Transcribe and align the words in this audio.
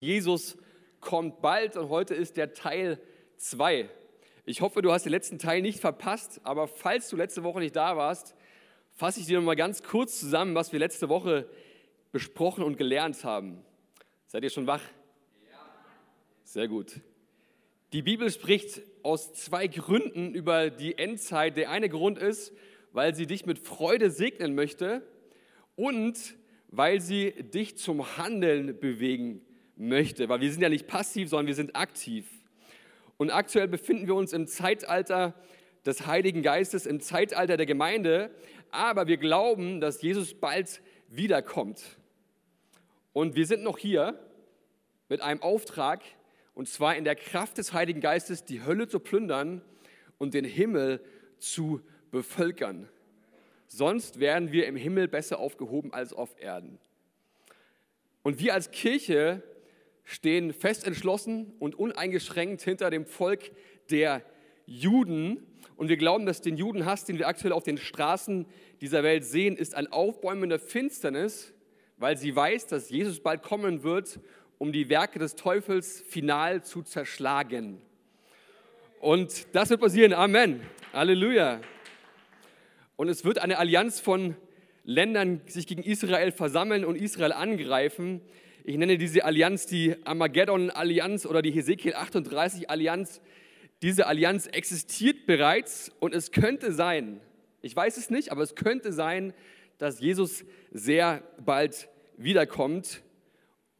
Jesus 0.00 0.56
kommt 1.00 1.42
bald 1.42 1.76
und 1.76 1.90
heute 1.90 2.14
ist 2.14 2.38
der 2.38 2.54
Teil 2.54 2.98
2. 3.36 3.90
Ich 4.46 4.62
hoffe, 4.62 4.80
du 4.80 4.92
hast 4.92 5.04
den 5.04 5.12
letzten 5.12 5.38
Teil 5.38 5.60
nicht 5.60 5.78
verpasst, 5.78 6.40
aber 6.42 6.68
falls 6.68 7.10
du 7.10 7.16
letzte 7.16 7.42
Woche 7.42 7.60
nicht 7.60 7.76
da 7.76 7.98
warst, 7.98 8.34
fasse 8.92 9.20
ich 9.20 9.26
dir 9.26 9.38
noch 9.38 9.44
mal 9.44 9.56
ganz 9.56 9.82
kurz 9.82 10.18
zusammen, 10.18 10.54
was 10.54 10.72
wir 10.72 10.78
letzte 10.78 11.10
Woche 11.10 11.50
besprochen 12.12 12.64
und 12.64 12.78
gelernt 12.78 13.24
haben. 13.24 13.62
Seid 14.26 14.42
ihr 14.42 14.48
schon 14.48 14.66
wach? 14.66 14.80
Sehr 16.44 16.66
gut. 16.66 17.00
Die 17.92 18.00
Bibel 18.00 18.30
spricht 18.30 18.80
aus 19.02 19.34
zwei 19.34 19.66
Gründen 19.66 20.34
über 20.34 20.70
die 20.70 20.96
Endzeit. 20.96 21.58
Der 21.58 21.70
eine 21.70 21.90
Grund 21.90 22.16
ist, 22.18 22.54
weil 22.92 23.14
sie 23.14 23.26
dich 23.26 23.44
mit 23.44 23.58
Freude 23.58 24.10
segnen 24.10 24.54
möchte 24.54 25.06
und 25.76 26.36
weil 26.68 27.02
sie 27.02 27.32
dich 27.32 27.76
zum 27.76 28.16
Handeln 28.16 28.80
bewegen 28.80 29.44
möchte, 29.80 30.28
weil 30.28 30.40
wir 30.40 30.52
sind 30.52 30.62
ja 30.62 30.68
nicht 30.68 30.86
passiv, 30.86 31.30
sondern 31.30 31.46
wir 31.46 31.54
sind 31.54 31.74
aktiv. 31.74 32.26
Und 33.16 33.30
aktuell 33.30 33.66
befinden 33.66 34.06
wir 34.06 34.14
uns 34.14 34.32
im 34.32 34.46
Zeitalter 34.46 35.34
des 35.84 36.06
Heiligen 36.06 36.42
Geistes, 36.42 36.86
im 36.86 37.00
Zeitalter 37.00 37.56
der 37.56 37.66
Gemeinde, 37.66 38.30
aber 38.70 39.06
wir 39.06 39.16
glauben, 39.16 39.80
dass 39.80 40.02
Jesus 40.02 40.34
bald 40.34 40.82
wiederkommt. 41.08 41.98
Und 43.12 43.34
wir 43.34 43.46
sind 43.46 43.62
noch 43.62 43.78
hier 43.78 44.18
mit 45.08 45.22
einem 45.22 45.42
Auftrag, 45.42 46.02
und 46.54 46.68
zwar 46.68 46.96
in 46.96 47.04
der 47.04 47.16
Kraft 47.16 47.58
des 47.58 47.72
Heiligen 47.72 48.00
Geistes 48.00 48.44
die 48.44 48.62
Hölle 48.62 48.86
zu 48.86 49.00
plündern 49.00 49.62
und 50.18 50.34
den 50.34 50.44
Himmel 50.44 51.02
zu 51.38 51.80
bevölkern. 52.10 52.88
Sonst 53.66 54.20
werden 54.20 54.52
wir 54.52 54.66
im 54.66 54.76
Himmel 54.76 55.08
besser 55.08 55.38
aufgehoben 55.38 55.92
als 55.92 56.12
auf 56.12 56.40
Erden. 56.40 56.78
Und 58.22 58.38
wir 58.40 58.52
als 58.52 58.70
Kirche 58.70 59.42
stehen 60.10 60.52
fest 60.52 60.86
entschlossen 60.86 61.52
und 61.60 61.76
uneingeschränkt 61.76 62.62
hinter 62.62 62.90
dem 62.90 63.06
Volk 63.06 63.52
der 63.90 64.22
Juden. 64.66 65.46
Und 65.76 65.88
wir 65.88 65.96
glauben, 65.96 66.26
dass 66.26 66.40
den 66.40 66.56
Judenhass, 66.56 67.04
den 67.04 67.18
wir 67.18 67.28
aktuell 67.28 67.52
auf 67.52 67.62
den 67.62 67.78
Straßen 67.78 68.46
dieser 68.80 69.04
Welt 69.04 69.24
sehen, 69.24 69.56
ist 69.56 69.76
ein 69.76 69.86
Aufbäumen 69.86 70.50
der 70.50 70.58
Finsternis, 70.58 71.54
weil 71.96 72.16
sie 72.16 72.34
weiß, 72.34 72.66
dass 72.66 72.90
Jesus 72.90 73.20
bald 73.20 73.42
kommen 73.42 73.84
wird, 73.84 74.18
um 74.58 74.72
die 74.72 74.88
Werke 74.88 75.20
des 75.20 75.36
Teufels 75.36 76.00
final 76.00 76.64
zu 76.64 76.82
zerschlagen. 76.82 77.80
Und 78.98 79.46
das 79.54 79.70
wird 79.70 79.80
passieren. 79.80 80.12
Amen. 80.12 80.60
Halleluja. 80.92 81.60
Und 82.96 83.08
es 83.08 83.24
wird 83.24 83.38
eine 83.38 83.58
Allianz 83.58 84.00
von 84.00 84.34
Ländern 84.82 85.40
sich 85.46 85.68
gegen 85.68 85.84
Israel 85.84 86.32
versammeln 86.32 86.84
und 86.84 86.96
Israel 86.96 87.32
angreifen. 87.32 88.20
Ich 88.64 88.76
nenne 88.76 88.98
diese 88.98 89.24
Allianz 89.24 89.64
die 89.64 89.96
Armageddon-Allianz 90.04 91.24
oder 91.24 91.40
die 91.40 91.50
Hesekiel 91.50 91.94
38-Allianz. 91.94 93.22
Diese 93.80 94.06
Allianz 94.06 94.46
existiert 94.46 95.24
bereits 95.24 95.90
und 95.98 96.14
es 96.14 96.30
könnte 96.30 96.72
sein, 96.72 97.20
ich 97.62 97.74
weiß 97.74 97.96
es 97.96 98.10
nicht, 98.10 98.30
aber 98.30 98.42
es 98.42 98.54
könnte 98.54 98.92
sein, 98.92 99.32
dass 99.78 100.00
Jesus 100.00 100.44
sehr 100.72 101.22
bald 101.42 101.88
wiederkommt. 102.18 103.02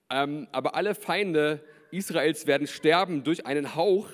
Ähm, 0.08 0.48
aber 0.50 0.74
alle 0.74 0.94
Feinde 0.94 1.62
Israels 1.90 2.46
werden 2.46 2.66
sterben 2.66 3.22
durch 3.22 3.44
einen 3.44 3.74
Hauch 3.74 4.08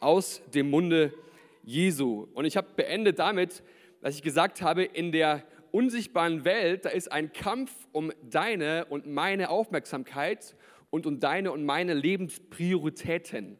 aus 0.00 0.42
dem 0.52 0.68
Munde 0.68 1.14
Jesu. 1.62 2.28
Und 2.34 2.44
ich 2.44 2.58
habe 2.58 2.68
beendet 2.76 3.18
damit, 3.18 3.62
dass 4.02 4.16
ich 4.16 4.22
gesagt 4.22 4.60
habe, 4.60 4.84
in 4.84 5.12
der 5.12 5.44
unsichtbaren 5.72 6.44
Welt, 6.44 6.84
da 6.84 6.90
ist 6.90 7.10
ein 7.12 7.32
Kampf 7.32 7.72
um 7.92 8.12
deine 8.22 8.86
und 8.86 9.06
meine 9.06 9.50
Aufmerksamkeit 9.50 10.56
und 10.90 11.06
um 11.06 11.20
deine 11.20 11.52
und 11.52 11.64
meine 11.64 11.94
Lebensprioritäten. 11.94 13.58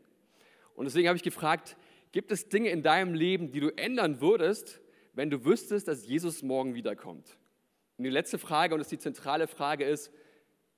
Und 0.74 0.84
deswegen 0.84 1.08
habe 1.08 1.16
ich 1.16 1.22
gefragt, 1.22 1.76
gibt 2.12 2.32
es 2.32 2.48
Dinge 2.48 2.70
in 2.70 2.82
deinem 2.82 3.14
Leben, 3.14 3.52
die 3.52 3.60
du 3.60 3.68
ändern 3.76 4.20
würdest, 4.20 4.80
wenn 5.14 5.30
du 5.30 5.44
wüsstest, 5.44 5.88
dass 5.88 6.06
Jesus 6.06 6.42
morgen 6.42 6.74
wiederkommt? 6.74 7.38
Und 7.98 8.04
die 8.04 8.10
letzte 8.10 8.38
Frage, 8.38 8.74
und 8.74 8.78
das 8.78 8.86
ist 8.86 8.92
die 8.92 8.98
zentrale 8.98 9.46
Frage, 9.46 9.84
ist, 9.84 10.10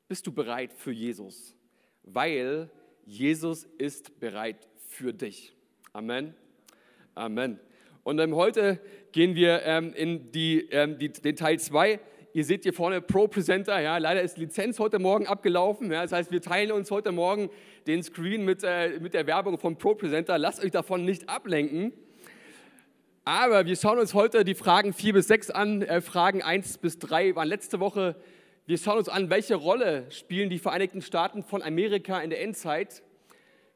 bist 0.08 0.26
du 0.26 0.32
bereit 0.32 0.72
für 0.72 0.92
Jesus? 0.92 1.56
Weil 2.02 2.70
Jesus 3.04 3.64
ist 3.78 4.18
bereit 4.20 4.68
für 4.88 5.12
dich. 5.12 5.54
Amen. 5.92 6.34
Amen. 7.14 7.60
Und 8.04 8.18
ähm, 8.18 8.34
heute 8.34 8.80
gehen 9.12 9.36
wir 9.36 9.62
ähm, 9.62 9.92
in 9.94 10.32
die, 10.32 10.68
ähm, 10.72 10.98
die, 10.98 11.10
den 11.12 11.36
Teil 11.36 11.60
2. 11.60 12.00
Ihr 12.32 12.44
seht 12.44 12.64
hier 12.64 12.72
vorne 12.72 13.00
Pro 13.00 13.28
Presenter. 13.28 13.78
Ja, 13.80 13.98
leider 13.98 14.22
ist 14.22 14.38
Lizenz 14.38 14.80
heute 14.80 14.98
Morgen 14.98 15.28
abgelaufen. 15.28 15.92
Ja, 15.92 16.02
das 16.02 16.10
heißt, 16.10 16.32
wir 16.32 16.40
teilen 16.40 16.72
uns 16.72 16.90
heute 16.90 17.12
Morgen 17.12 17.48
den 17.86 18.02
Screen 18.02 18.44
mit, 18.44 18.64
äh, 18.64 18.98
mit 18.98 19.14
der 19.14 19.28
Werbung 19.28 19.56
von 19.56 19.76
Pro 19.78 19.94
Presenter. 19.94 20.36
Lasst 20.36 20.64
euch 20.64 20.72
davon 20.72 21.04
nicht 21.04 21.28
ablenken. 21.28 21.92
Aber 23.24 23.66
wir 23.66 23.76
schauen 23.76 24.00
uns 24.00 24.14
heute 24.14 24.42
die 24.42 24.56
Fragen 24.56 24.92
4 24.92 25.12
bis 25.12 25.28
6 25.28 25.50
an. 25.50 25.82
Äh, 25.82 26.00
Fragen 26.00 26.42
1 26.42 26.78
bis 26.78 26.98
3 26.98 27.36
waren 27.36 27.46
letzte 27.46 27.78
Woche. 27.78 28.16
Wir 28.66 28.78
schauen 28.78 28.98
uns 28.98 29.08
an, 29.08 29.30
welche 29.30 29.54
Rolle 29.54 30.06
spielen 30.10 30.50
die 30.50 30.58
Vereinigten 30.58 31.02
Staaten 31.02 31.44
von 31.44 31.62
Amerika 31.62 32.20
in 32.20 32.30
der 32.30 32.42
Endzeit. 32.42 33.04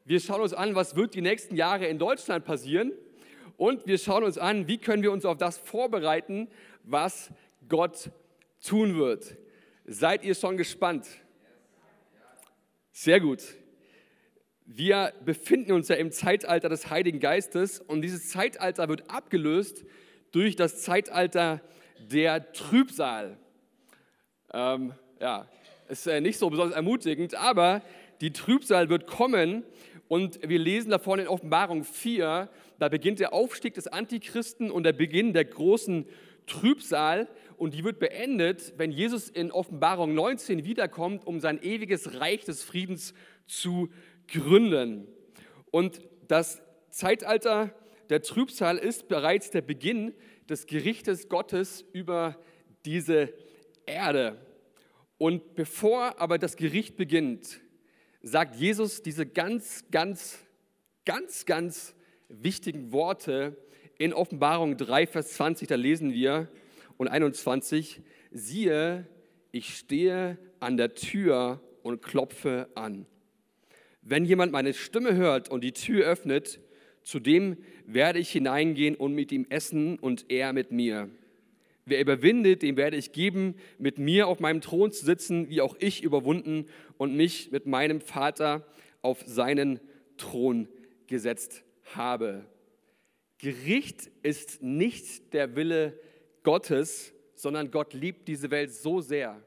Wir 0.03 0.19
schauen 0.19 0.41
uns 0.41 0.53
an, 0.53 0.75
was 0.75 0.97
wird 0.97 1.13
die 1.13 1.21
nächsten 1.21 1.55
Jahre 1.55 1.85
in 1.85 1.97
Deutschland 1.97 2.43
passieren 2.43 2.91
und 3.57 3.87
wir 3.87 3.97
schauen 3.97 4.23
uns 4.23 4.37
an, 4.37 4.67
wie 4.67 4.77
können 4.77 5.03
wir 5.03 5.11
uns 5.11 5.25
auf 5.25 5.37
das 5.37 5.57
vorbereiten, 5.57 6.47
was 6.83 7.31
Gott 7.67 8.11
tun 8.63 8.97
wird. 8.97 9.35
Seid 9.85 10.23
ihr 10.23 10.35
schon 10.35 10.57
gespannt? 10.57 11.07
Sehr 12.91 13.19
gut. 13.19 13.41
Wir 14.65 15.13
befinden 15.23 15.71
uns 15.71 15.87
ja 15.87 15.95
im 15.95 16.11
Zeitalter 16.11 16.69
des 16.69 16.89
Heiligen 16.89 17.19
Geistes 17.19 17.79
und 17.79 18.01
dieses 18.01 18.29
Zeitalter 18.29 18.89
wird 18.89 19.09
abgelöst 19.09 19.85
durch 20.31 20.55
das 20.55 20.81
Zeitalter 20.81 21.61
der 22.11 22.51
Trübsal. 22.51 23.37
Ähm, 24.53 24.93
ja, 25.19 25.47
ist 25.87 26.05
äh, 26.07 26.21
nicht 26.21 26.37
so 26.37 26.49
besonders 26.49 26.75
ermutigend, 26.75 27.35
aber 27.35 27.81
die 28.19 28.33
Trübsal 28.33 28.89
wird 28.89 29.07
kommen 29.07 29.63
und 30.07 30.39
wir 30.47 30.59
lesen 30.59 30.89
davon 30.89 31.19
in 31.19 31.27
Offenbarung 31.27 31.83
4, 31.83 32.49
da 32.79 32.89
beginnt 32.89 33.19
der 33.19 33.33
Aufstieg 33.33 33.73
des 33.73 33.87
Antichristen 33.87 34.71
und 34.71 34.83
der 34.83 34.93
Beginn 34.93 35.33
der 35.33 35.45
großen 35.45 36.05
Trübsal. 36.45 37.27
Und 37.57 37.73
die 37.73 37.83
wird 37.83 37.99
beendet, 37.99 38.73
wenn 38.77 38.91
Jesus 38.91 39.29
in 39.29 39.51
Offenbarung 39.51 40.13
19 40.13 40.63
wiederkommt, 40.63 41.25
um 41.25 41.39
sein 41.39 41.61
ewiges 41.61 42.19
Reich 42.19 42.45
des 42.45 42.63
Friedens 42.63 43.13
zu 43.47 43.89
gründen. 44.27 45.07
Und 45.71 46.01
das 46.27 46.61
Zeitalter 46.89 47.73
der 48.09 48.21
Trübsal 48.21 48.77
ist 48.77 49.07
bereits 49.07 49.51
der 49.51 49.61
Beginn 49.61 50.13
des 50.49 50.65
Gerichtes 50.65 51.29
Gottes 51.29 51.83
über 51.93 52.39
diese 52.85 53.33
Erde. 53.85 54.39
Und 55.17 55.55
bevor 55.55 56.19
aber 56.21 56.37
das 56.37 56.55
Gericht 56.55 56.95
beginnt, 56.95 57.59
sagt 58.21 58.55
Jesus 58.55 59.01
diese 59.01 59.25
ganz, 59.25 59.85
ganz, 59.91 60.39
ganz, 61.05 61.45
ganz 61.45 61.95
wichtigen 62.29 62.91
Worte 62.91 63.55
in 63.97 64.13
Offenbarung 64.13 64.77
3, 64.77 65.07
Vers 65.07 65.33
20, 65.33 65.67
da 65.67 65.75
lesen 65.75 66.13
wir 66.13 66.49
und 66.97 67.07
21, 67.07 68.01
siehe, 68.31 69.07
ich 69.51 69.77
stehe 69.77 70.37
an 70.59 70.77
der 70.77 70.93
Tür 70.93 71.61
und 71.83 72.01
klopfe 72.01 72.67
an. 72.75 73.05
Wenn 74.01 74.25
jemand 74.25 74.51
meine 74.51 74.73
Stimme 74.73 75.15
hört 75.15 75.49
und 75.49 75.63
die 75.63 75.73
Tür 75.73 76.05
öffnet, 76.05 76.59
zu 77.03 77.19
dem 77.19 77.57
werde 77.85 78.19
ich 78.19 78.29
hineingehen 78.29 78.95
und 78.95 79.13
mit 79.13 79.31
ihm 79.31 79.45
essen 79.49 79.97
und 79.97 80.25
er 80.29 80.53
mit 80.53 80.71
mir. 80.71 81.09
Wer 81.85 82.01
überwindet, 82.01 82.63
dem 82.63 82.75
werde 82.75 82.97
ich 82.97 83.13
geben, 83.13 83.55
mit 83.77 83.97
mir 83.97 84.27
auf 84.27 84.41
meinem 84.41 84.59
Thron 84.59 84.91
zu 84.91 85.05
sitzen, 85.05 85.49
wie 85.49 85.61
auch 85.61 85.75
ich 85.79 86.03
überwunden 86.03 86.65
und 86.97 87.15
mich 87.15 87.51
mit 87.51 87.65
meinem 87.65 88.01
Vater 88.01 88.67
auf 89.01 89.23
seinen 89.25 89.79
Thron 90.17 90.67
gesetzt 91.07 91.63
habe. 91.95 92.45
Gericht 93.37 94.09
ist 94.23 94.61
nicht 94.61 95.33
der 95.33 95.55
Wille 95.55 95.99
Gottes, 96.43 97.13
sondern 97.35 97.71
Gott 97.71 97.93
liebt 97.93 98.27
diese 98.27 98.49
Welt 98.49 98.73
so 98.73 98.99
sehr, 98.99 99.43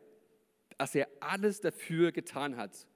dass 0.79 0.95
er 0.95 1.09
alles 1.21 1.61
dafür 1.61 2.13
getan 2.13 2.57
hat, 2.57 2.87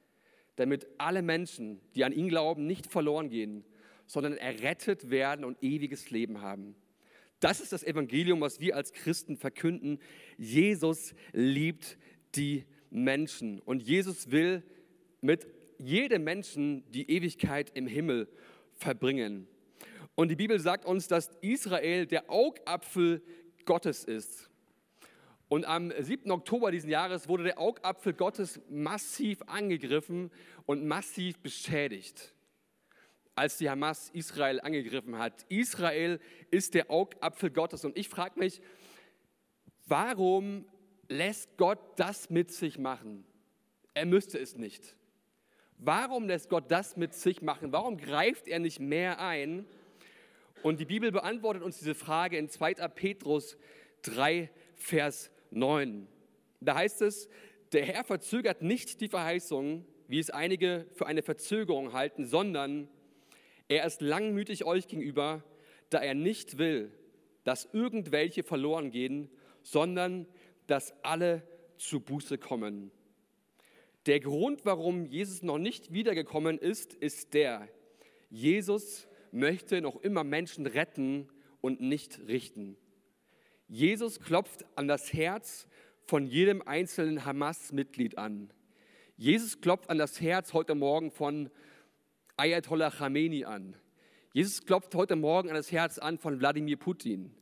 damit 0.56 0.86
alle 0.98 1.22
Menschen, 1.22 1.80
die 1.94 2.04
an 2.04 2.12
ihn 2.12 2.28
glauben, 2.28 2.66
nicht 2.66 2.90
verloren 2.90 3.28
gehen, 3.28 3.64
sondern 4.06 4.36
errettet 4.36 5.10
werden 5.10 5.44
und 5.44 5.62
ewiges 5.62 6.10
Leben 6.10 6.40
haben. 6.40 6.76
Das 7.40 7.60
ist 7.60 7.72
das 7.72 7.82
Evangelium, 7.82 8.40
was 8.40 8.60
wir 8.60 8.76
als 8.76 8.92
Christen 8.92 9.36
verkünden. 9.36 9.98
Jesus 10.38 11.14
liebt 11.32 11.98
die 12.36 12.64
Menschen 12.90 13.60
und 13.60 13.82
Jesus 13.82 14.30
will 14.30 14.62
mit 15.20 15.46
jedem 15.78 16.24
Menschen 16.24 16.90
die 16.92 17.10
Ewigkeit 17.10 17.70
im 17.74 17.86
Himmel 17.86 18.28
verbringen. 18.76 19.46
Und 20.14 20.28
die 20.28 20.36
Bibel 20.36 20.58
sagt 20.60 20.84
uns, 20.84 21.08
dass 21.08 21.30
Israel 21.40 22.06
der 22.06 22.30
Augapfel 22.30 23.22
Gottes 23.64 24.04
ist. 24.04 24.50
Und 25.48 25.66
am 25.66 25.92
7. 25.96 26.30
Oktober 26.30 26.70
diesen 26.70 26.90
Jahres 26.90 27.28
wurde 27.28 27.44
der 27.44 27.58
Augapfel 27.58 28.12
Gottes 28.12 28.60
massiv 28.70 29.42
angegriffen 29.46 30.30
und 30.66 30.86
massiv 30.86 31.38
beschädigt, 31.38 32.34
als 33.34 33.58
die 33.58 33.68
Hamas 33.68 34.10
Israel 34.10 34.60
angegriffen 34.60 35.18
hat. 35.18 35.44
Israel 35.48 36.18
ist 36.50 36.74
der 36.74 36.90
Augapfel 36.90 37.50
Gottes. 37.50 37.84
Und 37.84 37.96
ich 37.98 38.08
frage 38.08 38.38
mich, 38.38 38.62
warum 39.86 40.66
lässt 41.08 41.56
Gott 41.56 41.78
das 41.96 42.30
mit 42.30 42.52
sich 42.52 42.78
machen? 42.78 43.24
Er 43.92 44.06
müsste 44.06 44.38
es 44.38 44.56
nicht. 44.56 44.96
Warum 45.86 46.28
lässt 46.28 46.48
Gott 46.48 46.70
das 46.70 46.96
mit 46.96 47.12
sich 47.12 47.42
machen? 47.42 47.70
Warum 47.70 47.98
greift 47.98 48.48
er 48.48 48.58
nicht 48.58 48.80
mehr 48.80 49.20
ein? 49.20 49.66
Und 50.62 50.80
die 50.80 50.86
Bibel 50.86 51.12
beantwortet 51.12 51.62
uns 51.62 51.78
diese 51.78 51.94
Frage 51.94 52.38
in 52.38 52.48
2. 52.48 52.74
Petrus 52.88 53.58
3, 54.02 54.50
Vers 54.76 55.30
9. 55.50 56.08
Da 56.60 56.76
heißt 56.76 57.02
es, 57.02 57.28
der 57.72 57.84
Herr 57.84 58.02
verzögert 58.02 58.62
nicht 58.62 59.02
die 59.02 59.08
Verheißung, 59.08 59.84
wie 60.08 60.18
es 60.18 60.30
einige 60.30 60.86
für 60.94 61.06
eine 61.06 61.22
Verzögerung 61.22 61.92
halten, 61.92 62.24
sondern 62.24 62.88
er 63.68 63.84
ist 63.84 64.00
langmütig 64.00 64.64
euch 64.64 64.88
gegenüber, 64.88 65.44
da 65.90 65.98
er 65.98 66.14
nicht 66.14 66.56
will, 66.56 66.92
dass 67.44 67.68
irgendwelche 67.74 68.42
verloren 68.42 68.90
gehen, 68.90 69.28
sondern 69.60 70.26
dass 70.66 70.94
alle 71.04 71.42
zu 71.76 72.00
Buße 72.00 72.38
kommen. 72.38 72.90
Der 74.06 74.20
Grund, 74.20 74.66
warum 74.66 75.06
Jesus 75.06 75.42
noch 75.42 75.58
nicht 75.58 75.92
wiedergekommen 75.92 76.58
ist, 76.58 76.92
ist 76.92 77.32
der, 77.32 77.68
Jesus 78.28 79.08
möchte 79.32 79.80
noch 79.80 79.96
immer 80.02 80.24
Menschen 80.24 80.66
retten 80.66 81.28
und 81.62 81.80
nicht 81.80 82.20
richten. 82.26 82.76
Jesus 83.66 84.20
klopft 84.20 84.66
an 84.76 84.88
das 84.88 85.12
Herz 85.14 85.66
von 86.04 86.26
jedem 86.26 86.60
einzelnen 86.60 87.24
Hamas-Mitglied 87.24 88.18
an. 88.18 88.52
Jesus 89.16 89.62
klopft 89.62 89.88
an 89.88 89.96
das 89.96 90.20
Herz 90.20 90.52
heute 90.52 90.74
Morgen 90.74 91.10
von 91.10 91.50
Ayatollah 92.36 92.90
Khamenei 92.90 93.46
an. 93.46 93.74
Jesus 94.34 94.66
klopft 94.66 94.94
heute 94.94 95.16
Morgen 95.16 95.48
an 95.48 95.54
das 95.54 95.72
Herz 95.72 95.98
an 95.98 96.18
von 96.18 96.40
Wladimir 96.40 96.76
Putin. 96.76 97.34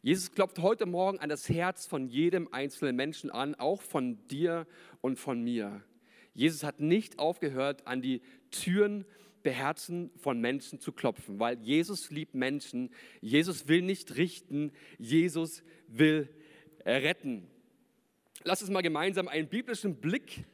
Jesus 0.00 0.30
klopft 0.30 0.60
heute 0.60 0.86
Morgen 0.86 1.18
an 1.18 1.30
das 1.30 1.48
Herz 1.48 1.86
von 1.86 2.06
jedem 2.06 2.52
einzelnen 2.52 2.94
Menschen 2.94 3.30
an, 3.30 3.54
auch 3.56 3.82
von 3.82 4.24
dir 4.28 4.66
und 5.00 5.18
von 5.18 5.42
mir. 5.42 5.82
Jesus 6.34 6.64
hat 6.64 6.80
nicht 6.80 7.18
aufgehört, 7.18 7.86
an 7.86 8.02
die 8.02 8.20
Türen 8.50 9.04
der 9.44 9.52
Herzen 9.52 10.10
von 10.16 10.40
Menschen 10.40 10.80
zu 10.80 10.92
klopfen, 10.92 11.38
weil 11.38 11.58
Jesus 11.60 12.10
liebt 12.10 12.34
Menschen. 12.34 12.90
Jesus 13.20 13.68
will 13.68 13.82
nicht 13.82 14.16
richten, 14.16 14.72
Jesus 14.98 15.62
will 15.86 16.28
retten. 16.84 17.46
Lass 18.42 18.62
uns 18.62 18.70
mal 18.70 18.82
gemeinsam 18.82 19.28
einen 19.28 19.48
biblischen 19.48 19.96
Blick 19.96 20.44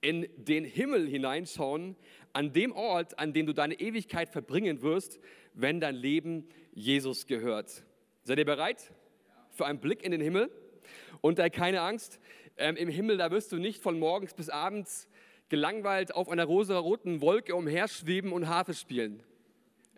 in 0.00 0.28
den 0.36 0.64
Himmel 0.64 1.08
hineinschauen, 1.08 1.96
an 2.32 2.52
dem 2.52 2.72
Ort, 2.72 3.18
an 3.18 3.32
dem 3.32 3.46
du 3.46 3.52
deine 3.52 3.74
Ewigkeit 3.74 4.28
verbringen 4.28 4.82
wirst, 4.82 5.18
wenn 5.54 5.80
dein 5.80 5.94
Leben 5.94 6.48
Jesus 6.72 7.26
gehört. 7.26 7.84
Seid 8.22 8.38
ihr 8.38 8.44
bereit 8.44 8.92
für 9.50 9.66
einen 9.66 9.80
Blick 9.80 10.02
in 10.02 10.12
den 10.12 10.20
Himmel? 10.20 10.50
Und 11.20 11.38
da 11.38 11.48
keine 11.48 11.80
Angst, 11.80 12.20
ähm, 12.58 12.76
im 12.76 12.88
Himmel, 12.88 13.16
da 13.16 13.30
wirst 13.30 13.52
du 13.52 13.56
nicht 13.56 13.82
von 13.82 13.98
morgens 13.98 14.34
bis 14.34 14.48
abends 14.48 15.08
gelangweilt 15.48 16.14
auf 16.14 16.28
einer 16.28 16.44
rosa-roten 16.44 17.20
Wolke 17.20 17.54
umherschweben 17.54 18.32
und 18.32 18.48
Harfe 18.48 18.74
spielen. 18.74 19.22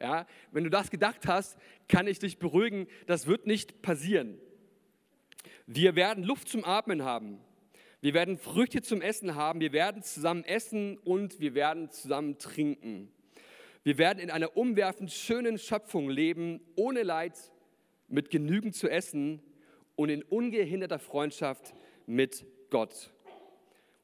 Ja, 0.00 0.26
wenn 0.50 0.64
du 0.64 0.70
das 0.70 0.90
gedacht 0.90 1.26
hast, 1.26 1.58
kann 1.88 2.06
ich 2.06 2.18
dich 2.18 2.38
beruhigen, 2.38 2.86
das 3.06 3.26
wird 3.26 3.46
nicht 3.46 3.82
passieren. 3.82 4.38
Wir 5.66 5.94
werden 5.94 6.24
Luft 6.24 6.48
zum 6.48 6.64
Atmen 6.64 7.04
haben. 7.04 7.38
Wir 8.00 8.14
werden 8.14 8.38
Früchte 8.38 8.80
zum 8.80 9.02
Essen 9.02 9.34
haben. 9.34 9.60
Wir 9.60 9.72
werden 9.72 10.02
zusammen 10.02 10.44
essen 10.44 10.96
und 10.98 11.38
wir 11.38 11.54
werden 11.54 11.90
zusammen 11.90 12.38
trinken. 12.38 13.12
Wir 13.82 13.98
werden 13.98 14.18
in 14.20 14.30
einer 14.30 14.56
umwerfend 14.56 15.12
schönen 15.12 15.58
Schöpfung 15.58 16.08
leben, 16.08 16.60
ohne 16.76 17.02
Leid, 17.02 17.38
mit 18.08 18.30
genügend 18.30 18.74
zu 18.74 18.88
essen 18.88 19.42
und 19.96 20.08
in 20.08 20.22
ungehinderter 20.22 20.98
Freundschaft 20.98 21.74
mit 22.06 22.46
Gott 22.70 23.12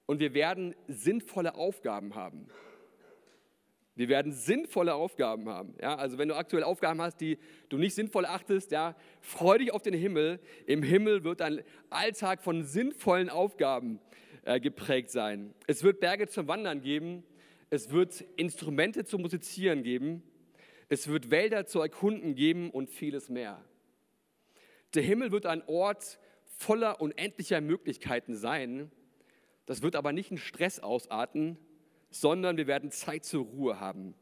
und 0.06 0.20
wir 0.20 0.34
werden 0.34 0.74
sinnvolle 0.88 1.54
Aufgaben 1.54 2.14
haben. 2.14 2.48
Wir 3.96 4.08
werden 4.08 4.32
sinnvolle 4.32 4.94
Aufgaben 4.94 5.48
haben. 5.48 5.74
Ja, 5.80 5.96
also 5.96 6.18
wenn 6.18 6.28
du 6.28 6.36
aktuell 6.36 6.62
Aufgaben 6.62 7.00
hast, 7.00 7.20
die 7.20 7.38
du 7.70 7.78
nicht 7.78 7.94
sinnvoll 7.94 8.26
achtest, 8.26 8.70
ja, 8.70 8.94
freu 9.20 9.56
dich 9.56 9.72
auf 9.72 9.82
den 9.82 9.94
Himmel. 9.94 10.38
Im 10.66 10.82
Himmel 10.82 11.24
wird 11.24 11.40
dein 11.40 11.62
Alltag 11.88 12.42
von 12.42 12.62
sinnvollen 12.62 13.30
Aufgaben 13.30 13.98
äh, 14.44 14.60
geprägt 14.60 15.10
sein. 15.10 15.54
Es 15.66 15.82
wird 15.82 16.00
Berge 16.00 16.28
zum 16.28 16.46
Wandern 16.46 16.82
geben. 16.82 17.24
Es 17.70 17.90
wird 17.90 18.20
Instrumente 18.36 19.06
zum 19.06 19.22
Musizieren 19.22 19.82
geben. 19.82 20.22
Es 20.90 21.08
wird 21.08 21.30
Wälder 21.30 21.64
zu 21.64 21.80
erkunden 21.80 22.34
geben 22.34 22.70
und 22.70 22.90
vieles 22.90 23.30
mehr. 23.30 23.64
Der 24.94 25.02
Himmel 25.02 25.32
wird 25.32 25.46
ein 25.46 25.66
Ort 25.66 26.18
voller 26.44 27.00
unendlicher 27.00 27.62
Möglichkeiten 27.62 28.36
sein 28.36 28.90
das 29.66 29.82
wird 29.82 29.96
aber 29.96 30.12
nicht 30.12 30.30
in 30.30 30.38
Stress 30.38 30.80
ausarten, 30.80 31.58
sondern 32.10 32.56
wir 32.56 32.66
werden 32.66 32.90
Zeit 32.90 33.24
zur 33.24 33.44
Ruhe 33.44 33.80
haben. 33.80 34.14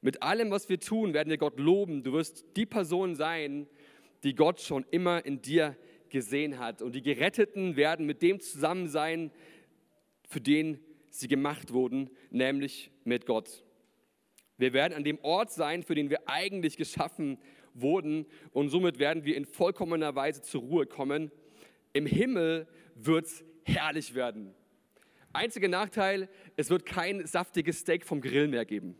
Mit 0.00 0.22
allem, 0.22 0.50
was 0.50 0.68
wir 0.68 0.78
tun, 0.78 1.14
werden 1.14 1.30
wir 1.30 1.38
Gott 1.38 1.58
loben. 1.58 2.02
Du 2.02 2.12
wirst 2.12 2.44
die 2.56 2.66
Person 2.66 3.14
sein, 3.14 3.66
die 4.22 4.34
Gott 4.34 4.60
schon 4.60 4.84
immer 4.90 5.24
in 5.24 5.40
dir 5.40 5.76
gesehen 6.10 6.58
hat. 6.58 6.82
Und 6.82 6.94
die 6.94 7.02
Geretteten 7.02 7.76
werden 7.76 8.06
mit 8.06 8.22
dem 8.22 8.40
zusammen 8.40 8.88
sein, 8.88 9.30
für 10.28 10.40
den 10.40 10.80
sie 11.10 11.28
gemacht 11.28 11.72
wurden, 11.72 12.10
nämlich 12.30 12.90
mit 13.04 13.26
Gott. 13.26 13.64
Wir 14.58 14.72
werden 14.72 14.94
an 14.94 15.04
dem 15.04 15.18
Ort 15.22 15.52
sein, 15.52 15.82
für 15.82 15.94
den 15.94 16.10
wir 16.10 16.28
eigentlich 16.28 16.76
geschaffen 16.76 17.38
wurden. 17.74 18.26
Und 18.52 18.70
somit 18.70 18.98
werden 18.98 19.24
wir 19.24 19.36
in 19.36 19.44
vollkommener 19.44 20.14
Weise 20.14 20.42
zur 20.42 20.62
Ruhe 20.62 20.86
kommen. 20.86 21.30
Im 21.92 22.06
Himmel 22.06 22.66
wird 22.94 23.26
es 23.26 23.44
herrlich 23.66 24.14
werden. 24.14 24.54
Einziger 25.32 25.68
Nachteil, 25.68 26.28
es 26.56 26.70
wird 26.70 26.86
kein 26.86 27.26
saftiges 27.26 27.80
Steak 27.80 28.06
vom 28.06 28.20
Grill 28.20 28.48
mehr 28.48 28.64
geben. 28.64 28.96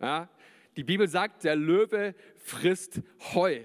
Ja? 0.00 0.28
Die 0.76 0.84
Bibel 0.84 1.08
sagt, 1.08 1.44
der 1.44 1.56
Löwe 1.56 2.14
frisst 2.36 3.02
Heu. 3.34 3.60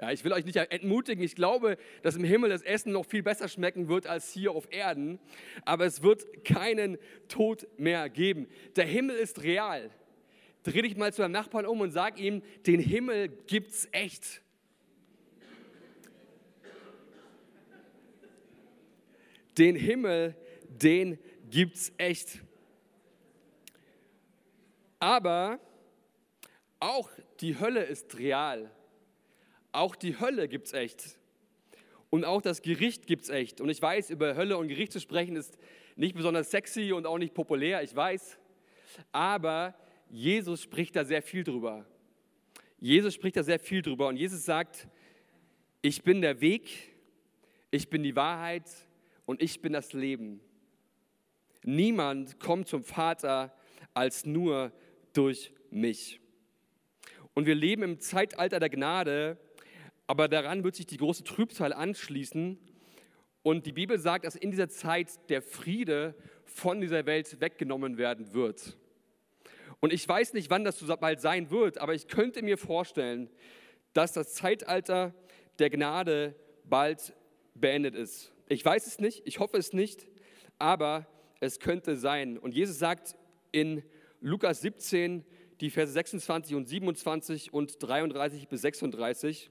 Ja, 0.00 0.10
ich 0.10 0.24
will 0.24 0.32
euch 0.32 0.44
nicht 0.44 0.56
entmutigen, 0.56 1.22
ich 1.22 1.36
glaube, 1.36 1.76
dass 2.02 2.16
im 2.16 2.24
Himmel 2.24 2.50
das 2.50 2.62
Essen 2.62 2.92
noch 2.92 3.06
viel 3.06 3.22
besser 3.22 3.48
schmecken 3.48 3.88
wird 3.88 4.08
als 4.08 4.32
hier 4.32 4.50
auf 4.50 4.66
Erden, 4.72 5.20
aber 5.64 5.86
es 5.86 6.02
wird 6.02 6.44
keinen 6.44 6.98
Tod 7.28 7.68
mehr 7.78 8.10
geben. 8.10 8.48
Der 8.74 8.86
Himmel 8.86 9.14
ist 9.14 9.44
real. 9.44 9.90
Dreh 10.64 10.82
dich 10.82 10.96
mal 10.96 11.12
zu 11.12 11.22
deinem 11.22 11.32
Nachbarn 11.32 11.66
um 11.66 11.80
und 11.80 11.92
sag 11.92 12.18
ihm, 12.18 12.42
den 12.66 12.80
Himmel 12.80 13.28
gibt's 13.46 13.88
echt. 13.92 14.42
Den 19.58 19.76
Himmel, 19.76 20.36
den 20.68 21.18
gibt's 21.50 21.92
echt. 21.98 22.40
Aber 24.98 25.60
auch 26.80 27.10
die 27.40 27.58
Hölle 27.58 27.82
ist 27.84 28.18
real. 28.18 28.70
Auch 29.72 29.96
die 29.96 30.18
Hölle 30.18 30.48
gibt's 30.48 30.72
echt. 30.72 31.18
Und 32.10 32.24
auch 32.24 32.40
das 32.40 32.62
Gericht 32.62 33.06
gibt's 33.06 33.28
echt. 33.28 33.60
Und 33.60 33.68
ich 33.68 33.82
weiß, 33.82 34.10
über 34.10 34.36
Hölle 34.36 34.56
und 34.56 34.68
Gericht 34.68 34.92
zu 34.92 35.00
sprechen 35.00 35.36
ist 35.36 35.58
nicht 35.96 36.14
besonders 36.14 36.50
sexy 36.50 36.92
und 36.92 37.06
auch 37.06 37.18
nicht 37.18 37.34
populär, 37.34 37.82
ich 37.82 37.94
weiß. 37.94 38.38
Aber 39.12 39.74
Jesus 40.10 40.62
spricht 40.62 40.94
da 40.96 41.04
sehr 41.04 41.22
viel 41.22 41.44
drüber. 41.44 41.84
Jesus 42.78 43.14
spricht 43.14 43.36
da 43.36 43.42
sehr 43.42 43.58
viel 43.58 43.82
drüber. 43.82 44.08
Und 44.08 44.16
Jesus 44.16 44.44
sagt, 44.44 44.86
ich 45.82 46.02
bin 46.02 46.20
der 46.20 46.40
Weg, 46.40 46.94
ich 47.70 47.88
bin 47.88 48.02
die 48.02 48.14
Wahrheit 48.14 48.64
und 49.26 49.42
ich 49.42 49.60
bin 49.62 49.72
das 49.72 49.92
Leben. 49.92 50.40
Niemand 51.62 52.38
kommt 52.40 52.68
zum 52.68 52.84
Vater 52.84 53.54
als 53.94 54.26
nur 54.26 54.72
durch 55.12 55.52
mich. 55.70 56.20
Und 57.32 57.46
wir 57.46 57.54
leben 57.54 57.82
im 57.82 58.00
Zeitalter 58.00 58.60
der 58.60 58.70
Gnade, 58.70 59.38
aber 60.06 60.28
daran 60.28 60.62
wird 60.62 60.76
sich 60.76 60.86
die 60.86 60.98
große 60.98 61.24
Trübsal 61.24 61.72
anschließen. 61.72 62.58
Und 63.42 63.66
die 63.66 63.72
Bibel 63.72 63.98
sagt, 63.98 64.24
dass 64.24 64.36
in 64.36 64.50
dieser 64.50 64.68
Zeit 64.68 65.30
der 65.30 65.42
Friede 65.42 66.14
von 66.44 66.80
dieser 66.80 67.06
Welt 67.06 67.40
weggenommen 67.40 67.98
werden 67.98 68.34
wird. 68.34 68.76
Und 69.80 69.92
ich 69.92 70.08
weiß 70.08 70.32
nicht, 70.34 70.50
wann 70.50 70.64
das 70.64 70.78
so 70.78 70.96
bald 70.96 71.20
sein 71.20 71.50
wird, 71.50 71.78
aber 71.78 71.94
ich 71.94 72.08
könnte 72.08 72.42
mir 72.42 72.56
vorstellen, 72.56 73.28
dass 73.92 74.12
das 74.12 74.34
Zeitalter 74.34 75.14
der 75.58 75.70
Gnade 75.70 76.34
bald 76.64 77.14
beendet 77.54 77.94
ist. 77.94 78.33
Ich 78.46 78.64
weiß 78.64 78.86
es 78.86 78.98
nicht, 78.98 79.22
ich 79.24 79.38
hoffe 79.38 79.56
es 79.56 79.72
nicht, 79.72 80.06
aber 80.58 81.06
es 81.40 81.60
könnte 81.60 81.96
sein. 81.96 82.38
Und 82.38 82.54
Jesus 82.54 82.78
sagt 82.78 83.16
in 83.52 83.82
Lukas 84.20 84.60
17, 84.60 85.24
die 85.60 85.70
Verse 85.70 85.92
26 85.92 86.54
und 86.54 86.68
27 86.68 87.52
und 87.52 87.82
33 87.82 88.48
bis 88.48 88.62
36, 88.62 89.50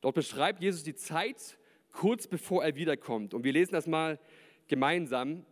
dort 0.00 0.14
beschreibt 0.14 0.62
Jesus 0.62 0.82
die 0.82 0.94
Zeit, 0.94 1.58
kurz 1.92 2.26
bevor 2.26 2.62
er 2.62 2.74
wiederkommt. 2.74 3.32
Und 3.32 3.44
wir 3.44 3.52
lesen 3.52 3.72
das 3.72 3.86
mal 3.86 4.18
gemeinsam. 4.68 5.46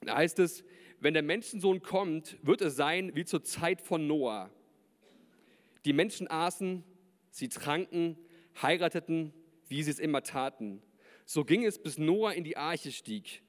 Da 0.00 0.16
heißt 0.16 0.38
es, 0.40 0.64
wenn 1.00 1.14
der 1.14 1.22
Menschensohn 1.22 1.82
kommt, 1.82 2.38
wird 2.42 2.60
es 2.60 2.76
sein 2.76 3.14
wie 3.14 3.24
zur 3.24 3.44
Zeit 3.44 3.80
von 3.80 4.06
Noah. 4.06 4.50
Die 5.84 5.92
Menschen 5.92 6.28
aßen, 6.28 6.82
sie 7.30 7.48
tranken, 7.48 8.16
heirateten, 8.60 9.32
wie 9.68 9.82
sie 9.82 9.90
es 9.90 9.98
immer 9.98 10.22
taten. 10.22 10.82
So 11.24 11.44
ging 11.44 11.64
es, 11.64 11.78
bis 11.78 11.98
Noah 11.98 12.34
in 12.34 12.44
die 12.44 12.56
Arche 12.56 12.92
stieg. 12.92 13.42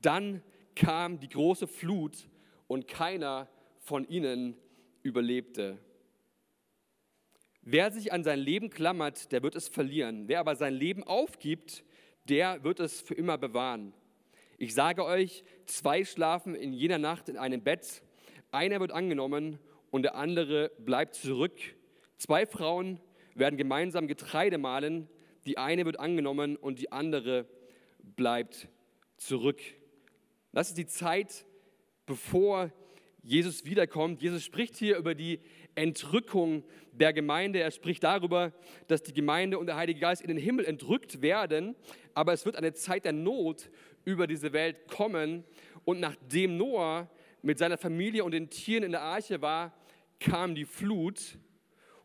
Dann 0.00 0.42
kam 0.74 1.18
die 1.18 1.28
große 1.28 1.66
Flut 1.66 2.28
und 2.66 2.86
keiner 2.86 3.48
von 3.78 4.06
ihnen 4.08 4.56
überlebte. 5.02 5.78
Wer 7.62 7.90
sich 7.90 8.12
an 8.12 8.22
sein 8.22 8.38
Leben 8.38 8.70
klammert, 8.70 9.32
der 9.32 9.42
wird 9.42 9.56
es 9.56 9.68
verlieren. 9.68 10.28
Wer 10.28 10.40
aber 10.40 10.54
sein 10.54 10.74
Leben 10.74 11.02
aufgibt, 11.02 11.84
der 12.28 12.62
wird 12.62 12.78
es 12.78 13.00
für 13.00 13.14
immer 13.14 13.38
bewahren. 13.38 13.92
Ich 14.58 14.74
sage 14.74 15.04
euch, 15.04 15.44
zwei 15.64 16.04
schlafen 16.04 16.54
in 16.54 16.72
jener 16.72 16.98
Nacht 16.98 17.28
in 17.28 17.36
einem 17.36 17.62
Bett, 17.62 18.02
einer 18.52 18.80
wird 18.80 18.92
angenommen 18.92 19.58
und 19.90 20.02
der 20.02 20.14
andere 20.14 20.70
bleibt 20.78 21.14
zurück. 21.14 21.58
Zwei 22.16 22.46
Frauen 22.46 23.00
werden 23.34 23.56
gemeinsam 23.56 24.06
Getreide 24.06 24.58
mahlen, 24.58 25.08
die 25.46 25.58
eine 25.58 25.84
wird 25.84 26.00
angenommen 26.00 26.56
und 26.56 26.78
die 26.78 26.92
andere 26.92 27.46
bleibt 28.16 28.68
zurück. 29.16 29.60
Das 30.52 30.68
ist 30.68 30.78
die 30.78 30.86
Zeit, 30.86 31.44
bevor 32.06 32.70
Jesus 33.22 33.64
wiederkommt. 33.64 34.22
Jesus 34.22 34.44
spricht 34.44 34.76
hier 34.76 34.96
über 34.96 35.14
die 35.14 35.40
Entrückung 35.74 36.64
der 36.92 37.12
Gemeinde. 37.12 37.60
Er 37.60 37.70
spricht 37.70 38.04
darüber, 38.04 38.52
dass 38.86 39.02
die 39.02 39.12
Gemeinde 39.12 39.58
und 39.58 39.66
der 39.66 39.76
Heilige 39.76 40.00
Geist 40.00 40.22
in 40.22 40.28
den 40.28 40.38
Himmel 40.38 40.64
entrückt 40.64 41.22
werden, 41.22 41.74
aber 42.14 42.32
es 42.32 42.46
wird 42.46 42.56
eine 42.56 42.72
Zeit 42.72 43.04
der 43.04 43.12
Not 43.12 43.70
über 44.04 44.26
diese 44.26 44.52
Welt 44.52 44.86
kommen. 44.88 45.44
Und 45.84 46.00
nachdem 46.00 46.56
Noah 46.56 47.10
mit 47.42 47.58
seiner 47.58 47.78
Familie 47.78 48.24
und 48.24 48.32
den 48.32 48.48
Tieren 48.48 48.84
in 48.84 48.92
der 48.92 49.02
Arche 49.02 49.42
war, 49.42 49.72
kam 50.20 50.54
die 50.54 50.64
Flut. 50.64 51.38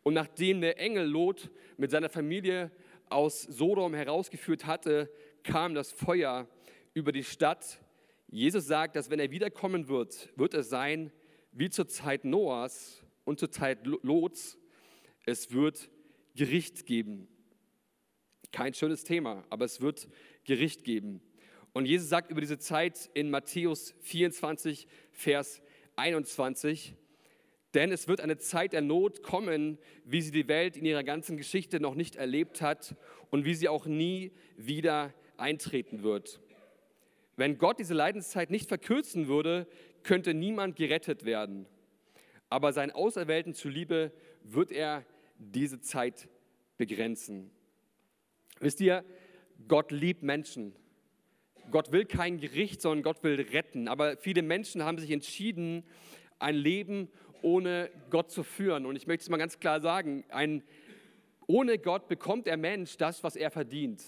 Und 0.04 0.16
nachdem 0.16 0.62
der 0.62 0.80
Engel 0.80 1.06
Lot 1.06 1.52
mit 1.78 1.92
seiner 1.92 2.10
Familie 2.10 2.72
aus 3.12 3.44
Sodom 3.44 3.94
herausgeführt 3.94 4.66
hatte, 4.66 5.12
kam 5.44 5.74
das 5.74 5.92
Feuer 5.92 6.48
über 6.94 7.12
die 7.12 7.24
Stadt. 7.24 7.80
Jesus 8.28 8.66
sagt, 8.66 8.96
dass 8.96 9.10
wenn 9.10 9.20
er 9.20 9.32
wiederkommen 9.32 9.88
wird, 9.88 10.30
wird 10.36 10.54
es 10.54 10.70
sein 10.70 11.12
wie 11.52 11.70
zur 11.70 11.88
Zeit 11.88 12.24
Noahs 12.24 13.04
und 13.26 13.40
zur 13.40 13.52
Zeit 13.52 13.86
Lots, 13.86 14.58
es 15.26 15.52
wird 15.52 15.90
Gericht 16.36 16.86
geben. 16.86 17.28
Kein 18.52 18.74
schönes 18.74 19.04
Thema, 19.04 19.44
aber 19.50 19.66
es 19.66 19.82
wird 19.82 20.08
Gericht 20.46 20.84
geben. 20.84 21.22
Und 21.74 21.86
Jesus 21.86 22.10
sagt 22.10 22.32
über 22.32 22.42
diese 22.42 22.58
Zeit 22.58 23.10
in 23.14 23.30
Matthäus 23.30 23.94
24, 24.02 24.88
Vers 25.12 25.62
21, 25.96 26.96
denn 27.74 27.92
es 27.92 28.08
wird 28.08 28.22
eine 28.22 28.38
Zeit 28.38 28.74
der 28.74 28.82
Not 28.82 29.24
kommen, 29.24 29.78
wie 30.04 30.22
sie 30.22 30.32
die 30.32 30.48
Welt 30.48 30.76
in 30.78 30.86
ihrer 30.86 31.04
ganzen 31.04 31.38
Geschichte 31.38 31.80
noch 31.80 31.96
nicht 31.96 32.16
erlebt 32.16 32.62
hat 32.62 32.96
und 33.30 33.46
wie 33.46 33.56
sie 33.56 33.70
auch 33.70 33.86
nie 33.86 34.32
wieder 34.58 35.14
eintreten 35.38 36.04
wird. 36.04 36.42
Wenn 37.38 37.58
Gott 37.58 37.80
diese 37.80 37.94
Leidenszeit 37.94 38.52
nicht 38.52 38.68
verkürzen 38.68 39.28
würde, 39.28 39.68
könnte 40.04 40.34
niemand 40.34 40.76
gerettet 40.76 41.26
werden 41.26 41.66
aber 42.52 42.74
seinen 42.74 42.92
Auserwählten 42.92 43.54
zuliebe 43.54 44.12
wird 44.44 44.72
er 44.74 45.06
diese 45.38 45.80
Zeit 45.80 46.28
begrenzen. 46.78 47.50
Wisst 48.60 48.82
ihr, 48.82 49.06
Gott 49.70 49.92
liebt 49.92 50.22
Menschen. 50.22 50.76
Gott 51.72 51.94
will 51.94 52.04
kein 52.04 52.40
Gericht, 52.40 52.82
sondern 52.82 53.04
Gott 53.04 53.24
will 53.24 53.40
retten. 53.40 53.88
Aber 53.88 54.18
viele 54.18 54.42
Menschen 54.42 54.84
haben 54.84 54.98
sich 54.98 55.12
entschieden, 55.12 55.86
ein 56.40 56.56
Leben 56.56 57.10
ohne 57.44 57.90
Gott 58.10 58.32
zu 58.32 58.44
führen. 58.44 58.86
Und 58.86 58.96
ich 58.96 59.08
möchte 59.08 59.24
es 59.24 59.30
mal 59.30 59.38
ganz 59.38 59.60
klar 59.60 59.82
sagen, 59.82 60.24
ein, 60.30 60.64
ohne 61.48 61.78
Gott 61.78 62.08
bekommt 62.08 62.48
der 62.48 62.58
Mensch 62.58 62.98
das, 62.98 63.24
was 63.24 63.36
er 63.36 63.52
verdient. 63.52 64.04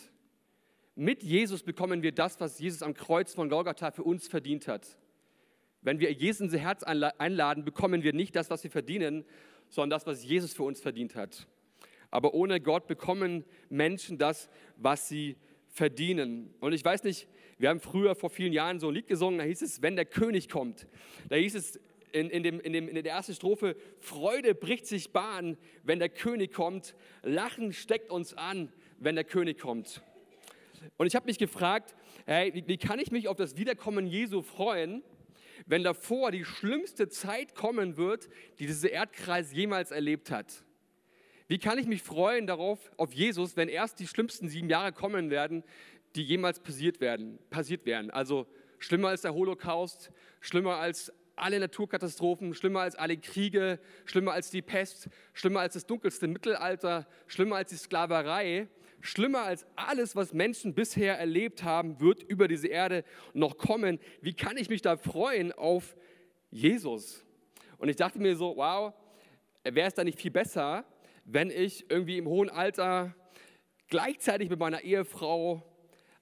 Mit 0.95 1.23
Jesus 1.23 1.63
bekommen 1.63 2.03
wir 2.03 2.11
das, 2.11 2.39
was 2.39 2.59
Jesus 2.59 2.83
am 2.83 2.93
Kreuz 2.93 3.33
von 3.33 3.49
Golgatha 3.49 3.91
für 3.91 4.03
uns 4.03 4.27
verdient 4.27 4.67
hat. 4.67 4.97
Wenn 5.81 5.99
wir 5.99 6.11
Jesus 6.11 6.41
in 6.41 6.45
unser 6.45 6.59
Herz 6.59 6.83
einladen, 6.83 7.65
bekommen 7.65 8.03
wir 8.03 8.13
nicht 8.13 8.35
das, 8.35 8.49
was 8.49 8.63
wir 8.63 8.71
verdienen, 8.71 9.25
sondern 9.69 9.97
das, 9.97 10.05
was 10.05 10.23
Jesus 10.23 10.53
für 10.53 10.63
uns 10.63 10.79
verdient 10.79 11.15
hat. 11.15 11.47
Aber 12.11 12.33
ohne 12.35 12.61
Gott 12.61 12.87
bekommen 12.87 13.43
Menschen 13.69 14.17
das, 14.17 14.49
was 14.77 15.09
sie 15.09 15.35
verdienen. 15.67 16.53
Und 16.59 16.73
ich 16.73 16.85
weiß 16.85 17.03
nicht, 17.03 17.27
wir 17.57 17.69
haben 17.69 17.79
früher 17.79 18.13
vor 18.13 18.29
vielen 18.29 18.53
Jahren 18.53 18.79
so 18.79 18.89
ein 18.89 18.93
Lied 18.93 19.07
gesungen, 19.07 19.39
da 19.39 19.45
hieß 19.45 19.61
es, 19.63 19.81
wenn 19.81 19.95
der 19.95 20.05
König 20.05 20.47
kommt. 20.47 20.87
Da 21.29 21.35
hieß 21.35 21.55
es 21.55 21.79
in, 22.13 22.29
in, 22.29 22.43
dem, 22.43 22.59
in, 22.59 22.73
dem, 22.73 22.87
in 22.87 23.03
der 23.03 23.11
ersten 23.11 23.33
Strophe, 23.33 23.75
Freude 23.99 24.55
bricht 24.55 24.85
sich 24.85 25.11
Bahn, 25.11 25.57
wenn 25.83 25.99
der 25.99 26.09
König 26.09 26.53
kommt. 26.53 26.95
Lachen 27.23 27.73
steckt 27.73 28.11
uns 28.11 28.33
an, 28.35 28.71
wenn 28.99 29.15
der 29.15 29.23
König 29.23 29.59
kommt. 29.59 30.01
Und 30.97 31.07
ich 31.07 31.15
habe 31.15 31.25
mich 31.25 31.39
gefragt, 31.39 31.95
hey, 32.25 32.53
wie, 32.53 32.67
wie 32.67 32.77
kann 32.77 32.99
ich 32.99 33.11
mich 33.11 33.27
auf 33.27 33.35
das 33.35 33.57
Wiederkommen 33.57 34.05
Jesu 34.05 34.41
freuen, 34.41 35.03
wenn 35.65 35.83
davor 35.83 36.31
die 36.31 36.45
schlimmste 36.45 37.09
Zeit 37.09 37.55
kommen 37.55 37.97
wird, 37.97 38.29
die 38.59 38.67
dieser 38.67 38.91
Erdkreis 38.91 39.53
jemals 39.53 39.91
erlebt 39.91 40.29
hat? 40.29 40.63
Wie 41.47 41.57
kann 41.57 41.77
ich 41.77 41.87
mich 41.87 42.01
freuen 42.01 42.47
darauf, 42.47 42.91
auf 42.97 43.13
Jesus, 43.13 43.57
wenn 43.57 43.69
erst 43.69 43.99
die 43.99 44.07
schlimmsten 44.07 44.47
sieben 44.47 44.69
Jahre 44.69 44.93
kommen 44.93 45.29
werden, 45.29 45.63
die 46.15 46.23
jemals 46.23 46.59
passiert 46.59 47.01
werden, 47.01 47.39
passiert 47.49 47.85
werden? 47.85 48.11
Also 48.11 48.47
schlimmer 48.79 49.09
als 49.09 49.21
der 49.21 49.33
Holocaust, 49.33 50.11
schlimmer 50.41 50.77
als 50.77 51.11
alle 51.35 51.59
Naturkatastrophen, 51.59 52.53
schlimmer 52.53 52.81
als 52.81 52.95
alle 52.95 53.17
Kriege, 53.17 53.79
schlimmer 54.05 54.33
als 54.33 54.51
die 54.51 54.61
Pest, 54.61 55.09
schlimmer 55.33 55.61
als 55.61 55.73
das 55.73 55.85
dunkelste 55.85 56.27
Mittelalter, 56.27 57.07
schlimmer 57.27 57.57
als 57.57 57.69
die 57.69 57.77
Sklaverei. 57.77 58.67
Schlimmer 59.01 59.41
als 59.41 59.65
alles, 59.75 60.15
was 60.15 60.31
Menschen 60.31 60.73
bisher 60.73 61.19
erlebt 61.19 61.63
haben, 61.63 61.99
wird 61.99 62.23
über 62.23 62.47
diese 62.47 62.67
Erde 62.67 63.03
noch 63.33 63.57
kommen. 63.57 63.99
Wie 64.21 64.33
kann 64.33 64.55
ich 64.55 64.69
mich 64.69 64.81
da 64.81 64.95
freuen 64.95 65.51
auf 65.51 65.97
Jesus? 66.51 67.25
Und 67.77 67.89
ich 67.89 67.97
dachte 67.97 68.17
mir 68.19 68.37
so, 68.37 68.55
wow, 68.55 68.93
wäre 69.63 69.87
es 69.89 69.93
da 69.93 70.05
nicht 70.05 70.19
viel 70.19 70.31
besser, 70.31 70.85
wenn 71.25 71.49
ich 71.49 71.89
irgendwie 71.91 72.17
im 72.17 72.27
hohen 72.27 72.49
Alter 72.49 73.13
gleichzeitig 73.89 74.49
mit 74.49 74.59
meiner 74.59 74.81
Ehefrau 74.81 75.69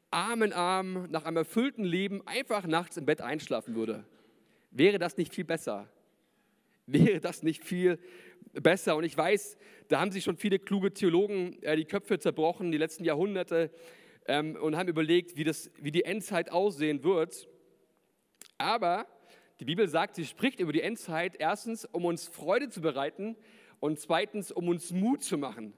Arm 0.10 0.42
in 0.42 0.52
Arm 0.52 1.08
nach 1.10 1.26
einem 1.26 1.38
erfüllten 1.38 1.86
Leben 1.86 2.26
einfach 2.28 2.66
nachts 2.66 2.98
im 2.98 3.06
Bett 3.06 3.22
einschlafen 3.22 3.76
würde? 3.76 4.06
Wäre 4.72 5.00
das 5.00 5.18
nicht 5.18 5.34
viel 5.34 5.44
besser? 5.44 5.90
Wäre 6.86 7.20
das 7.20 7.44
nicht 7.44 7.64
viel 7.64 8.00
besser? 8.54 8.96
Und 8.96 9.04
ich 9.04 9.16
weiß, 9.16 9.58
da 9.90 10.00
haben 10.00 10.12
sich 10.12 10.24
schon 10.24 10.38
viele 10.38 10.60
kluge 10.60 10.94
Theologen 10.94 11.62
äh, 11.62 11.76
die 11.76 11.86
Köpfe 11.86 12.20
zerbrochen, 12.20 12.72
die 12.72 12.78
letzten 12.78 13.04
Jahrhunderte, 13.04 13.70
ähm, 14.28 14.56
und 14.56 14.78
haben 14.78 14.88
überlegt, 14.88 15.36
wie, 15.36 15.44
das, 15.44 15.70
wie 15.78 15.92
die 15.92 16.06
Endzeit 16.06 16.52
aussehen 16.52 17.04
wird. 17.04 17.50
Aber 18.58 19.08
die 19.60 19.66
Bibel 19.66 19.88
sagt, 19.90 20.16
sie 20.16 20.26
spricht 20.26 20.62
über 20.62 20.72
die 20.72 20.82
Endzeit 20.82 21.36
erstens, 21.38 21.84
um 21.84 22.06
uns 22.06 22.28
Freude 22.28 22.70
zu 22.70 22.80
bereiten 22.80 23.36
und 23.82 24.00
zweitens, 24.00 24.54
um 24.54 24.70
uns 24.70 24.92
Mut 24.92 25.22
zu 25.22 25.38
machen. 25.38 25.74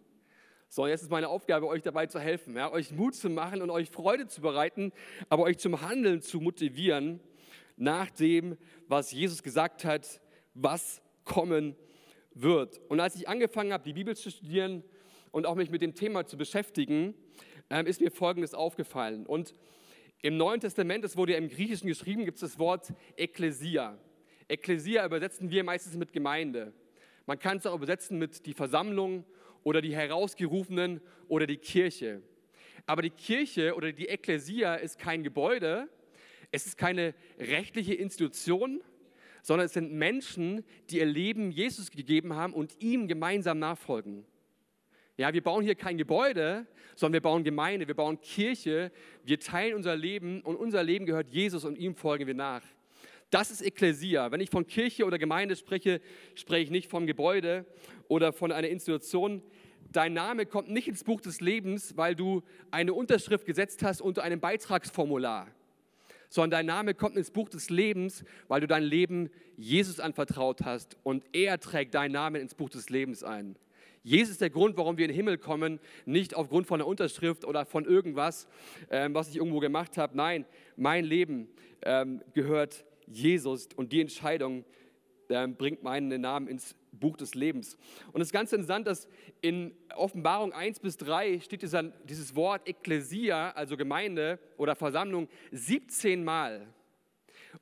So, 0.69 0.85
jetzt 0.85 1.01
ist 1.01 1.11
meine 1.11 1.29
Aufgabe, 1.29 1.67
euch 1.67 1.81
dabei 1.81 2.05
zu 2.05 2.19
helfen, 2.19 2.55
ja, 2.55 2.71
euch 2.71 2.91
Mut 2.91 3.15
zu 3.15 3.29
machen 3.29 3.61
und 3.61 3.69
euch 3.69 3.89
Freude 3.89 4.27
zu 4.27 4.41
bereiten, 4.41 4.91
aber 5.29 5.43
euch 5.43 5.57
zum 5.57 5.81
Handeln 5.81 6.21
zu 6.21 6.39
motivieren 6.39 7.19
nach 7.75 8.09
dem, 8.11 8.57
was 8.87 9.11
Jesus 9.11 9.43
gesagt 9.43 9.85
hat, 9.85 10.21
was 10.53 11.01
kommen 11.23 11.75
wird. 12.33 12.79
Und 12.89 12.99
als 12.99 13.15
ich 13.15 13.27
angefangen 13.27 13.73
habe, 13.73 13.83
die 13.83 13.93
Bibel 13.93 14.15
zu 14.15 14.29
studieren 14.29 14.83
und 15.31 15.45
auch 15.45 15.55
mich 15.55 15.69
mit 15.69 15.81
dem 15.81 15.95
Thema 15.95 16.25
zu 16.25 16.37
beschäftigen, 16.37 17.13
ähm, 17.69 17.85
ist 17.85 18.01
mir 18.01 18.11
Folgendes 18.11 18.53
aufgefallen. 18.53 19.25
Und 19.25 19.53
im 20.21 20.37
Neuen 20.37 20.61
Testament, 20.61 21.03
es 21.03 21.17
wurde 21.17 21.33
ja 21.33 21.37
im 21.37 21.49
Griechischen 21.49 21.87
geschrieben, 21.87 22.25
gibt 22.25 22.35
es 22.35 22.41
das 22.41 22.59
Wort 22.59 22.93
Ekklesia. 23.17 23.97
Ekklesia 24.47 25.05
übersetzen 25.05 25.49
wir 25.49 25.63
meistens 25.63 25.95
mit 25.95 26.13
Gemeinde. 26.13 26.73
Man 27.25 27.39
kann 27.39 27.57
es 27.57 27.65
auch 27.65 27.75
übersetzen 27.75 28.19
mit 28.19 28.45
die 28.45 28.53
Versammlung 28.53 29.25
oder 29.63 29.81
die 29.81 29.95
Herausgerufenen 29.95 31.01
oder 31.27 31.47
die 31.47 31.57
Kirche. 31.57 32.21
Aber 32.85 33.01
die 33.01 33.09
Kirche 33.09 33.75
oder 33.75 33.91
die 33.91 34.07
Ekklesia 34.07 34.75
ist 34.75 34.99
kein 34.99 35.23
Gebäude, 35.23 35.89
es 36.53 36.67
ist 36.67 36.77
keine 36.77 37.15
rechtliche 37.39 37.95
Institution, 37.95 38.79
sondern 39.41 39.65
es 39.65 39.73
sind 39.73 39.91
Menschen, 39.91 40.63
die 40.89 40.99
ihr 40.99 41.05
Leben 41.05 41.51
Jesus 41.51 41.89
gegeben 41.89 42.35
haben 42.35 42.53
und 42.53 42.79
ihm 42.79 43.07
gemeinsam 43.07 43.57
nachfolgen. 43.57 44.23
Ja, 45.17 45.33
wir 45.33 45.43
bauen 45.43 45.63
hier 45.63 45.75
kein 45.75 45.97
Gebäude, 45.97 46.67
sondern 46.95 47.13
wir 47.13 47.21
bauen 47.21 47.43
Gemeinde, 47.43 47.87
wir 47.87 47.95
bauen 47.95 48.21
Kirche, 48.21 48.91
wir 49.23 49.39
teilen 49.39 49.73
unser 49.73 49.95
Leben 49.95 50.41
und 50.41 50.55
unser 50.55 50.83
Leben 50.83 51.07
gehört 51.07 51.29
Jesus 51.29 51.65
und 51.65 51.77
ihm 51.77 51.95
folgen 51.95 52.27
wir 52.27 52.35
nach. 52.35 52.63
Das 53.31 53.49
ist 53.49 53.63
Ekklesia. 53.63 54.31
Wenn 54.31 54.39
ich 54.39 54.51
von 54.51 54.67
Kirche 54.67 55.05
oder 55.05 55.17
Gemeinde 55.17 55.55
spreche, 55.55 56.01
spreche 56.35 56.65
ich 56.65 56.69
nicht 56.69 56.87
vom 56.87 57.07
Gebäude 57.07 57.65
oder 58.07 58.31
von 58.31 58.51
einer 58.51 58.69
Institution. 58.69 59.41
dein 59.91 60.13
Name 60.13 60.45
kommt 60.45 60.69
nicht 60.69 60.87
ins 60.87 61.03
Buch 61.03 61.19
des 61.19 61.41
Lebens, 61.41 61.97
weil 61.97 62.15
du 62.15 62.43
eine 62.69 62.93
Unterschrift 62.93 63.47
gesetzt 63.47 63.81
hast 63.81 64.01
unter 64.01 64.23
einem 64.23 64.39
Beitragsformular, 64.39 65.47
sondern 66.33 66.49
dein 66.49 66.65
Name 66.65 66.95
kommt 66.95 67.15
ins 67.15 67.29
Buch 67.29 67.47
des 67.47 67.69
Lebens, 67.69 68.25
weil 68.47 68.59
du 68.59 68.65
dein 68.65 68.81
Leben 68.81 69.29
Jesus 69.55 69.99
anvertraut 69.99 70.61
hast 70.65 70.97
und 71.03 71.23
er 71.31 71.59
trägt 71.59 71.93
deinen 71.93 72.13
Namen 72.13 72.41
ins 72.41 72.55
Buch 72.55 72.71
des 72.71 72.89
Lebens 72.89 73.23
ein. 73.23 73.55
Jesus 74.01 74.31
ist 74.31 74.41
der 74.41 74.49
Grund, 74.49 74.75
warum 74.75 74.97
wir 74.97 75.05
in 75.05 75.11
den 75.11 75.15
Himmel 75.15 75.37
kommen, 75.37 75.79
nicht 76.07 76.35
aufgrund 76.35 76.65
von 76.65 76.81
einer 76.81 76.87
Unterschrift 76.87 77.45
oder 77.45 77.67
von 77.67 77.85
irgendwas, 77.85 78.47
ähm, 78.89 79.13
was 79.13 79.29
ich 79.29 79.35
irgendwo 79.35 79.59
gemacht 79.59 79.95
habe. 79.99 80.17
Nein, 80.17 80.45
mein 80.75 81.05
Leben 81.05 81.49
ähm, 81.83 82.23
gehört 82.33 82.83
Jesus 83.05 83.69
und 83.75 83.91
die 83.91 84.01
Entscheidung 84.01 84.65
ähm, 85.29 85.55
bringt 85.55 85.83
meinen 85.83 86.19
Namen 86.19 86.47
ins 86.47 86.75
Buch 86.99 87.17
des 87.17 87.35
Lebens. 87.35 87.77
Und 88.11 88.21
es 88.21 88.29
ist 88.29 88.33
ganz 88.33 88.53
interessant, 88.53 88.87
dass 88.87 89.07
in 89.41 89.73
Offenbarung 89.95 90.53
1 90.53 90.79
bis 90.79 90.97
3 90.97 91.39
steht 91.41 91.61
dieser, 91.61 91.83
dieses 91.83 92.35
Wort 92.35 92.67
Ekklesia, 92.67 93.51
also 93.51 93.75
Gemeinde 93.77 94.39
oder 94.57 94.75
Versammlung, 94.75 95.27
17 95.51 96.23
Mal. 96.23 96.67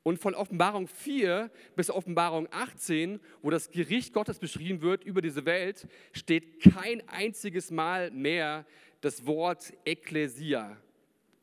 Und 0.02 0.18
von 0.18 0.34
Offenbarung 0.34 0.88
4 0.88 1.50
bis 1.76 1.90
Offenbarung 1.90 2.48
18, 2.50 3.20
wo 3.42 3.50
das 3.50 3.70
Gericht 3.70 4.12
Gottes 4.12 4.38
beschrieben 4.38 4.80
wird 4.80 5.04
über 5.04 5.20
diese 5.20 5.44
Welt, 5.44 5.86
steht 6.12 6.60
kein 6.60 7.06
einziges 7.08 7.70
Mal 7.70 8.10
mehr 8.10 8.64
das 9.00 9.26
Wort 9.26 9.72
Ekklesia. 9.84 10.76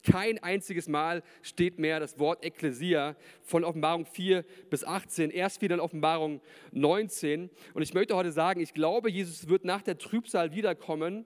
Kein 0.04 0.42
einziges 0.42 0.88
Mal 0.88 1.24
steht 1.42 1.78
mehr 1.78 2.00
das 2.00 2.20
Wort 2.20 2.46
Ekklesia 2.46 3.18
von 3.42 3.66
Offenbarung 3.66 4.06
4 4.06 4.46
bis 4.70 4.86
18, 4.86 5.30
erst 5.30 5.62
wieder 5.62 5.76
in 5.76 5.82
Offenbarung 5.82 6.42
19. 6.72 7.50
Und 7.74 7.82
ich 7.82 7.94
möchte 7.94 8.16
heute 8.16 8.32
sagen, 8.32 8.62
ich 8.62 8.74
glaube, 8.74 9.10
Jesus 9.10 9.50
wird 9.50 9.66
nach 9.66 9.82
der 9.82 9.98
Trübsal 9.98 10.54
wiederkommen, 10.54 11.26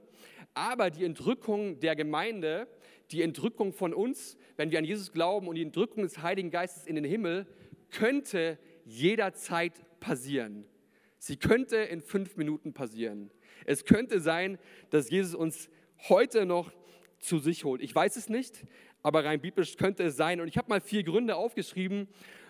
aber 0.56 0.90
die 0.90 1.06
Entrückung 1.06 1.80
der 1.82 1.96
Gemeinde, 1.96 2.68
die 3.12 3.22
Entrückung 3.22 3.74
von 3.74 3.94
uns, 3.94 4.38
wenn 4.58 4.72
wir 4.72 4.80
an 4.80 4.86
Jesus 4.86 5.12
glauben 5.12 5.48
und 5.48 5.56
die 5.56 5.64
Entrückung 5.64 6.04
des 6.04 6.24
Heiligen 6.24 6.50
Geistes 6.50 6.88
in 6.88 6.96
den 6.96 7.06
Himmel, 7.06 7.46
könnte 7.92 8.58
jederzeit 8.86 9.74
passieren. 10.00 10.66
Sie 11.20 11.38
könnte 11.38 11.78
in 11.78 12.02
fünf 12.02 12.38
Minuten 12.38 12.74
passieren. 12.74 13.30
Es 13.66 13.86
könnte 13.86 14.20
sein, 14.20 14.58
dass 14.90 15.10
Jesus 15.10 15.36
uns 15.36 15.70
heute 16.10 16.46
noch 16.46 16.72
zu 17.24 17.40
sich 17.40 17.64
holt. 17.64 17.82
Ich 17.82 17.94
weiß 17.94 18.16
es 18.16 18.30
nicht, 18.30 18.66
aber 19.02 19.26
rein 19.26 19.42
biblisch 19.42 19.78
könnte 19.78 20.04
es 20.04 20.16
sein. 20.16 20.42
Und 20.42 20.48
ich 20.48 20.58
habe 20.58 20.70
mal 20.70 20.82
vier 20.82 21.04
Gründe 21.04 21.36
aufgeschrieben, 21.36 22.08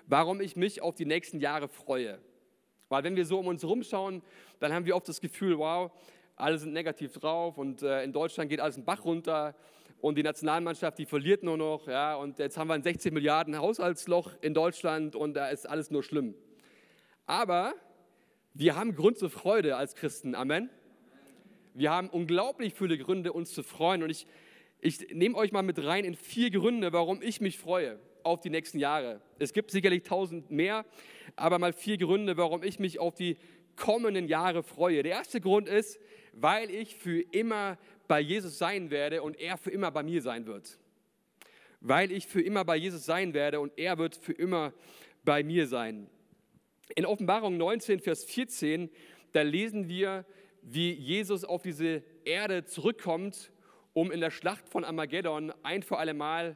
warum 0.07 0.41
ich 0.41 0.55
mich 0.55 0.81
auf 0.81 0.95
die 0.95 1.05
nächsten 1.05 1.39
Jahre 1.39 1.67
freue. 1.67 2.19
Weil 2.89 3.03
wenn 3.03 3.15
wir 3.15 3.25
so 3.25 3.39
um 3.39 3.47
uns 3.47 3.63
rumschauen, 3.63 4.21
dann 4.59 4.73
haben 4.73 4.85
wir 4.85 4.95
oft 4.95 5.07
das 5.07 5.21
Gefühl, 5.21 5.57
wow, 5.57 5.91
alle 6.35 6.57
sind 6.57 6.73
negativ 6.73 7.13
drauf 7.13 7.57
und 7.57 7.81
äh, 7.81 8.03
in 8.03 8.11
Deutschland 8.11 8.49
geht 8.49 8.59
alles 8.59 8.75
einen 8.75 8.85
Bach 8.85 9.03
runter 9.05 9.55
und 10.01 10.15
die 10.15 10.23
Nationalmannschaft, 10.23 10.97
die 10.97 11.05
verliert 11.05 11.43
nur 11.43 11.57
noch, 11.57 11.87
ja, 11.87 12.15
und 12.15 12.37
jetzt 12.39 12.57
haben 12.57 12.67
wir 12.67 12.73
ein 12.73 12.83
16 12.83 13.13
Milliarden 13.13 13.57
Haushaltsloch 13.57 14.31
in 14.41 14.53
Deutschland 14.53 15.15
und 15.15 15.33
da 15.33 15.47
ist 15.49 15.67
alles 15.67 15.91
nur 15.91 16.03
schlimm. 16.03 16.35
Aber 17.25 17.73
wir 18.53 18.75
haben 18.75 18.95
Grund 18.95 19.17
zur 19.17 19.29
Freude 19.29 19.77
als 19.77 19.95
Christen, 19.95 20.35
Amen. 20.35 20.69
Wir 21.73 21.89
haben 21.89 22.09
unglaublich 22.09 22.73
viele 22.75 22.97
Gründe, 22.97 23.33
uns 23.33 23.53
zu 23.53 23.63
freuen 23.63 24.03
und 24.03 24.09
ich, 24.09 24.27
ich 24.83 25.13
nehme 25.13 25.37
euch 25.37 25.53
mal 25.53 25.61
mit 25.61 25.81
rein 25.83 26.03
in 26.03 26.13
vier 26.13 26.51
Gründe, 26.51 26.91
warum 26.91 27.21
ich 27.21 27.39
mich 27.39 27.57
freue 27.57 27.99
auf 28.23 28.41
die 28.41 28.49
nächsten 28.49 28.79
Jahre. 28.79 29.21
Es 29.39 29.53
gibt 29.53 29.71
sicherlich 29.71 30.03
tausend 30.03 30.51
mehr, 30.51 30.85
aber 31.37 31.57
mal 31.57 31.71
vier 31.71 31.97
Gründe, 31.97 32.35
warum 32.35 32.63
ich 32.63 32.79
mich 32.79 32.99
auf 32.99 33.15
die 33.15 33.37
kommenden 33.77 34.27
Jahre 34.27 34.61
freue. 34.61 35.01
Der 35.01 35.13
erste 35.13 35.39
Grund 35.39 35.69
ist, 35.69 35.99
weil 36.33 36.69
ich 36.69 36.95
für 36.95 37.21
immer 37.31 37.77
bei 38.09 38.19
Jesus 38.19 38.57
sein 38.57 38.91
werde 38.91 39.23
und 39.23 39.39
er 39.39 39.57
für 39.57 39.71
immer 39.71 39.89
bei 39.89 40.03
mir 40.03 40.21
sein 40.21 40.47
wird. 40.47 40.77
Weil 41.79 42.11
ich 42.11 42.27
für 42.27 42.41
immer 42.41 42.65
bei 42.65 42.75
Jesus 42.75 43.05
sein 43.05 43.33
werde 43.33 43.61
und 43.61 43.71
er 43.77 43.97
wird 43.97 44.17
für 44.17 44.33
immer 44.33 44.73
bei 45.23 45.43
mir 45.43 45.67
sein. 45.67 46.09
In 46.95 47.05
Offenbarung 47.05 47.55
19, 47.55 48.01
Vers 48.01 48.25
14, 48.25 48.89
da 49.31 49.43
lesen 49.43 49.87
wir, 49.87 50.25
wie 50.61 50.91
Jesus 50.91 51.45
auf 51.45 51.61
diese 51.61 52.03
Erde 52.25 52.65
zurückkommt, 52.65 53.52
um 53.93 54.11
in 54.11 54.19
der 54.19 54.31
Schlacht 54.31 54.67
von 54.69 54.83
Armageddon 54.83 55.53
ein 55.63 55.83
für 55.83 55.97
alle 55.97 56.13
Mal 56.13 56.55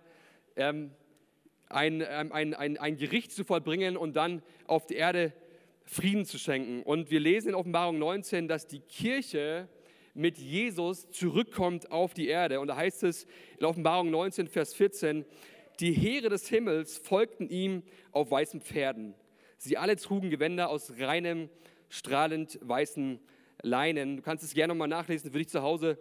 ähm, 0.56 0.92
ein, 1.70 2.04
ähm, 2.08 2.32
ein, 2.32 2.54
ein, 2.54 2.78
ein 2.78 2.98
Gericht 2.98 3.32
zu 3.32 3.44
vollbringen 3.44 3.98
und 3.98 4.16
dann 4.16 4.42
auf 4.66 4.86
die 4.86 4.96
Erde 4.96 5.34
Frieden 5.86 6.26
zu 6.26 6.38
schenken. 6.38 6.84
Und 6.84 7.12
wir 7.12 7.20
lesen 7.20 7.50
in 7.50 7.56
Offenbarung 7.56 7.98
19, 7.98 8.48
dass 8.48 8.68
die 8.68 8.82
Kirche 8.82 9.70
mit 10.14 10.38
Jesus 10.38 11.10
zurückkommt 11.12 11.92
auf 11.92 12.14
die 12.14 12.28
Erde. 12.28 12.60
Und 12.60 12.68
da 12.68 12.76
heißt 12.76 13.04
es 13.04 13.26
in 13.60 13.66
Offenbarung 13.66 14.10
19, 14.10 14.48
Vers 14.48 14.74
14, 14.74 15.26
die 15.80 15.94
Heere 15.94 16.30
des 16.30 16.50
Himmels 16.50 16.98
folgten 16.98 17.50
ihm 17.50 17.84
auf 18.12 18.32
weißen 18.32 18.62
Pferden. 18.62 19.14
Sie 19.58 19.78
alle 19.78 19.96
trugen 19.96 20.30
Gewänder 20.30 20.70
aus 20.70 20.94
reinem, 21.00 21.50
strahlend 21.90 22.60
weißen 22.62 23.20
Leinen. 23.62 24.18
Du 24.18 24.24
kannst 24.24 24.44
es 24.44 24.54
gerne 24.54 24.74
nochmal 24.74 24.88
nachlesen 24.88 25.32
für 25.32 25.38
dich 25.38 25.50
zu 25.50 25.62
Hause. 25.62 25.98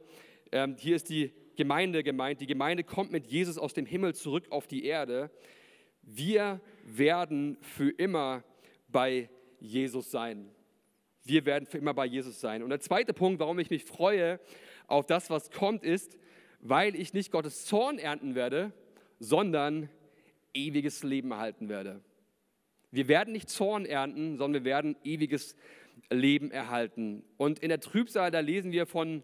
Ähm, 0.53 0.77
hier 0.79 0.97
ist 0.97 1.09
die 1.09 1.33
Gemeinde 1.57 2.03
gemeint. 2.03 2.41
Die 2.41 2.47
Gemeinde 2.47 2.85
kommt 2.85 3.11
mit 3.13 3.27
Jesus 3.27 3.59
aus 3.59 3.75
dem 3.75 3.87
Himmel 3.87 4.15
zurück 4.15 4.47
auf 4.51 4.67
die 4.67 4.85
Erde. 4.85 5.31
Wir 6.03 6.61
werden 6.85 7.57
für 7.61 7.91
immer 7.91 8.45
bei 8.89 9.29
Jesus 9.59 10.11
sein. 10.11 10.51
Wir 11.25 11.45
werden 11.45 11.67
für 11.67 11.79
immer 11.79 11.95
bei 11.95 12.07
Jesus 12.07 12.41
sein. 12.41 12.63
Und 12.63 12.71
der 12.71 12.81
zweite 12.81 13.13
Punkt, 13.13 13.41
warum 13.41 13.59
ich 13.59 13.71
mich 13.71 13.85
freue 13.85 14.39
auf 14.87 15.07
das, 15.07 15.31
was 15.31 15.51
kommt, 15.51 15.83
ist, 15.83 16.17
weil 16.61 16.95
ich 16.95 17.13
nicht 17.13 17.33
Gottes 17.33 17.65
Zorn 17.65 17.99
ernten 17.99 18.35
werde, 18.35 18.73
sondern 19.19 19.89
ewiges 20.55 21.03
Leben 21.03 21.33
erhalten 21.33 21.69
werde. 21.69 22.01
Wir 22.93 23.09
werden 23.09 23.33
nicht 23.33 23.51
Zorn 23.51 23.85
ernten, 23.85 24.37
sondern 24.37 24.65
wir 24.65 24.71
werden 24.71 24.97
ewiges 25.03 25.57
Leben 26.11 26.51
erhalten. 26.51 27.25
Und 27.37 27.59
in 27.59 27.69
der 27.69 27.81
Trübsal, 27.81 28.31
da 28.31 28.41
lesen 28.41 28.71
wir 28.71 28.87
von 28.87 29.23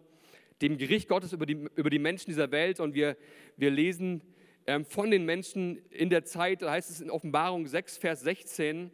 dem 0.62 0.78
Gericht 0.78 1.08
Gottes 1.08 1.32
über 1.32 1.44
die, 1.44 1.66
über 1.74 1.90
die 1.90 1.98
Menschen 1.98 2.30
dieser 2.30 2.50
Welt 2.52 2.80
und 2.80 2.94
wir, 2.94 3.16
wir 3.56 3.70
lesen 3.70 4.22
ähm, 4.66 4.84
von 4.84 5.10
den 5.10 5.24
Menschen 5.24 5.78
in 5.90 6.08
der 6.08 6.24
Zeit, 6.24 6.62
da 6.62 6.70
heißt 6.70 6.88
es 6.88 7.00
in 7.00 7.10
Offenbarung 7.10 7.66
6, 7.66 7.98
Vers 7.98 8.20
16, 8.20 8.92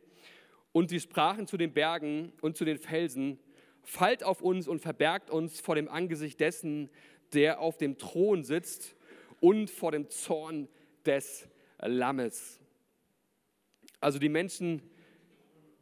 und 0.73 0.89
sie 0.89 0.99
sprachen 0.99 1.47
zu 1.47 1.57
den 1.57 1.73
Bergen 1.73 2.33
und 2.41 2.57
zu 2.57 2.65
den 2.65 2.79
Felsen, 2.79 3.39
fallt 3.83 4.25
auf 4.25 4.41
uns 4.41 4.67
und 4.67 4.81
verbergt 4.81 5.31
uns 5.31 5.61
vor 5.61 5.75
dem 5.75 5.89
Angesicht 5.89 6.41
dessen, 6.41 6.91
der 7.33 7.61
auf 7.61 7.77
dem 7.77 7.99
Thron 7.99 8.45
sitzt 8.45 8.97
und 9.41 9.71
vor 9.71 9.93
dem 9.93 10.09
Zorn 10.09 10.69
des 11.05 11.49
Lammes. 11.81 12.61
Also 14.01 14.19
die 14.19 14.29
Menschen 14.29 14.83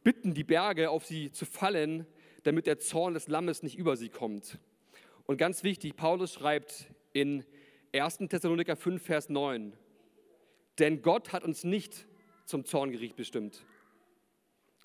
bitten 0.03 0.33
die 0.33 0.43
Berge, 0.43 0.89
auf 0.89 1.05
sie 1.05 1.31
zu 1.31 1.45
fallen, 1.45 2.05
damit 2.43 2.65
der 2.65 2.79
Zorn 2.79 3.13
des 3.13 3.27
Lammes 3.27 3.63
nicht 3.63 3.77
über 3.77 3.95
sie 3.95 4.09
kommt. 4.09 4.57
Und 5.27 5.35
ganz 5.35 5.63
wichtig, 5.65 5.97
Paulus 5.97 6.33
schreibt 6.33 6.87
in 7.11 7.43
1. 7.91 8.19
Thessaloniker 8.29 8.77
5, 8.77 9.03
Vers 9.03 9.27
9, 9.27 9.73
denn 10.79 11.01
Gott 11.01 11.33
hat 11.33 11.43
uns 11.43 11.65
nicht 11.65 12.07
zum 12.45 12.63
Zorngericht 12.63 13.17
bestimmt, 13.17 13.65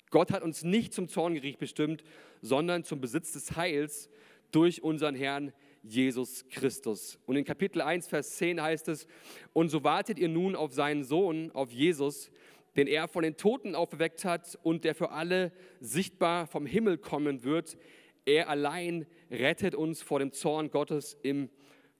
Gott 0.09 0.31
hat 0.31 0.43
uns 0.43 0.63
nicht 0.63 0.93
zum 0.93 1.07
Zorngericht 1.07 1.59
bestimmt, 1.59 2.03
sondern 2.41 2.83
zum 2.83 2.99
Besitz 2.99 3.31
des 3.31 3.55
Heils 3.55 4.09
durch 4.51 4.83
unseren 4.83 5.15
Herrn 5.15 5.53
Jesus 5.81 6.45
Christus. 6.49 7.17
Und 7.25 7.37
in 7.37 7.45
Kapitel 7.45 7.81
1, 7.81 8.07
Vers 8.09 8.35
10 8.35 8.61
heißt 8.61 8.89
es, 8.89 9.07
und 9.53 9.69
so 9.69 9.85
wartet 9.85 10.19
ihr 10.19 10.29
nun 10.29 10.57
auf 10.57 10.73
seinen 10.73 11.05
Sohn, 11.05 11.51
auf 11.51 11.71
Jesus, 11.71 12.29
den 12.75 12.87
er 12.87 13.07
von 13.07 13.23
den 13.23 13.37
Toten 13.37 13.75
auferweckt 13.75 14.25
hat 14.25 14.59
und 14.61 14.83
der 14.83 14.93
für 14.93 15.11
alle 15.11 15.53
sichtbar 15.79 16.47
vom 16.47 16.65
Himmel 16.65 16.97
kommen 16.97 17.43
wird. 17.43 17.77
Er 18.25 18.49
allein 18.49 19.05
rettet 19.33 19.75
uns 19.75 20.01
vor 20.01 20.19
dem 20.19 20.31
Zorn 20.31 20.69
Gottes 20.69 21.17
im 21.23 21.49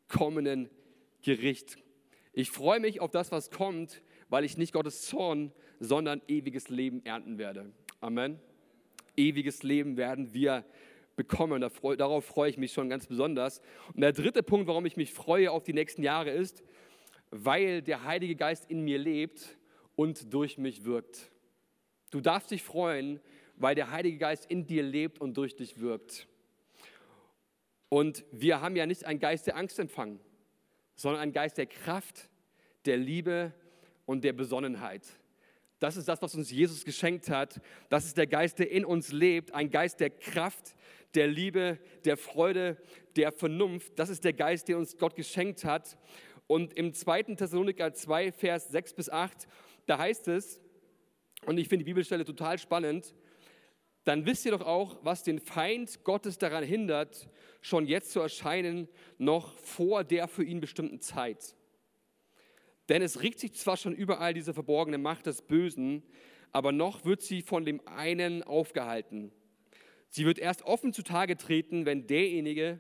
kommenden 0.08 0.70
Gericht. 1.24 1.78
Ich 2.32 2.52
freue 2.52 2.80
mich 2.80 3.02
auf 3.02 3.12
das, 3.12 3.32
was 3.32 3.52
kommt, 3.52 4.02
weil 4.30 4.44
ich 4.44 4.58
nicht 4.58 4.74
Gottes 4.74 5.02
Zorn, 5.02 5.52
sondern 5.80 6.22
ewiges 6.28 6.70
Leben 6.70 7.06
ernten 7.06 7.38
werde. 7.38 7.72
Amen. 8.02 8.40
Ewiges 9.16 9.64
Leben 9.64 9.98
werden 9.98 10.34
wir 10.34 10.66
bekommen. 11.16 11.62
Darauf 11.62 12.26
freue 12.26 12.50
ich 12.50 12.58
mich 12.58 12.74
schon 12.74 12.90
ganz 12.90 13.08
besonders. 13.08 13.62
Und 13.94 14.02
der 14.02 14.14
dritte 14.14 14.44
Punkt, 14.44 14.68
warum 14.68 14.86
ich 14.86 14.98
mich 14.98 15.14
freue 15.14 15.52
auf 15.52 15.64
die 15.64 15.74
nächsten 15.74 16.04
Jahre, 16.04 16.32
ist, 16.32 16.64
weil 17.32 17.82
der 17.82 18.04
Heilige 18.04 18.36
Geist 18.36 18.70
in 18.70 18.82
mir 18.82 18.98
lebt 18.98 19.58
und 19.96 20.34
durch 20.34 20.58
mich 20.58 20.86
wirkt. 20.86 21.32
Du 22.12 22.22
darfst 22.22 22.52
dich 22.52 22.64
freuen, 22.64 23.20
weil 23.56 23.76
der 23.76 23.92
Heilige 23.92 24.18
Geist 24.18 24.50
in 24.50 24.66
dir 24.66 24.84
lebt 24.84 25.20
und 25.20 25.38
durch 25.38 25.56
dich 25.56 25.80
wirkt. 25.80 26.28
Und 27.94 28.26
wir 28.32 28.60
haben 28.60 28.76
ja 28.76 28.88
nicht 28.88 29.06
einen 29.06 29.20
Geist 29.20 29.46
der 29.46 29.56
Angst 29.56 29.78
empfangen, 29.78 30.20
sondern 30.96 31.22
einen 31.22 31.32
Geist 31.32 31.60
der 31.60 31.68
Kraft, 31.68 32.28
der 32.86 32.98
Liebe 32.98 33.54
und 34.08 34.24
der 34.24 34.34
Besonnenheit. 34.34 35.04
Das 35.78 35.96
ist 35.96 36.08
das, 36.08 36.20
was 36.24 36.34
uns 36.34 36.50
Jesus 36.50 36.86
geschenkt 36.86 37.30
hat. 37.30 37.62
Das 37.90 38.06
ist 38.06 38.18
der 38.18 38.26
Geist, 38.26 38.58
der 38.58 38.72
in 38.72 38.84
uns 38.84 39.12
lebt, 39.12 39.54
ein 39.54 39.70
Geist 39.70 40.00
der 40.00 40.10
Kraft, 40.10 40.76
der 41.14 41.28
Liebe, 41.28 41.78
der 42.04 42.18
Freude, 42.18 42.78
der 43.16 43.32
Vernunft. 43.32 43.92
Das 44.00 44.10
ist 44.10 44.24
der 44.24 44.34
Geist, 44.34 44.70
den 44.70 44.78
uns 44.78 44.98
Gott 44.98 45.16
geschenkt 45.16 45.64
hat. 45.64 45.96
Und 46.48 46.74
im 46.74 46.96
2. 46.96 47.36
Thessaloniker 47.36 47.94
2, 47.94 48.32
Vers 48.32 48.70
6 48.70 48.96
bis 48.96 49.12
8, 49.12 49.48
da 49.86 50.00
heißt 50.00 50.30
es, 50.30 50.60
und 51.46 51.60
ich 51.60 51.70
finde 51.70 51.86
die 51.86 51.92
Bibelstelle 51.92 52.26
total 52.26 52.58
spannend, 52.58 53.14
dann 54.04 54.26
wisst 54.26 54.46
ihr 54.46 54.52
doch 54.52 54.66
auch, 54.66 54.98
was 55.04 55.24
den 55.24 55.40
Feind 55.40 56.04
Gottes 56.04 56.38
daran 56.38 56.64
hindert, 56.64 57.30
schon 57.62 57.86
jetzt 57.86 58.12
zu 58.12 58.20
erscheinen, 58.20 58.90
noch 59.18 59.58
vor 59.58 60.04
der 60.04 60.28
für 60.28 60.44
ihn 60.44 60.60
bestimmten 60.60 61.00
Zeit. 61.00 61.56
Denn 62.90 63.02
es 63.02 63.22
regt 63.22 63.40
sich 63.40 63.54
zwar 63.54 63.78
schon 63.78 63.96
überall 63.96 64.34
diese 64.34 64.54
verborgene 64.54 64.98
Macht 64.98 65.26
des 65.26 65.42
Bösen, 65.42 66.04
aber 66.52 66.72
noch 66.72 67.06
wird 67.06 67.22
sie 67.22 67.42
von 67.42 67.64
dem 67.66 67.86
einen 67.88 68.44
aufgehalten. 68.44 69.32
Sie 70.10 70.26
wird 70.26 70.38
erst 70.38 70.64
offen 70.64 70.94
zutage 70.94 71.38
treten, 71.38 71.86
wenn 71.86 72.06
derjenige, 72.06 72.80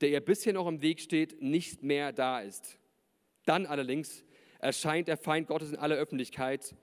der 0.00 0.10
ihr 0.10 0.20
bisher 0.20 0.52
noch 0.52 0.66
im 0.66 0.82
Weg 0.82 1.00
steht, 1.00 1.40
nicht 1.40 1.82
mehr 1.82 2.12
da 2.12 2.40
ist. 2.40 2.78
Dann 3.46 3.64
allerdings 3.64 4.24
erscheint 4.58 5.08
der 5.08 5.16
Feind 5.16 5.46
Gottes 5.46 5.70
in 5.70 5.76
aller 5.76 5.96
Öffentlichkeit. 5.96 6.74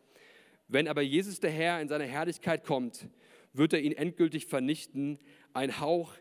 Wenn 0.67 0.87
aber 0.87 1.01
Jesus 1.01 1.39
der 1.39 1.51
Herr 1.51 1.81
in 1.81 1.89
seiner 1.89 2.05
Herrlichkeit 2.05 2.63
kommt, 2.63 3.09
wird 3.53 3.73
er 3.73 3.81
ihn 3.81 3.93
endgültig 3.93 4.47
vernichten. 4.47 5.19
Ein 5.53 5.79
Hauch 5.79 6.13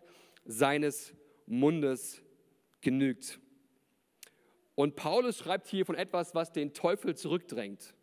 seines 0.45 1.15
Mundes 1.47 2.23
genügt. 2.81 3.41
Und 4.75 4.97
Paulus 4.97 5.39
schreibt 5.39 5.69
hier 5.69 5.85
von 5.85 5.95
etwas, 5.95 6.35
was 6.35 6.53
den 6.53 6.73
Teufel 6.73 7.15
zurückdrängt. 7.15 7.95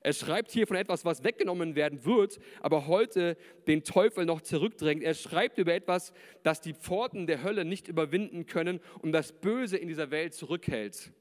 Er 0.00 0.12
schreibt 0.12 0.52
hier 0.52 0.66
von 0.66 0.76
etwas, 0.76 1.04
was 1.04 1.24
weggenommen 1.24 1.74
werden 1.74 2.04
wird, 2.04 2.38
aber 2.60 2.86
heute 2.86 3.36
den 3.66 3.82
Teufel 3.82 4.24
noch 4.26 4.40
zurückdrängt. 4.40 5.02
Er 5.02 5.14
schreibt 5.14 5.58
über 5.58 5.74
etwas, 5.74 6.12
das 6.44 6.60
die 6.60 6.72
Pforten 6.72 7.26
der 7.26 7.42
Hölle 7.42 7.64
nicht 7.64 7.88
überwinden 7.88 8.46
können 8.46 8.80
und 9.00 9.12
das 9.12 9.32
Böse 9.32 9.76
in 9.76 9.88
dieser 9.88 10.10
Welt 10.10 10.34
zurückhält. 10.34 11.12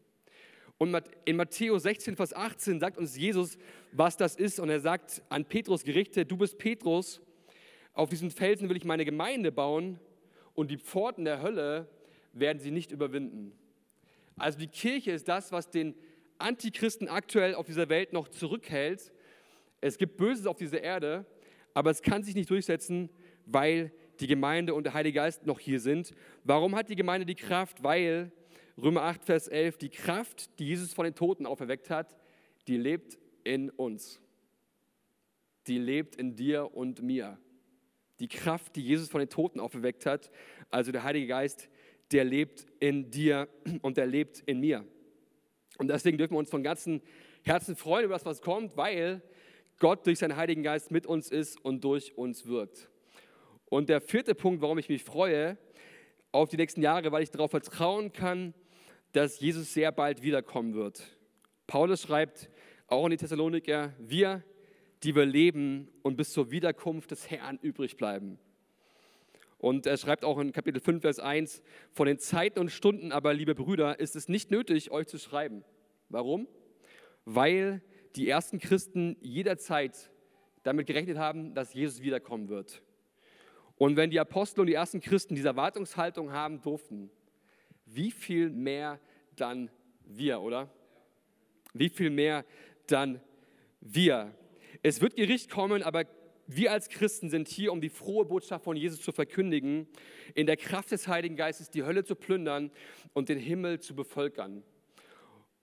Und 0.78 0.96
in 1.26 1.36
Matthäus 1.38 1.84
16, 1.84 2.16
Vers 2.16 2.34
18 2.34 2.80
sagt 2.80 2.98
uns 2.98 3.18
Jesus, 3.18 3.58
was 3.92 4.16
das 4.16 4.36
ist. 4.36 4.60
Und 4.60 4.70
er 4.70 4.80
sagt 4.80 5.24
an 5.30 5.46
Petrus 5.46 5.84
gerichtet, 5.84 6.30
du 6.30 6.38
bist 6.38 6.58
Petrus, 6.58 7.22
auf 7.94 8.10
diesen 8.10 8.30
Felsen 8.30 8.70
will 8.70 8.78
ich 8.78 8.86
meine 8.86 9.06
Gemeinde 9.06 9.52
bauen 9.52 10.00
und 10.54 10.70
die 10.70 10.78
Pforten 10.78 11.26
der 11.26 11.42
Hölle 11.42 11.90
werden 12.34 12.60
sie 12.60 12.70
nicht 12.70 12.92
überwinden. 12.92 13.54
Also 14.36 14.60
die 14.60 14.68
Kirche 14.68 15.12
ist 15.12 15.28
das, 15.28 15.52
was 15.52 15.72
den 15.72 15.96
Antichristen 16.38 17.08
aktuell 17.08 17.56
auf 17.56 17.66
dieser 17.66 17.90
Welt 17.90 18.14
noch 18.14 18.28
zurückhält. 18.28 19.12
Es 19.82 19.98
gibt 19.98 20.18
Böses 20.18 20.46
auf 20.46 20.58
dieser 20.58 20.84
Erde, 20.84 21.26
aber 21.74 21.90
es 21.90 22.04
kann 22.04 22.24
sich 22.24 22.36
nicht 22.36 22.52
durchsetzen, 22.52 23.10
weil 23.48 23.92
die 24.20 24.28
Gemeinde 24.28 24.76
und 24.76 24.84
der 24.84 24.94
Heilige 24.94 25.16
Geist 25.16 25.48
noch 25.48 25.60
hier 25.60 25.80
sind. 25.80 26.14
Warum 26.44 26.76
hat 26.76 26.90
die 26.90 26.96
Gemeinde 26.96 27.26
die 27.26 27.36
Kraft? 27.36 27.84
Weil 27.84 28.32
Römer 28.80 29.04
8, 29.04 29.26
Vers 29.26 29.48
11, 29.48 29.78
die 29.78 29.90
Kraft, 29.90 30.60
die 30.60 30.68
Jesus 30.68 30.94
von 30.94 31.06
den 31.06 31.16
Toten 31.16 31.48
auferweckt 31.48 31.90
hat, 31.90 32.16
die 32.68 32.78
lebt 32.78 33.18
in 33.44 33.72
uns. 33.72 34.22
Die 35.66 35.80
lebt 35.80 36.16
in 36.16 36.36
dir 36.36 36.76
und 36.76 37.02
mir. 37.02 37.40
Die 38.20 38.28
Kraft, 38.28 38.76
die 38.76 38.84
Jesus 38.84 39.10
von 39.10 39.20
den 39.20 39.30
Toten 39.30 39.60
auferweckt 39.60 40.06
hat, 40.06 40.30
also 40.70 40.92
der 40.92 41.04
Heilige 41.04 41.28
Geist, 41.28 41.70
der 42.12 42.24
lebt 42.24 42.68
in 42.80 43.10
dir 43.10 43.48
und 43.82 43.98
der 43.98 44.06
lebt 44.06 44.40
in 44.42 44.60
mir. 44.60 44.86
Und 45.80 45.88
deswegen 45.88 46.18
dürfen 46.18 46.34
wir 46.34 46.40
uns 46.40 46.50
von 46.50 46.64
ganzem 46.64 47.02
Herzen 47.44 47.76
freuen 47.76 48.06
über 48.06 48.14
das, 48.14 48.26
was 48.26 48.42
kommt, 48.42 48.78
weil 48.78 49.22
Gott 49.80 50.06
durch 50.06 50.20
seinen 50.20 50.36
Heiligen 50.36 50.64
Geist 50.64 50.92
mit 50.92 51.06
uns 51.08 51.30
ist 51.30 51.64
und 51.64 51.84
durch 51.84 52.18
uns 52.18 52.46
wirkt. 52.46 52.90
Und 53.66 53.90
der 53.90 54.02
vierte 54.02 54.36
Punkt, 54.36 54.62
warum 54.62 54.78
ich 54.78 54.90
mich 54.90 55.04
freue 55.04 55.58
auf 56.32 56.50
die 56.50 56.58
nächsten 56.58 56.82
Jahre, 56.82 57.12
weil 57.12 57.24
ich 57.24 57.32
darauf 57.32 57.52
vertrauen 57.52 58.12
kann, 58.12 58.54
dass 59.18 59.40
Jesus 59.40 59.74
sehr 59.74 59.92
bald 59.92 60.22
wiederkommen 60.22 60.76
wird. 60.76 61.02
Paulus 61.66 62.04
schreibt 62.04 62.52
auch 62.86 63.04
in 63.06 63.10
die 63.10 63.18
Thessaloniker, 63.18 63.92
wir, 63.98 64.44
die 65.02 65.16
wir 65.16 65.26
leben 65.26 65.90
und 66.04 66.18
bis 66.18 66.34
zur 66.34 66.52
Wiederkunft 66.52 67.10
des 67.10 67.32
Herrn 67.32 67.58
übrig 67.60 67.98
bleiben. 67.98 68.38
Und 69.58 69.88
er 69.88 69.98
schreibt 69.98 70.24
auch 70.24 70.38
in 70.38 70.52
Kapitel 70.52 70.80
5, 70.80 71.02
Vers 71.02 71.20
1, 71.20 71.64
von 71.94 72.06
den 72.06 72.20
Zeiten 72.20 72.60
und 72.60 72.70
Stunden 72.70 73.12
aber, 73.12 73.34
liebe 73.34 73.56
Brüder, 73.56 74.00
ist 74.00 74.16
es 74.16 74.30
nicht 74.30 74.52
nötig, 74.52 74.92
euch 74.92 75.08
zu 75.08 75.18
schreiben. 75.18 75.64
Warum? 76.10 76.48
Weil 77.26 77.82
die 78.16 78.30
ersten 78.30 78.60
Christen 78.60 79.18
jederzeit 79.22 80.12
damit 80.62 80.86
gerechnet 80.86 81.18
haben, 81.18 81.56
dass 81.56 81.74
Jesus 81.74 82.04
wiederkommen 82.04 82.50
wird. 82.50 82.84
Und 83.78 83.96
wenn 83.96 84.12
die 84.12 84.20
Apostel 84.20 84.62
und 84.62 84.68
die 84.68 84.76
ersten 84.76 85.00
Christen 85.00 85.34
diese 85.34 85.48
Erwartungshaltung 85.48 86.32
haben 86.32 86.62
durften, 86.62 87.10
wie 87.88 88.12
viel 88.12 88.52
mehr 88.52 89.00
dann 89.40 89.70
wir, 90.06 90.42
oder? 90.42 90.70
Wie 91.74 91.90
viel 91.90 92.10
mehr 92.10 92.46
dann 92.88 93.22
wir. 93.82 94.34
Es 94.84 95.02
wird 95.02 95.16
Gericht 95.16 95.50
kommen, 95.50 95.84
aber 95.84 96.06
wir 96.48 96.72
als 96.72 96.88
Christen 96.90 97.30
sind 97.30 97.50
hier, 97.50 97.74
um 97.74 97.82
die 97.82 97.90
frohe 97.90 98.26
Botschaft 98.26 98.64
von 98.64 98.78
Jesus 98.78 99.02
zu 99.02 99.12
verkündigen, 99.12 99.88
in 100.34 100.48
der 100.48 100.56
Kraft 100.56 100.92
des 100.92 101.08
Heiligen 101.08 101.36
Geistes 101.36 101.70
die 101.70 101.84
Hölle 101.84 102.06
zu 102.06 102.16
plündern 102.16 102.72
und 103.14 103.30
den 103.30 103.38
Himmel 103.38 103.82
zu 103.82 103.96
bevölkern. 103.96 104.64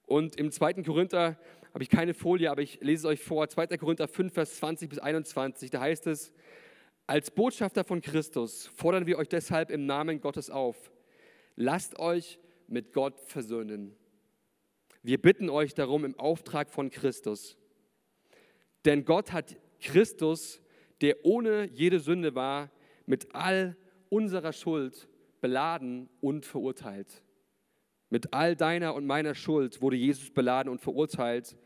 Und 0.06 0.36
im 0.36 0.50
2. 0.50 0.74
Korinther 0.82 1.38
habe 1.72 1.82
ich 1.82 1.88
keine 1.88 2.12
Folie, 2.12 2.50
aber 2.50 2.60
ich 2.60 2.80
lese 2.80 3.08
es 3.08 3.12
euch 3.12 3.20
vor. 3.20 3.48
2. 3.48 3.66
Korinther 3.78 4.06
5, 4.06 4.32
Vers 4.32 4.56
20 4.56 4.90
bis 4.90 4.98
21, 4.98 5.70
da 5.70 5.80
heißt 5.80 6.06
es, 6.06 6.32
als 7.06 7.30
Botschafter 7.30 7.84
von 7.84 8.00
Christus 8.00 8.66
fordern 8.66 9.06
wir 9.06 9.18
euch 9.18 9.28
deshalb 9.28 9.70
im 9.70 9.86
Namen 9.86 10.20
Gottes 10.20 10.50
auf, 10.50 10.90
lasst 11.56 11.98
euch 11.98 12.38
mit 12.68 12.92
Gott 12.92 13.20
versöhnen. 13.20 13.94
Wir 15.02 15.20
bitten 15.20 15.50
euch 15.50 15.74
darum 15.74 16.04
im 16.04 16.18
Auftrag 16.18 16.70
von 16.70 16.90
Christus. 16.90 17.58
Denn 18.84 19.04
Gott 19.04 19.32
hat 19.32 19.56
Christus, 19.80 20.60
der 21.00 21.24
ohne 21.24 21.68
jede 21.70 22.00
Sünde 22.00 22.34
war, 22.34 22.70
mit 23.06 23.34
all 23.34 23.76
unserer 24.08 24.52
Schuld 24.52 25.08
beladen 25.40 26.08
und 26.20 26.46
verurteilt. 26.46 27.22
Mit 28.08 28.32
all 28.32 28.56
deiner 28.56 28.94
und 28.94 29.06
meiner 29.06 29.34
Schuld 29.34 29.82
wurde 29.82 29.96
Jesus 29.96 30.30
beladen 30.30 30.70
und 30.70 30.80
verurteilt. 30.80 31.56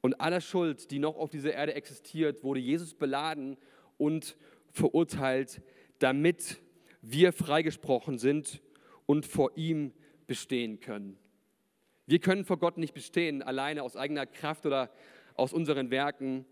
Und 0.00 0.20
aller 0.20 0.40
Schuld, 0.40 0.90
die 0.90 0.98
noch 0.98 1.16
auf 1.16 1.30
dieser 1.30 1.52
Erde 1.52 1.74
existiert, 1.74 2.42
wurde 2.42 2.60
Jesus 2.60 2.94
beladen 2.94 3.56
und 3.98 4.36
verurteilt, 4.70 5.60
damit 5.98 6.58
wir 7.02 7.32
freigesprochen 7.32 8.18
sind 8.18 8.62
und 9.06 9.26
vor 9.26 9.56
ihm 9.56 9.92
bestehen 10.32 10.80
können. 10.80 11.18
Wir 12.06 12.18
können 12.18 12.46
vor 12.46 12.58
Gott 12.58 12.78
nicht 12.78 12.94
bestehen, 12.94 13.42
alleine 13.42 13.82
aus 13.82 13.96
eigener 13.96 14.24
Kraft 14.24 14.64
oder 14.64 14.90
aus 15.34 15.52
unseren 15.52 15.90
Werken, 15.90 16.46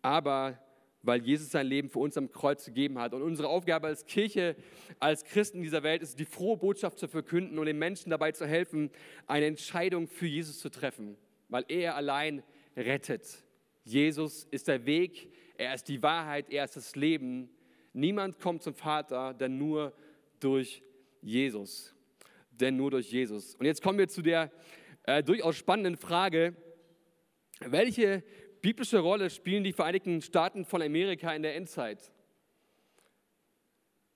aber 0.00 0.58
weil 1.02 1.20
Jesus 1.20 1.50
sein 1.50 1.66
Leben 1.66 1.90
für 1.90 1.98
uns 1.98 2.16
am 2.16 2.32
Kreuz 2.32 2.64
gegeben 2.64 2.98
hat. 2.98 3.12
Und 3.12 3.20
unsere 3.20 3.48
Aufgabe 3.48 3.86
als 3.86 4.06
Kirche, 4.06 4.56
als 4.98 5.24
Christen 5.24 5.60
dieser 5.60 5.82
Welt 5.82 6.00
ist, 6.00 6.18
die 6.18 6.24
frohe 6.24 6.56
Botschaft 6.56 6.98
zu 6.98 7.06
verkünden 7.06 7.58
und 7.58 7.66
den 7.66 7.78
Menschen 7.78 8.08
dabei 8.08 8.32
zu 8.32 8.46
helfen, 8.46 8.90
eine 9.26 9.44
Entscheidung 9.44 10.08
für 10.08 10.26
Jesus 10.26 10.58
zu 10.58 10.70
treffen, 10.70 11.18
weil 11.50 11.66
er 11.68 11.96
allein 11.96 12.42
rettet. 12.78 13.44
Jesus 13.84 14.44
ist 14.50 14.68
der 14.68 14.86
Weg, 14.86 15.30
er 15.58 15.74
ist 15.74 15.84
die 15.84 16.02
Wahrheit, 16.02 16.48
er 16.48 16.64
ist 16.64 16.76
das 16.76 16.96
Leben. 16.96 17.50
Niemand 17.92 18.38
kommt 18.38 18.62
zum 18.62 18.72
Vater, 18.72 19.34
denn 19.34 19.58
nur 19.58 19.92
durch 20.40 20.82
Jesus. 21.20 21.94
Denn 22.60 22.76
nur 22.76 22.90
durch 22.90 23.10
Jesus. 23.10 23.54
Und 23.54 23.66
jetzt 23.66 23.82
kommen 23.82 23.98
wir 23.98 24.08
zu 24.08 24.22
der 24.22 24.50
äh, 25.04 25.22
durchaus 25.22 25.56
spannenden 25.56 25.96
Frage, 25.96 26.54
welche 27.60 28.22
biblische 28.60 28.98
Rolle 28.98 29.30
spielen 29.30 29.64
die 29.64 29.72
Vereinigten 29.72 30.20
Staaten 30.20 30.64
von 30.64 30.82
Amerika 30.82 31.32
in 31.32 31.42
der 31.42 31.56
Endzeit? 31.56 32.12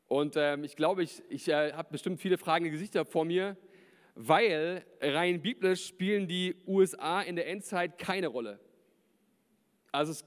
Und 0.08 0.34
ähm, 0.36 0.64
ich 0.64 0.76
glaube, 0.76 1.02
ich, 1.02 1.22
ich 1.30 1.48
äh, 1.48 1.72
habe 1.72 1.88
bestimmt 1.92 2.20
viele 2.20 2.36
fragende 2.36 2.70
Gesichter 2.70 3.04
vor 3.04 3.24
mir, 3.24 3.56
weil 4.14 4.84
rein 5.00 5.40
biblisch 5.40 5.86
spielen 5.86 6.28
die 6.28 6.54
USA 6.66 7.22
in 7.22 7.36
der 7.36 7.48
Endzeit 7.48 7.96
keine 7.96 8.26
Rolle. 8.26 8.60
Also 9.90 10.12
es 10.12 10.24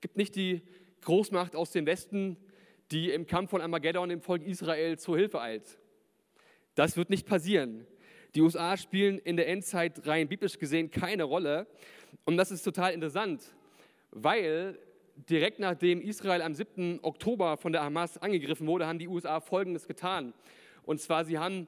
gibt 0.00 0.16
nicht 0.16 0.34
die 0.34 0.62
Großmacht 1.02 1.54
aus 1.54 1.70
dem 1.70 1.86
Westen, 1.86 2.36
die 2.90 3.10
im 3.10 3.26
Kampf 3.26 3.50
von 3.50 3.60
Armageddon 3.60 4.08
dem 4.08 4.22
Volk 4.22 4.42
Israel 4.42 4.98
zur 4.98 5.16
Hilfe 5.16 5.40
eilt. 5.40 5.78
Das 6.78 6.96
wird 6.96 7.10
nicht 7.10 7.26
passieren. 7.26 7.88
Die 8.36 8.40
USA 8.40 8.76
spielen 8.76 9.18
in 9.18 9.36
der 9.36 9.48
Endzeit 9.48 10.06
rein 10.06 10.28
biblisch 10.28 10.60
gesehen 10.60 10.92
keine 10.92 11.24
Rolle. 11.24 11.66
Und 12.24 12.36
das 12.36 12.52
ist 12.52 12.62
total 12.62 12.92
interessant, 12.92 13.42
weil 14.12 14.78
direkt 15.28 15.58
nachdem 15.58 16.00
Israel 16.00 16.40
am 16.40 16.54
7. 16.54 17.00
Oktober 17.02 17.56
von 17.56 17.72
der 17.72 17.82
Hamas 17.82 18.16
angegriffen 18.18 18.68
wurde, 18.68 18.86
haben 18.86 19.00
die 19.00 19.08
USA 19.08 19.40
Folgendes 19.40 19.88
getan. 19.88 20.34
Und 20.84 21.00
zwar, 21.00 21.24
sie 21.24 21.40
haben 21.40 21.66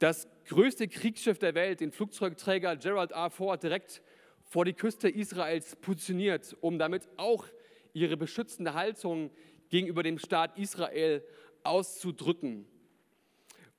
das 0.00 0.26
größte 0.48 0.88
Kriegsschiff 0.88 1.38
der 1.38 1.54
Welt, 1.54 1.78
den 1.78 1.92
Flugzeugträger 1.92 2.74
Gerald 2.74 3.12
R. 3.12 3.30
Ford, 3.30 3.62
direkt 3.62 4.02
vor 4.42 4.64
die 4.64 4.74
Küste 4.74 5.08
Israels 5.08 5.76
positioniert, 5.76 6.56
um 6.62 6.80
damit 6.80 7.08
auch 7.16 7.46
ihre 7.92 8.16
beschützende 8.16 8.74
Haltung 8.74 9.30
gegenüber 9.68 10.02
dem 10.02 10.18
Staat 10.18 10.58
Israel 10.58 11.22
auszudrücken 11.62 12.66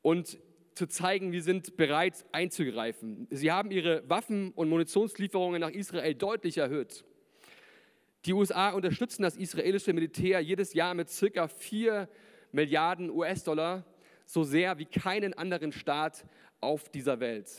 und 0.07 0.39
zu 0.73 0.87
zeigen, 0.87 1.33
wir 1.33 1.43
sind 1.43 1.75
bereit 1.75 2.25
einzugreifen. 2.31 3.27
Sie 3.29 3.51
haben 3.51 3.71
ihre 3.71 4.09
Waffen- 4.09 4.51
und 4.51 4.69
Munitionslieferungen 4.69 5.59
nach 5.59 5.71
Israel 5.71 6.15
deutlich 6.15 6.59
erhöht. 6.59 7.03
Die 8.23 8.31
USA 8.31 8.69
unterstützen 8.69 9.23
das 9.23 9.35
israelische 9.35 9.91
Militär 9.91 10.39
jedes 10.39 10.73
Jahr 10.73 10.93
mit 10.93 11.09
circa 11.09 11.49
4 11.49 12.07
Milliarden 12.53 13.09
US-Dollar, 13.09 13.83
so 14.25 14.43
sehr 14.43 14.77
wie 14.77 14.85
keinen 14.85 15.33
anderen 15.33 15.73
Staat 15.73 16.23
auf 16.61 16.87
dieser 16.87 17.19
Welt. 17.19 17.49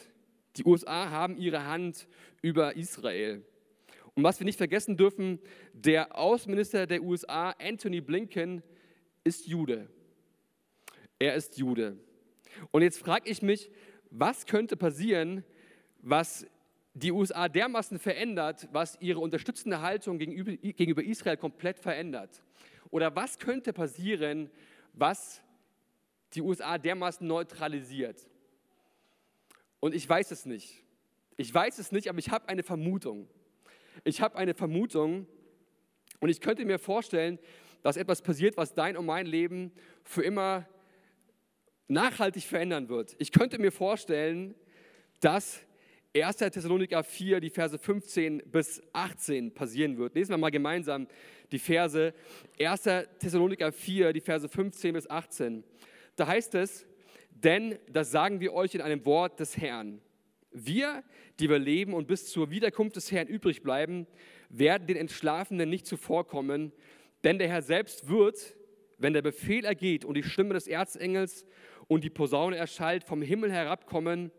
Die 0.56 0.64
USA 0.64 1.10
haben 1.10 1.36
ihre 1.36 1.66
Hand 1.66 2.08
über 2.40 2.76
Israel. 2.76 3.44
Und 4.14 4.24
was 4.24 4.40
wir 4.40 4.46
nicht 4.46 4.56
vergessen 4.56 4.96
dürfen, 4.96 5.38
der 5.74 6.16
Außenminister 6.16 6.86
der 6.86 7.02
USA, 7.02 7.50
Anthony 7.60 8.00
Blinken, 8.00 8.62
ist 9.22 9.46
Jude. 9.46 9.90
Er 11.18 11.34
ist 11.34 11.58
Jude. 11.58 11.98
Und 12.70 12.82
jetzt 12.82 12.98
frage 12.98 13.30
ich 13.30 13.42
mich, 13.42 13.70
was 14.10 14.46
könnte 14.46 14.76
passieren, 14.76 15.44
was 16.00 16.46
die 16.94 17.12
USA 17.12 17.48
dermaßen 17.48 17.98
verändert, 17.98 18.68
was 18.72 18.98
ihre 19.00 19.20
unterstützende 19.20 19.80
Haltung 19.80 20.18
gegenüber, 20.18 20.52
gegenüber 20.52 21.02
Israel 21.02 21.36
komplett 21.36 21.78
verändert? 21.78 22.42
Oder 22.90 23.14
was 23.14 23.38
könnte 23.38 23.72
passieren, 23.72 24.50
was 24.92 25.42
die 26.34 26.42
USA 26.42 26.78
dermaßen 26.78 27.26
neutralisiert? 27.26 28.28
Und 29.80 29.94
ich 29.94 30.08
weiß 30.08 30.30
es 30.30 30.46
nicht. 30.46 30.82
Ich 31.36 31.52
weiß 31.54 31.78
es 31.78 31.92
nicht, 31.92 32.08
aber 32.08 32.18
ich 32.18 32.30
habe 32.30 32.48
eine 32.48 32.62
Vermutung. 32.62 33.28
Ich 34.04 34.20
habe 34.20 34.36
eine 34.36 34.54
Vermutung 34.54 35.26
und 36.20 36.28
ich 36.28 36.40
könnte 36.40 36.64
mir 36.64 36.78
vorstellen, 36.78 37.38
dass 37.82 37.96
etwas 37.96 38.22
passiert, 38.22 38.56
was 38.56 38.74
dein 38.74 38.96
und 38.96 39.06
mein 39.06 39.26
Leben 39.26 39.72
für 40.02 40.22
immer 40.22 40.66
nachhaltig 41.88 42.44
verändern 42.44 42.88
wird. 42.88 43.16
Ich 43.18 43.32
könnte 43.32 43.58
mir 43.58 43.72
vorstellen, 43.72 44.54
dass 45.20 45.62
1. 46.14 46.36
Thessaloniker 46.36 47.02
4, 47.02 47.40
die 47.40 47.50
Verse 47.50 47.78
15 47.78 48.42
bis 48.46 48.82
18 48.92 49.52
passieren 49.52 49.98
wird. 49.98 50.14
Lesen 50.14 50.30
wir 50.30 50.38
mal 50.38 50.50
gemeinsam 50.50 51.06
die 51.52 51.58
Verse 51.58 52.14
1. 52.58 52.82
Thessaloniker 53.18 53.72
4, 53.72 54.12
die 54.12 54.20
Verse 54.20 54.48
15 54.48 54.94
bis 54.94 55.08
18. 55.08 55.64
Da 56.16 56.26
heißt 56.26 56.54
es, 56.54 56.86
denn 57.30 57.78
das 57.90 58.10
sagen 58.10 58.40
wir 58.40 58.52
euch 58.52 58.74
in 58.74 58.80
einem 58.80 59.04
Wort 59.04 59.38
des 59.38 59.56
Herrn. 59.56 60.00
Wir, 60.50 61.04
die 61.38 61.48
wir 61.48 61.58
leben 61.58 61.94
und 61.94 62.08
bis 62.08 62.30
zur 62.30 62.50
Wiederkunft 62.50 62.96
des 62.96 63.12
Herrn 63.12 63.28
übrig 63.28 63.62
bleiben, 63.62 64.06
werden 64.48 64.86
den 64.86 64.96
Entschlafenen 64.96 65.68
nicht 65.68 65.86
zuvorkommen, 65.86 66.72
denn 67.22 67.38
der 67.38 67.48
Herr 67.48 67.62
selbst 67.62 68.08
wird, 68.08 68.56
wenn 68.96 69.12
der 69.12 69.22
Befehl 69.22 69.64
ergeht 69.64 70.04
und 70.04 70.14
die 70.14 70.22
Stimme 70.22 70.54
des 70.54 70.66
Erzengels 70.66 71.46
und 71.88 72.04
die 72.04 72.10
Posaune 72.10 72.56
erschallt, 72.56 73.02
vom 73.02 73.22
Himmel 73.22 73.50
herabkommen 73.50 74.30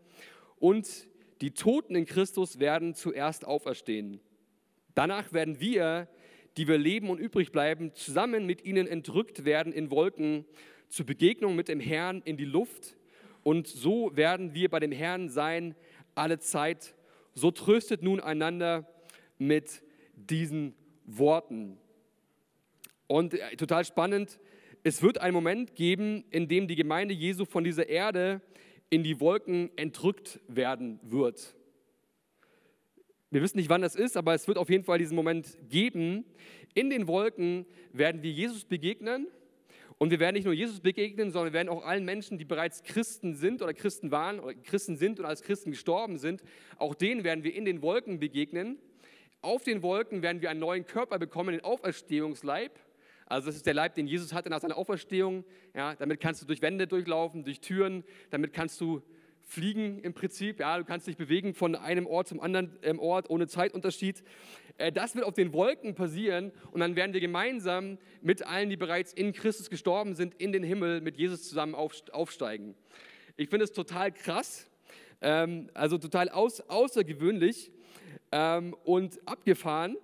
und 0.58 1.08
die 1.40 1.50
Toten 1.52 1.94
in 1.94 2.06
Christus 2.06 2.58
werden 2.58 2.94
zuerst 2.94 3.46
auferstehen. 3.46 4.20
Danach 4.94 5.32
werden 5.32 5.60
wir, 5.60 6.08
die 6.56 6.68
wir 6.68 6.78
leben 6.78 7.10
und 7.10 7.18
übrig 7.18 7.52
bleiben, 7.52 7.94
zusammen 7.94 8.46
mit 8.46 8.64
ihnen 8.64 8.86
entrückt 8.86 9.44
werden 9.44 9.72
in 9.72 9.90
Wolken 9.90 10.44
zur 10.88 11.06
Begegnung 11.06 11.56
mit 11.56 11.68
dem 11.68 11.80
Herrn 11.80 12.22
in 12.24 12.36
die 12.36 12.44
Luft. 12.44 12.96
Und 13.42 13.66
so 13.66 14.14
werden 14.16 14.54
wir 14.54 14.68
bei 14.68 14.80
dem 14.80 14.92
Herrn 14.92 15.28
sein 15.28 15.74
alle 16.14 16.38
Zeit. 16.38 16.94
So 17.32 17.50
tröstet 17.50 18.02
nun 18.02 18.20
einander 18.20 18.86
mit 19.38 19.82
diesen 20.14 20.74
Worten. 21.06 21.78
Und 23.06 23.34
äh, 23.34 23.56
total 23.56 23.84
spannend, 23.84 24.38
es 24.82 25.02
wird 25.02 25.18
einen 25.18 25.34
Moment 25.34 25.74
geben, 25.74 26.24
in 26.30 26.48
dem 26.48 26.66
die 26.66 26.76
Gemeinde 26.76 27.14
Jesu 27.14 27.44
von 27.44 27.64
dieser 27.64 27.88
Erde 27.88 28.40
in 28.88 29.02
die 29.02 29.20
Wolken 29.20 29.70
entrückt 29.76 30.40
werden 30.48 30.98
wird. 31.02 31.54
Wir 33.30 33.42
wissen 33.42 33.58
nicht, 33.58 33.68
wann 33.68 33.82
das 33.82 33.94
ist, 33.94 34.16
aber 34.16 34.34
es 34.34 34.48
wird 34.48 34.58
auf 34.58 34.70
jeden 34.70 34.84
Fall 34.84 34.98
diesen 34.98 35.14
Moment 35.14 35.56
geben. 35.68 36.24
In 36.74 36.90
den 36.90 37.06
Wolken 37.06 37.66
werden 37.92 38.22
wir 38.22 38.30
Jesus 38.32 38.64
begegnen 38.64 39.28
und 39.98 40.10
wir 40.10 40.18
werden 40.18 40.34
nicht 40.34 40.46
nur 40.46 40.54
Jesus 40.54 40.80
begegnen, 40.80 41.30
sondern 41.30 41.52
wir 41.52 41.58
werden 41.58 41.68
auch 41.68 41.84
allen 41.84 42.04
Menschen, 42.04 42.38
die 42.38 42.44
bereits 42.44 42.82
Christen 42.82 43.34
sind 43.34 43.62
oder 43.62 43.74
Christen 43.74 44.10
waren 44.10 44.40
oder 44.40 44.54
Christen 44.54 44.96
sind 44.96 45.20
und 45.20 45.26
als 45.26 45.42
Christen 45.42 45.70
gestorben 45.70 46.18
sind, 46.18 46.42
auch 46.78 46.94
denen 46.94 47.22
werden 47.22 47.44
wir 47.44 47.54
in 47.54 47.64
den 47.64 47.82
Wolken 47.82 48.18
begegnen. 48.18 48.78
Auf 49.42 49.62
den 49.62 49.82
Wolken 49.82 50.22
werden 50.22 50.42
wir 50.42 50.50
einen 50.50 50.60
neuen 50.60 50.86
Körper 50.86 51.18
bekommen, 51.18 51.52
den 51.52 51.64
Auferstehungsleib. 51.64 52.78
Also 53.30 53.46
das 53.46 53.54
ist 53.54 53.66
der 53.66 53.74
Leib, 53.74 53.94
den 53.94 54.08
Jesus 54.08 54.32
hatte 54.32 54.50
nach 54.50 54.60
seiner 54.60 54.76
Auferstehung. 54.76 55.44
Ja, 55.72 55.94
damit 55.94 56.18
kannst 56.18 56.42
du 56.42 56.46
durch 56.46 56.62
Wände 56.62 56.88
durchlaufen, 56.88 57.44
durch 57.44 57.60
Türen. 57.60 58.02
Damit 58.30 58.52
kannst 58.52 58.80
du 58.80 59.02
fliegen 59.40 60.00
im 60.00 60.14
Prinzip. 60.14 60.58
Ja, 60.58 60.76
du 60.76 60.84
kannst 60.84 61.06
dich 61.06 61.16
bewegen 61.16 61.54
von 61.54 61.76
einem 61.76 62.08
Ort 62.08 62.26
zum 62.26 62.40
anderen 62.40 62.76
ähm, 62.82 62.98
Ort 62.98 63.30
ohne 63.30 63.46
Zeitunterschied. 63.46 64.24
Äh, 64.78 64.90
das 64.90 65.14
wird 65.14 65.24
auf 65.24 65.34
den 65.34 65.52
Wolken 65.52 65.94
passieren 65.94 66.50
und 66.72 66.80
dann 66.80 66.96
werden 66.96 67.12
wir 67.12 67.20
gemeinsam 67.20 67.98
mit 68.20 68.44
allen, 68.44 68.68
die 68.68 68.76
bereits 68.76 69.12
in 69.12 69.32
Christus 69.32 69.70
gestorben 69.70 70.16
sind, 70.16 70.34
in 70.40 70.50
den 70.50 70.64
Himmel 70.64 71.00
mit 71.00 71.16
Jesus 71.16 71.48
zusammen 71.48 71.76
aufsteigen. 71.76 72.74
Ich 73.36 73.48
finde 73.48 73.64
es 73.64 73.72
total 73.72 74.10
krass, 74.10 74.68
ähm, 75.20 75.70
also 75.72 75.98
total 75.98 76.30
außergewöhnlich 76.30 77.70
ähm, 78.32 78.74
und 78.82 79.20
abgefahren. 79.24 79.96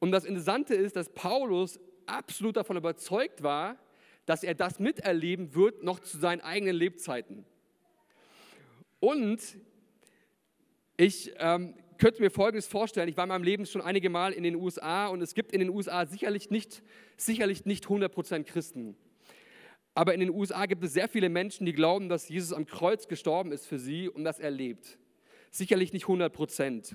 Und 0.00 0.12
das 0.12 0.26
Interessante 0.26 0.74
ist, 0.74 0.96
dass 0.96 1.08
Paulus 1.08 1.80
absolut 2.08 2.56
davon 2.56 2.76
überzeugt 2.76 3.42
war, 3.42 3.76
dass 4.26 4.42
er 4.42 4.54
das 4.54 4.78
miterleben 4.78 5.54
wird, 5.54 5.82
noch 5.82 6.00
zu 6.00 6.18
seinen 6.18 6.40
eigenen 6.40 6.76
Lebzeiten. 6.76 7.44
Und 9.00 9.40
ich 10.96 11.32
ähm, 11.38 11.74
könnte 11.98 12.20
mir 12.20 12.30
Folgendes 12.30 12.66
vorstellen. 12.66 13.08
Ich 13.08 13.16
war 13.16 13.24
in 13.24 13.28
meinem 13.28 13.44
Leben 13.44 13.66
schon 13.66 13.82
einige 13.82 14.10
Mal 14.10 14.32
in 14.32 14.42
den 14.42 14.56
USA 14.56 15.08
und 15.08 15.22
es 15.22 15.34
gibt 15.34 15.52
in 15.52 15.60
den 15.60 15.70
USA 15.70 16.06
sicherlich 16.06 16.50
nicht, 16.50 16.82
sicherlich 17.16 17.64
nicht 17.64 17.86
100% 17.86 18.44
Christen. 18.44 18.96
Aber 19.94 20.14
in 20.14 20.20
den 20.20 20.30
USA 20.30 20.66
gibt 20.66 20.84
es 20.84 20.92
sehr 20.92 21.08
viele 21.08 21.28
Menschen, 21.28 21.66
die 21.66 21.72
glauben, 21.72 22.08
dass 22.08 22.28
Jesus 22.28 22.52
am 22.52 22.66
Kreuz 22.66 23.08
gestorben 23.08 23.50
ist 23.50 23.66
für 23.66 23.78
sie 23.78 24.08
und 24.08 24.24
das 24.24 24.38
erlebt. 24.38 24.98
Sicherlich 25.50 25.92
nicht 25.92 26.06
100%. 26.06 26.94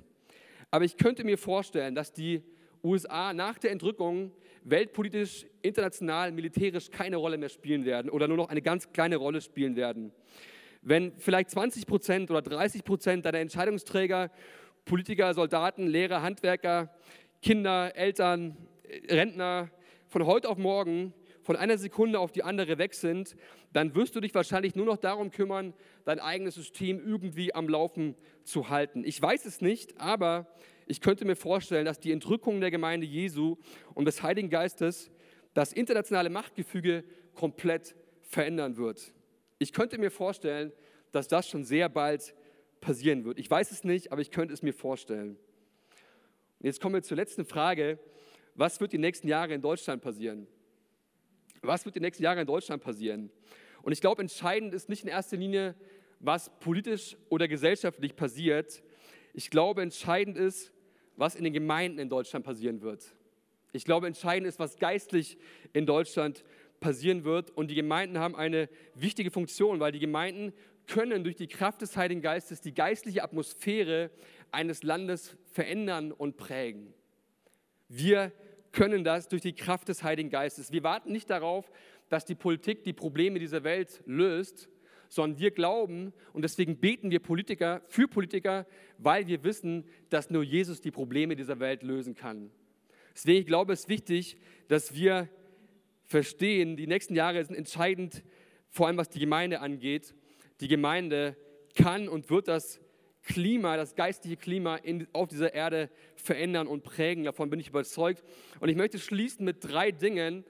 Aber 0.72 0.86
ich 0.86 0.98
könnte 0.98 1.24
mir 1.24 1.38
vorstellen, 1.38 1.96
dass 1.96 2.14
die 2.14 2.44
USA 2.84 3.34
nach 3.34 3.58
der 3.58 3.72
Entrückung 3.72 4.32
weltpolitisch, 4.64 5.46
international, 5.62 6.32
militärisch 6.32 6.90
keine 6.90 7.18
Rolle 7.18 7.38
mehr 7.38 7.50
spielen 7.50 7.86
werden 7.86 8.10
oder 8.10 8.28
nur 8.28 8.38
noch 8.38 8.50
eine 8.50 8.62
ganz 8.62 8.92
kleine 8.92 9.18
Rolle 9.18 9.42
spielen 9.42 9.76
werden. 9.76 10.12
Wenn 10.82 11.14
vielleicht 11.18 11.50
20 11.52 11.86
Prozent 11.86 12.32
oder 12.32 12.42
30 12.42 12.84
Prozent 12.84 13.26
deiner 13.26 13.40
Entscheidungsträger, 13.40 14.32
Politiker, 14.86 15.34
Soldaten, 15.34 15.88
Lehrer, 15.88 16.22
Handwerker, 16.22 16.94
Kinder, 17.42 17.96
Eltern, 17.96 18.58
Rentner 19.10 19.70
von 20.08 20.26
heute 20.26 20.50
auf 20.50 20.58
morgen 20.58 21.14
von 21.42 21.56
einer 21.56 21.78
Sekunde 21.78 22.20
auf 22.20 22.32
die 22.32 22.44
andere 22.44 22.78
weg 22.78 22.94
sind, 22.94 23.36
dann 23.74 23.96
wirst 23.96 24.16
du 24.16 24.22
dich 24.22 24.34
wahrscheinlich 24.34 24.76
nur 24.76 24.86
noch 24.86 24.98
darum 24.98 25.30
kümmern, 25.30 25.74
dein 26.06 26.20
eigenes 26.20 26.56
System 26.56 27.06
irgendwie 27.06 27.54
am 27.54 27.68
Laufen 27.68 28.16
zu 28.44 28.70
halten. 28.70 29.04
Ich 29.06 29.22
weiß 29.22 29.46
es 29.46 29.62
nicht, 29.62 30.00
aber 30.00 30.48
ich 30.86 31.02
könnte 31.02 31.26
mir 31.26 31.36
vorstellen, 31.36 31.86
dass 31.86 32.00
die 32.00 32.12
Entrückung 32.12 32.60
der 32.62 32.72
Gemeinde 32.72 33.06
Jesu 33.06 33.58
und 33.94 34.06
des 34.06 34.24
Heiligen 34.24 34.50
Geistes 34.50 35.12
das 35.54 35.74
internationale 35.74 36.30
Machtgefüge 36.30 37.04
komplett 37.36 37.96
verändern 38.22 38.78
wird. 38.78 39.14
Ich 39.60 39.74
könnte 39.74 39.98
mir 39.98 40.12
vorstellen, 40.12 40.72
dass 41.12 41.28
das 41.28 41.48
schon 41.48 41.64
sehr 41.64 41.90
bald 41.90 42.34
passieren 42.82 43.24
wird. 43.24 43.40
Ich 43.40 43.50
weiß 43.50 43.72
es 43.72 43.84
nicht, 43.84 44.12
aber 44.12 44.22
ich 44.22 44.32
könnte 44.32 44.54
es 44.54 44.62
mir 44.62 44.74
vorstellen. 44.74 45.38
Und 46.60 46.66
jetzt 46.66 46.82
kommen 46.82 46.96
wir 46.96 47.04
zur 47.04 47.18
letzten 47.18 47.46
Frage. 47.46 48.00
Was 48.56 48.80
wird 48.82 48.94
die 48.94 48.98
nächsten 48.98 49.28
Jahre 49.28 49.54
in 49.54 49.62
Deutschland 49.62 50.02
passieren? 50.02 50.48
Was 51.62 51.86
wird 51.86 51.96
die 51.96 52.02
nächsten 52.02 52.24
Jahre 52.24 52.42
in 52.42 52.48
Deutschland 52.48 52.84
passieren? 52.84 53.32
Und 53.84 53.94
ich 53.94 54.02
glaube, 54.02 54.22
entscheidend 54.22 54.74
ist 54.74 54.90
nicht 54.90 55.04
in 55.04 55.10
erster 55.10 55.38
Linie, 55.38 55.76
was 56.20 56.52
politisch 56.60 57.18
oder 57.30 57.48
gesellschaftlich 57.48 58.16
passiert. 58.16 58.84
Ich 59.34 59.50
glaube, 59.50 59.82
entscheidend 59.82 60.38
ist, 60.38 60.73
was 61.16 61.36
in 61.36 61.44
den 61.44 61.54
Gemeinden 61.54 62.00
in 62.00 62.10
Deutschland 62.10 62.46
passieren 62.46 62.82
wird. 62.82 63.16
Ich 63.72 63.86
glaube, 63.86 64.08
entscheidend 64.08 64.48
ist, 64.48 64.60
was 64.60 64.78
geistlich 64.78 65.38
in 65.74 65.86
Deutschland 65.86 66.44
passieren 66.80 67.24
wird. 67.24 67.50
Und 67.52 67.72
die 67.72 67.76
Gemeinden 67.76 68.20
haben 68.20 68.36
eine 68.36 68.70
wichtige 68.94 69.32
Funktion, 69.32 69.80
weil 69.80 69.92
die 69.92 70.00
Gemeinden 70.00 70.54
können 70.86 71.24
durch 71.24 71.36
die 71.36 71.48
Kraft 71.48 71.82
des 71.82 71.98
Heiligen 71.98 72.22
Geistes 72.22 72.62
die 72.62 72.74
geistliche 72.74 73.24
Atmosphäre 73.24 74.12
eines 74.52 74.84
Landes 74.84 75.36
verändern 75.46 76.12
und 76.12 76.38
prägen. 76.38 76.94
Wir 77.88 78.32
können 78.72 79.04
das 79.04 79.28
durch 79.28 79.42
die 79.42 79.54
Kraft 79.54 79.88
des 79.88 80.04
Heiligen 80.04 80.30
Geistes. 80.30 80.72
Wir 80.72 80.84
warten 80.84 81.12
nicht 81.12 81.30
darauf, 81.30 81.72
dass 82.10 82.26
die 82.26 82.36
Politik 82.36 82.84
die 82.84 82.94
Probleme 82.94 83.40
dieser 83.40 83.64
Welt 83.64 84.04
löst, 84.06 84.70
sondern 85.14 85.40
wir 85.40 85.52
glauben 85.52 86.12
und 86.34 86.42
deswegen 86.42 86.78
beten 86.78 87.12
wir 87.12 87.20
Politiker 87.20 87.84
für 87.86 88.08
Politiker, 88.08 88.66
weil 88.98 89.28
wir 89.28 89.44
wissen, 89.44 89.86
dass 90.10 90.32
nur 90.32 90.42
Jesus 90.42 90.82
die 90.82 90.90
Probleme 90.90 91.36
dieser 91.36 91.60
Welt 91.60 91.84
lösen 91.84 92.16
kann. 92.16 92.50
Deswegen 93.14 93.46
glaube 93.46 93.74
ich, 93.74 93.80
es 93.80 93.84
ist 93.84 93.90
wichtig, 93.90 94.38
dass 94.70 94.96
wir 94.96 95.30
verstehen, 96.04 96.78
die 96.78 96.88
nächsten 96.88 97.14
Jahre 97.14 97.46
sind 97.46 97.56
entscheidend, 97.56 98.24
vor 98.70 98.88
allem 98.88 98.98
was 98.98 99.10
die 99.10 99.20
Gemeinde 99.20 99.60
angeht. 99.60 100.16
Die 100.62 100.68
Gemeinde 100.68 101.38
kann 101.76 102.10
und 102.10 102.32
wird 102.32 102.48
das 102.48 102.80
Klima, 103.22 103.78
das 103.78 103.94
geistliche 103.94 104.36
Klima 104.36 104.78
in, 104.78 105.08
auf 105.14 105.28
dieser 105.28 105.54
Erde 105.54 105.92
verändern 106.16 106.66
und 106.66 106.84
prägen. 106.84 107.24
Davon 107.24 107.52
bin 107.52 107.60
ich 107.60 107.70
überzeugt. 107.70 108.24
Und 108.60 108.70
ich 108.70 108.76
möchte 108.76 108.98
schließen 108.98 109.46
mit 109.46 109.64
drei 109.64 109.92
Dingen 109.92 110.44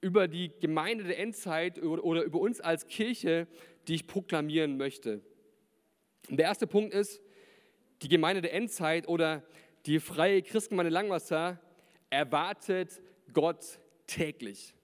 über 0.00 0.28
die 0.28 0.52
Gemeinde 0.60 1.04
der 1.04 1.18
Endzeit 1.18 1.82
oder 1.82 2.22
über 2.22 2.38
uns 2.38 2.60
als 2.60 2.86
Kirche, 2.86 3.48
die 3.88 3.94
ich 3.94 4.06
proklamieren 4.06 4.76
möchte. 4.76 5.20
Und 6.28 6.38
der 6.38 6.46
erste 6.46 6.66
Punkt 6.66 6.92
ist, 6.92 7.20
die 8.02 8.08
Gemeinde 8.08 8.42
der 8.42 8.52
Endzeit 8.52 9.08
oder 9.08 9.42
die 9.86 10.00
freie 10.00 10.42
Christengemeinde 10.42 10.90
Langwasser 10.90 11.60
erwartet 12.10 13.00
Gott 13.32 13.78
täglich. 14.06 14.74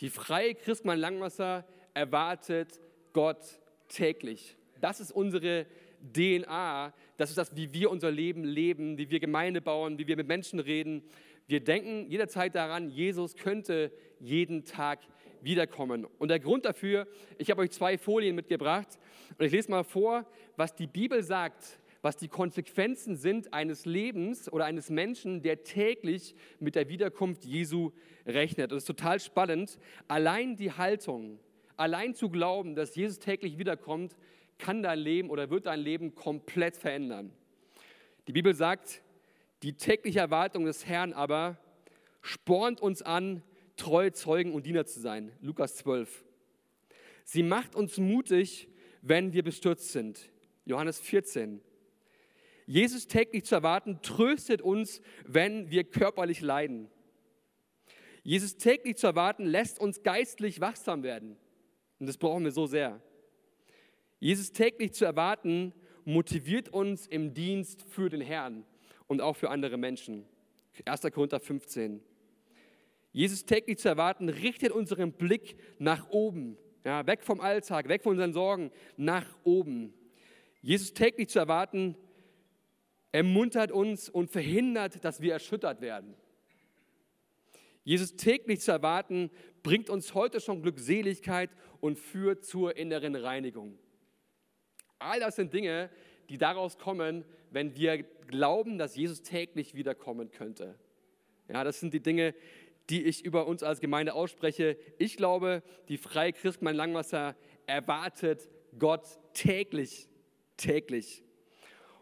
Die 0.00 0.10
freie 0.10 0.54
Christengemeinde 0.54 1.02
Langwasser 1.02 1.66
erwartet 1.94 2.80
Gott 3.12 3.60
täglich. 3.88 4.56
Das 4.80 5.00
ist 5.00 5.10
unsere 5.10 5.66
DNA, 6.14 6.94
das 7.16 7.30
ist 7.30 7.38
das, 7.38 7.56
wie 7.56 7.72
wir 7.72 7.90
unser 7.90 8.10
Leben 8.10 8.44
leben, 8.44 8.98
wie 8.98 9.10
wir 9.10 9.18
Gemeinde 9.18 9.60
bauen, 9.60 9.98
wie 9.98 10.06
wir 10.06 10.16
mit 10.16 10.28
Menschen 10.28 10.60
reden. 10.60 11.02
Wir 11.48 11.60
denken 11.60 12.08
jederzeit 12.08 12.54
daran, 12.54 12.90
Jesus 12.90 13.34
könnte 13.34 13.90
jeden 14.20 14.64
Tag 14.64 15.00
wiederkommen. 15.42 16.06
Und 16.18 16.28
der 16.28 16.40
Grund 16.40 16.64
dafür, 16.64 17.06
ich 17.38 17.50
habe 17.50 17.62
euch 17.62 17.70
zwei 17.70 17.98
Folien 17.98 18.34
mitgebracht 18.36 18.98
und 19.38 19.44
ich 19.44 19.52
lese 19.52 19.70
mal 19.70 19.84
vor, 19.84 20.26
was 20.56 20.74
die 20.74 20.86
Bibel 20.86 21.22
sagt, 21.22 21.78
was 22.02 22.16
die 22.16 22.28
Konsequenzen 22.28 23.16
sind 23.16 23.52
eines 23.52 23.84
Lebens 23.84 24.50
oder 24.52 24.64
eines 24.64 24.90
Menschen, 24.90 25.42
der 25.42 25.64
täglich 25.64 26.34
mit 26.60 26.74
der 26.74 26.88
Wiederkunft 26.88 27.44
Jesu 27.44 27.92
rechnet. 28.26 28.70
Das 28.70 28.78
ist 28.78 28.86
total 28.86 29.20
spannend. 29.20 29.78
Allein 30.06 30.56
die 30.56 30.72
Haltung, 30.72 31.40
allein 31.76 32.14
zu 32.14 32.28
glauben, 32.30 32.74
dass 32.74 32.94
Jesus 32.94 33.18
täglich 33.18 33.58
wiederkommt, 33.58 34.16
kann 34.58 34.82
dein 34.82 34.98
Leben 34.98 35.30
oder 35.30 35.50
wird 35.50 35.66
dein 35.66 35.80
Leben 35.80 36.14
komplett 36.14 36.76
verändern. 36.76 37.32
Die 38.26 38.32
Bibel 38.32 38.54
sagt, 38.54 39.02
die 39.62 39.72
tägliche 39.72 40.20
Erwartung 40.20 40.66
des 40.66 40.86
Herrn 40.86 41.12
aber 41.12 41.56
spornt 42.22 42.80
uns 42.80 43.02
an, 43.02 43.42
treue 43.78 44.12
Zeugen 44.12 44.52
und 44.52 44.66
Diener 44.66 44.84
zu 44.84 45.00
sein. 45.00 45.32
Lukas 45.40 45.76
12. 45.76 46.24
Sie 47.24 47.42
macht 47.42 47.74
uns 47.74 47.98
mutig, 47.98 48.68
wenn 49.02 49.32
wir 49.32 49.42
bestürzt 49.42 49.92
sind. 49.92 50.30
Johannes 50.64 51.00
14. 51.00 51.60
Jesus 52.66 53.06
täglich 53.06 53.44
zu 53.44 53.54
erwarten, 53.54 54.00
tröstet 54.02 54.60
uns, 54.60 55.00
wenn 55.24 55.70
wir 55.70 55.84
körperlich 55.84 56.42
leiden. 56.42 56.90
Jesus 58.22 58.56
täglich 58.58 58.96
zu 58.96 59.06
erwarten, 59.06 59.46
lässt 59.46 59.80
uns 59.80 60.02
geistlich 60.02 60.60
wachsam 60.60 61.02
werden. 61.02 61.38
Und 61.98 62.06
das 62.06 62.18
brauchen 62.18 62.44
wir 62.44 62.52
so 62.52 62.66
sehr. 62.66 63.00
Jesus 64.20 64.52
täglich 64.52 64.92
zu 64.92 65.06
erwarten, 65.06 65.72
motiviert 66.04 66.68
uns 66.68 67.06
im 67.06 67.32
Dienst 67.32 67.84
für 67.88 68.10
den 68.10 68.20
Herrn 68.20 68.64
und 69.06 69.20
auch 69.22 69.36
für 69.36 69.50
andere 69.50 69.78
Menschen. 69.78 70.26
1. 70.84 71.02
Korinther 71.12 71.40
15. 71.40 72.02
Jesus 73.18 73.44
täglich 73.44 73.78
zu 73.78 73.88
erwarten, 73.88 74.28
richtet 74.28 74.70
unseren 74.70 75.10
Blick 75.10 75.56
nach 75.80 76.08
oben, 76.10 76.56
ja, 76.84 77.04
weg 77.04 77.24
vom 77.24 77.40
Alltag, 77.40 77.88
weg 77.88 78.04
von 78.04 78.12
unseren 78.12 78.32
Sorgen, 78.32 78.70
nach 78.96 79.26
oben. 79.42 79.92
Jesus 80.62 80.94
täglich 80.94 81.28
zu 81.28 81.40
erwarten, 81.40 81.96
ermuntert 83.10 83.72
uns 83.72 84.08
und 84.08 84.30
verhindert, 84.30 85.04
dass 85.04 85.20
wir 85.20 85.32
erschüttert 85.32 85.80
werden. 85.80 86.14
Jesus 87.82 88.14
täglich 88.14 88.60
zu 88.60 88.70
erwarten, 88.70 89.32
bringt 89.64 89.90
uns 89.90 90.14
heute 90.14 90.40
schon 90.40 90.62
Glückseligkeit 90.62 91.50
und 91.80 91.98
führt 91.98 92.44
zur 92.44 92.76
inneren 92.76 93.16
Reinigung. 93.16 93.80
All 95.00 95.18
das 95.18 95.34
sind 95.34 95.52
Dinge, 95.52 95.90
die 96.28 96.38
daraus 96.38 96.78
kommen, 96.78 97.24
wenn 97.50 97.74
wir 97.74 98.04
glauben, 98.28 98.78
dass 98.78 98.94
Jesus 98.94 99.22
täglich 99.22 99.74
wiederkommen 99.74 100.30
könnte. 100.30 100.78
Ja, 101.48 101.64
das 101.64 101.80
sind 101.80 101.94
die 101.94 102.02
Dinge, 102.02 102.34
die 102.90 103.04
ich 103.04 103.24
über 103.24 103.46
uns 103.46 103.62
als 103.62 103.80
Gemeinde 103.80 104.14
ausspreche. 104.14 104.78
Ich 104.98 105.16
glaube, 105.16 105.62
die 105.88 105.98
Freie 105.98 106.32
Christgemeinde 106.32 106.78
Langwasser 106.78 107.36
erwartet 107.66 108.48
Gott 108.78 109.06
täglich, 109.34 110.08
täglich. 110.56 111.22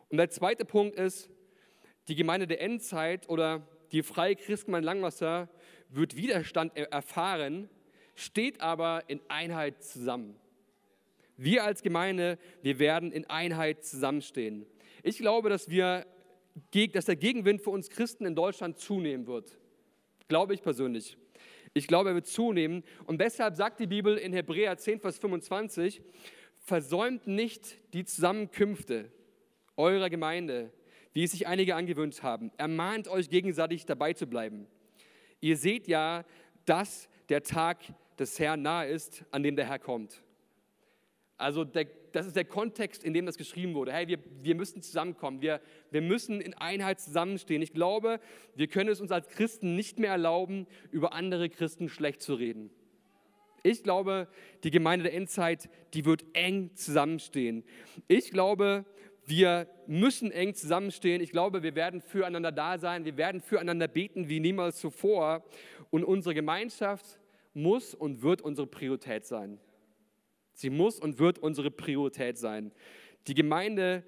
Und 0.09 0.19
der 0.19 0.31
zweite 0.31 0.65
Punkt 0.65 0.97
ist, 0.97 1.31
die 2.09 2.15
Gemeinde 2.15 2.47
der 2.47 2.61
Endzeit 2.61 3.29
oder 3.29 3.67
die 3.93 4.03
Freie 4.03 4.37
Christgemeinde 4.37 4.87
Langwasser 4.87 5.49
wird 5.89 6.17
Widerstand 6.17 6.77
erfahren, 6.77 7.69
steht 8.15 8.61
aber 8.61 9.05
in 9.09 9.21
Einheit 9.29 9.83
zusammen. 9.83 10.37
Wir 11.37 11.65
als 11.65 11.83
Gemeinde, 11.83 12.39
wir 12.63 12.79
werden 12.79 13.13
in 13.13 13.29
Einheit 13.29 13.85
zusammenstehen. 13.85 14.67
Ich 15.03 15.19
glaube, 15.19 15.51
dass, 15.51 15.69
wir, 15.69 16.07
dass 16.93 17.05
der 17.05 17.17
Gegenwind 17.17 17.61
für 17.61 17.71
uns 17.71 17.91
Christen 17.91 18.25
in 18.25 18.35
Deutschland 18.35 18.79
zunehmen 18.79 19.27
wird. 19.27 19.59
Glaube 20.29 20.55
ich 20.55 20.63
persönlich. 20.63 21.17
Ich 21.75 21.87
glaube, 21.87 22.11
er 22.11 22.15
wird 22.15 22.27
zunehmen. 22.27 22.83
Und 23.05 23.21
deshalb 23.21 23.55
sagt 23.55 23.81
die 23.81 23.87
Bibel 23.87 24.17
in 24.17 24.33
Hebräer 24.33 24.77
10, 24.77 25.01
Vers 25.01 25.19
25, 25.19 26.01
versäumt 26.59 27.27
nicht 27.27 27.79
die 27.93 28.05
Zusammenkünfte 28.05 29.13
eurer 29.77 30.11
Gemeinde, 30.11 30.73
wie 31.13 31.25
es 31.25 31.33
sich 31.33 31.47
einige 31.47 31.75
angewöhnt 31.75 32.23
haben. 32.23 32.51
Ermahnt 32.57 33.09
euch 33.09 33.29
gegenseitig 33.29 33.87
dabei 33.87 34.15
zu 34.15 34.27
bleiben. 34.27 34.67
Ihr 35.41 35.57
seht 35.57 35.87
ja, 35.87 36.25
dass 36.65 37.09
der 37.29 37.43
Tag 37.43 37.79
des 38.19 38.39
Herrn 38.39 38.63
nahe 38.63 38.89
ist, 38.89 39.25
an 39.31 39.43
dem 39.43 39.55
der 39.55 39.67
Herr 39.67 39.79
kommt. 39.79 40.23
Also 41.39 41.65
der, 41.65 41.87
das 42.13 42.27
ist 42.27 42.37
der 42.37 42.47
Kontext, 42.47 43.05
in 43.05 43.13
dem 43.13 43.27
das 43.27 43.37
geschrieben 43.37 43.75
wurde. 43.75 43.93
Hey, 43.93 44.09
wir, 44.09 44.19
wir 44.43 44.55
müssen 44.55 44.81
zusammenkommen, 44.81 45.43
wir, 45.43 45.61
wir 45.91 46.01
müssen 46.01 46.41
in 46.41 46.55
Einheit 46.55 47.01
zusammenstehen. 47.01 47.61
Ich 47.61 47.75
glaube, 47.75 48.21
wir 48.55 48.69
können 48.69 48.89
es 48.89 49.01
uns 49.01 49.13
als 49.13 49.29
Christen 49.29 49.77
nicht 49.77 49.99
mehr 49.99 50.13
erlauben, 50.13 50.67
über 50.91 51.13
andere 51.13 51.51
Christen 51.51 51.89
schlecht 51.89 52.23
zu 52.23 52.35
reden. 52.35 52.71
Ich 53.63 53.83
glaube, 53.83 54.29
die 54.63 54.71
Gemeinde 54.71 55.05
der 55.05 55.15
Endzeit, 55.15 55.69
die 55.93 56.05
wird 56.05 56.25
eng 56.33 56.71
zusammenstehen. 56.75 57.65
Ich 58.07 58.31
glaube, 58.31 58.87
wir 59.27 59.67
müssen 59.89 60.31
eng 60.31 60.55
zusammenstehen. 60.55 61.21
Ich 61.21 61.33
glaube, 61.33 61.63
wir 61.65 61.75
werden 61.75 62.01
füreinander 62.01 62.53
da 62.53 62.79
sein. 62.79 63.05
Wir 63.05 63.17
werden 63.17 63.41
füreinander 63.41 63.89
beten 63.89 64.29
wie 64.29 64.39
niemals 64.41 64.79
zuvor. 64.79 65.45
Und 65.91 66.05
unsere 66.05 66.35
Gemeinschaft 66.35 67.19
muss 67.53 67.93
und 67.93 68.23
wird 68.23 68.41
unsere 68.41 68.69
Priorität 68.69 69.27
sein. 69.27 69.59
Sie 70.57 70.71
muss 70.71 70.99
und 70.99 71.19
wird 71.19 71.39
unsere 71.39 71.71
Priorität 71.71 72.39
sein. 72.39 72.73
Die 73.27 73.35
Gemeinde 73.35 74.05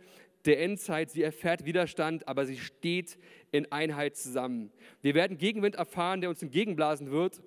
der 0.46 0.62
Endzeit, 0.62 1.10
sie 1.10 1.22
erfährt 1.22 1.66
Widerstand, 1.66 2.26
aber 2.26 2.46
sie 2.46 2.56
steht 2.56 3.18
in 3.52 3.70
Einheit 3.70 4.16
zusammen. 4.16 4.72
Wir 5.02 5.14
werden 5.14 5.36
Gegenwind 5.36 5.74
erfahren, 5.74 6.22
der 6.22 6.30
uns 6.30 6.42
entgegenblasen 6.42 7.10
wird, 7.10 7.42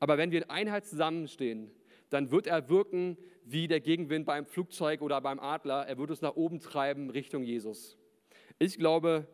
aber 0.00 0.16
wenn 0.16 0.30
wir 0.30 0.42
in 0.42 0.48
Einheit 0.50 0.86
zusammenstehen, 0.86 1.70
dann 2.08 2.30
wird 2.30 2.46
er 2.46 2.70
wirken 2.70 3.18
wie 3.44 3.68
der 3.68 3.80
Gegenwind 3.80 4.24
beim 4.24 4.46
Flugzeug 4.46 5.02
oder 5.02 5.20
beim 5.20 5.38
Adler. 5.38 5.86
Er 5.86 5.98
wird 5.98 6.08
uns 6.08 6.22
nach 6.22 6.34
oben 6.34 6.58
treiben 6.58 7.10
Richtung 7.10 7.42
Jesus. 7.42 7.98
Ich 8.58 8.78
glaube, 8.78 9.26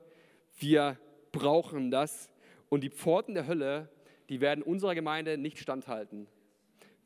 wir 0.58 0.98
brauchen 1.30 1.92
das 1.92 2.28
und 2.70 2.82
die 2.82 2.90
Pforten 2.90 3.34
der 3.34 3.46
Hölle, 3.46 3.88
die 4.28 4.40
werden 4.40 4.64
unserer 4.64 4.96
Gemeinde 4.96 5.38
nicht 5.38 5.60
standhalten. 5.60 6.26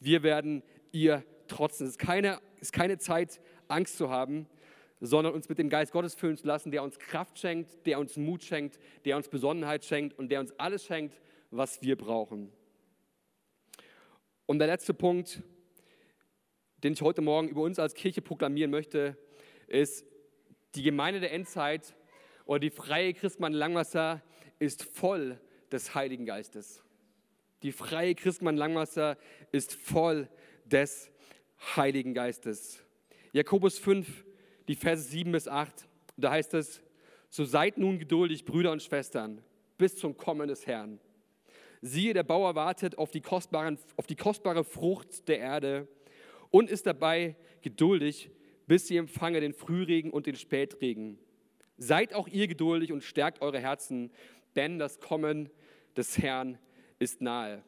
Wir 0.01 0.23
werden 0.23 0.63
ihr 0.93 1.23
trotzen. 1.47 1.87
Es 1.87 1.93
ist 1.93 1.99
keine, 1.99 2.41
ist 2.61 2.73
keine 2.73 2.99
Zeit, 2.99 3.41
Angst 3.69 3.97
zu 3.97 4.11
haben, 4.11 4.47
sondern 5.01 5.35
uns 5.35 5.49
mit 5.49 5.59
dem 5.59 5.69
Geist 5.69 5.93
Gottes 5.93 6.15
füllen 6.15 6.37
zu 6.37 6.47
lassen, 6.47 6.71
der 6.71 6.83
uns 6.83 6.99
Kraft 6.99 7.39
schenkt, 7.39 7.87
der 7.87 7.99
uns 7.99 8.17
Mut 8.17 8.43
schenkt, 8.43 8.79
der 9.05 9.17
uns 9.17 9.29
Besonnenheit 9.29 9.85
schenkt 9.85 10.19
und 10.19 10.31
der 10.31 10.41
uns 10.41 10.53
alles 10.59 10.85
schenkt, 10.85 11.21
was 11.51 11.83
wir 11.83 11.97
brauchen. 11.97 12.53
Und 14.47 14.59
der 14.59 14.69
letzte 14.69 14.95
Punkt, 14.95 15.43
den 16.83 16.93
ich 16.93 17.03
heute 17.03 17.21
Morgen 17.21 17.49
über 17.49 17.63
uns 17.63 17.79
als 17.79 17.95
Kirche 17.95 18.23
proklamieren 18.23 18.71
möchte, 18.71 19.17
ist, 19.67 20.07
die 20.75 20.83
Gemeinde 20.83 21.21
der 21.21 21.33
Endzeit 21.33 21.97
oder 22.45 22.61
die 22.61 22.71
freie 22.71 23.13
Christmann 23.13 23.53
Langwasser 23.53 24.23
ist 24.59 24.85
voll 24.85 25.41
des 25.73 25.95
Heiligen 25.95 26.27
Geistes. 26.27 26.83
Die 27.63 27.73
freie 27.73 28.15
Christmann 28.15 28.57
Langwasser 28.57 29.17
ist 29.51 29.75
voll 29.75 30.29
des 30.65 31.11
Heiligen 31.75 32.15
Geistes. 32.15 32.83
Jakobus 33.33 33.79
5, 33.79 34.25
die 34.69 34.77
Verse 34.77 35.03
7 35.03 35.33
bis 35.33 35.49
8, 35.49 35.89
da 36.17 36.31
heißt 36.31 36.55
es, 36.55 36.83
so 37.29 37.45
seid 37.45 37.77
nun 37.77 37.99
geduldig, 37.99 38.45
Brüder 38.45 38.73
und 38.73 38.83
Schwestern, 38.83 39.43
bis 39.77 39.97
zum 39.97 40.17
Kommen 40.17 40.49
des 40.49 40.67
Herrn. 40.67 41.01
Siehe, 41.83 42.15
der 42.15 42.23
Bauer 42.23 42.55
wartet 42.55 42.99
auf 42.99 43.11
die, 43.11 43.21
kostbaren, 43.21 43.79
auf 43.97 44.07
die 44.07 44.17
kostbare 44.17 44.65
Frucht 44.65 45.29
der 45.29 45.39
Erde 45.39 45.89
und 46.51 46.71
ist 46.71 46.87
dabei 46.87 47.37
geduldig, 47.63 48.31
bis 48.67 48.87
sie 48.87 48.97
empfange 48.97 49.41
den 49.41 49.53
Frühregen 49.53 50.11
und 50.11 50.27
den 50.27 50.37
Spätregen. 50.37 51.19
Seid 51.79 52.15
auch 52.15 52.29
ihr 52.29 52.49
geduldig 52.49 52.93
und 52.93 53.03
stärkt 53.03 53.43
eure 53.43 53.61
Herzen, 53.61 54.11
denn 54.55 54.79
das 54.79 55.01
Kommen 55.01 55.51
des 55.97 56.19
Herrn 56.19 56.59
ist 56.99 57.21
nahe. 57.21 57.63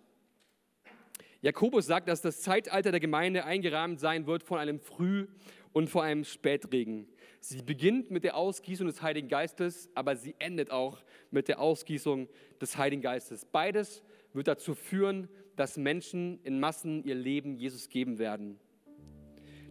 Jakobus 1.41 1.87
sagt, 1.87 2.09
dass 2.09 2.21
das 2.21 2.41
Zeitalter 2.41 2.91
der 2.91 3.01
Gemeinde 3.01 3.45
eingerahmt 3.45 4.01
sein 4.01 4.27
wird 4.27 4.43
von 4.43 4.59
einem 4.59 4.81
Früh- 4.81 5.29
und 5.73 5.89
von 5.89 6.03
einem 6.03 6.25
Spätregen. 6.25 7.07
Sie 7.41 7.63
beginnt 7.63 8.11
mit 8.11 8.25
der 8.25 8.37
Ausgießung 8.37 8.89
des 8.89 9.03
Heiligen 9.03 9.29
Geistes, 9.29 9.89
aber 9.95 10.17
sie 10.17 10.35
endet 10.41 10.73
auch 10.73 11.05
mit 11.31 11.47
der 11.47 11.61
Ausgießung 11.61 12.29
des 12.61 12.77
Heiligen 12.77 13.03
Geistes. 13.03 13.45
Beides 13.45 14.03
wird 14.33 14.49
dazu 14.49 14.75
führen, 14.75 15.29
dass 15.55 15.77
Menschen 15.77 16.41
in 16.43 16.59
Massen 16.59 17.05
ihr 17.05 17.15
Leben 17.15 17.57
Jesus 17.57 17.89
geben 17.89 18.19
werden. 18.19 18.59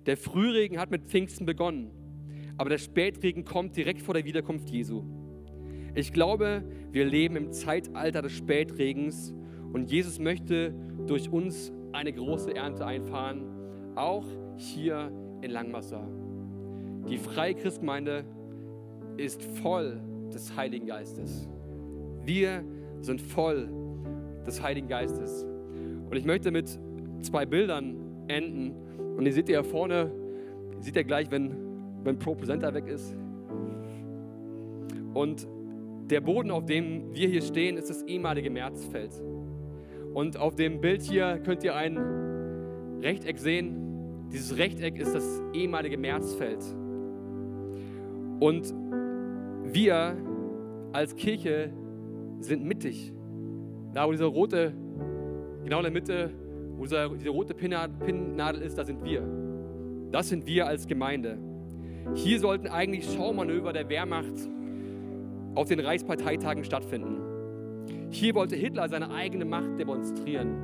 Der 0.05 0.15
Frühregen 0.15 0.79
hat 0.79 0.89
mit 0.89 1.03
Pfingsten 1.03 1.45
begonnen, 1.45 1.91
aber 2.57 2.69
der 2.69 2.77
Spätregen 2.77 3.43
kommt 3.43 3.75
direkt 3.75 4.01
vor 4.01 4.13
der 4.13 4.23
Wiederkunft 4.23 4.69
Jesu. 4.69 5.03
Ich 5.95 6.13
glaube, 6.13 6.63
wir 6.91 7.05
leben 7.05 7.35
im 7.35 7.51
Zeitalter 7.51 8.21
des 8.21 8.31
Spätregens 8.31 9.33
und 9.73 9.91
Jesus 9.91 10.19
möchte 10.19 10.73
durch 11.05 11.31
uns 11.31 11.71
eine 11.91 12.13
große 12.13 12.55
Ernte 12.55 12.85
einfahren, 12.85 13.43
auch 13.95 14.25
hier 14.55 15.11
in 15.41 15.51
Langwasser. 15.51 16.07
Die 17.09 17.17
Freie 17.17 17.55
Christgemeinde 17.55 18.25
ist 19.17 19.43
voll 19.43 19.99
des 20.33 20.55
Heiligen 20.55 20.87
Geistes. 20.87 21.47
Wir 22.23 22.63
sind 23.01 23.21
voll 23.21 23.69
des 24.45 24.61
Heiligen 24.61 24.87
Geistes. 24.87 25.45
Und 26.09 26.15
ich 26.15 26.25
möchte 26.25 26.51
mit 26.51 26.67
zwei 27.21 27.45
Bildern 27.45 27.95
enden. 28.27 28.73
Und 29.17 29.25
ihr 29.25 29.33
seht 29.33 29.49
ja 29.49 29.63
vorne, 29.63 30.11
ihr 30.77 30.83
seht 30.83 30.95
ja 30.95 31.03
gleich, 31.03 31.31
wenn, 31.31 31.55
wenn 32.03 32.19
Pro 32.19 32.35
Presenter 32.35 32.73
weg 32.73 32.87
ist. 32.87 33.15
Und 35.13 35.47
der 36.09 36.21
Boden, 36.21 36.51
auf 36.51 36.65
dem 36.65 37.13
wir 37.13 37.27
hier 37.27 37.41
stehen, 37.41 37.77
ist 37.77 37.89
das 37.89 38.03
ehemalige 38.03 38.49
Märzfeld. 38.49 39.11
Und 40.17 40.35
auf 40.35 40.55
dem 40.55 40.81
Bild 40.81 41.03
hier 41.03 41.37
könnt 41.45 41.63
ihr 41.63 41.75
ein 41.75 41.95
Rechteck 43.03 43.37
sehen. 43.37 44.29
Dieses 44.33 44.57
Rechteck 44.57 44.97
ist 44.97 45.13
das 45.13 45.43
ehemalige 45.53 45.95
Märzfeld. 45.95 46.57
Und 48.39 48.73
wir 49.63 50.17
als 50.91 51.15
Kirche 51.15 51.71
sind 52.39 52.65
mittig. 52.65 53.13
Da, 53.93 54.07
wo 54.07 54.11
diese 54.11 54.25
rote, 54.25 54.73
genau 55.63 55.77
in 55.77 55.83
der 55.83 55.91
Mitte, 55.91 56.31
wo 56.77 56.85
diese, 56.85 57.29
rote 57.29 57.53
Pinnnadel 57.53 58.63
ist, 58.63 58.75
da 58.75 58.85
sind 58.85 59.03
wir. 59.03 59.21
Das 60.11 60.29
sind 60.29 60.47
wir 60.47 60.65
als 60.65 60.87
Gemeinde. 60.87 61.37
Hier 62.15 62.39
sollten 62.39 62.65
eigentlich 62.65 63.05
Schaumanöver 63.13 63.71
der 63.71 63.87
Wehrmacht 63.87 64.49
auf 65.53 65.67
den 65.67 65.79
Reichsparteitagen 65.79 66.63
stattfinden. 66.63 67.26
Hier 68.09 68.35
wollte 68.35 68.55
Hitler 68.55 68.87
seine 68.87 69.11
eigene 69.11 69.45
Macht 69.45 69.77
demonstrieren. 69.77 70.55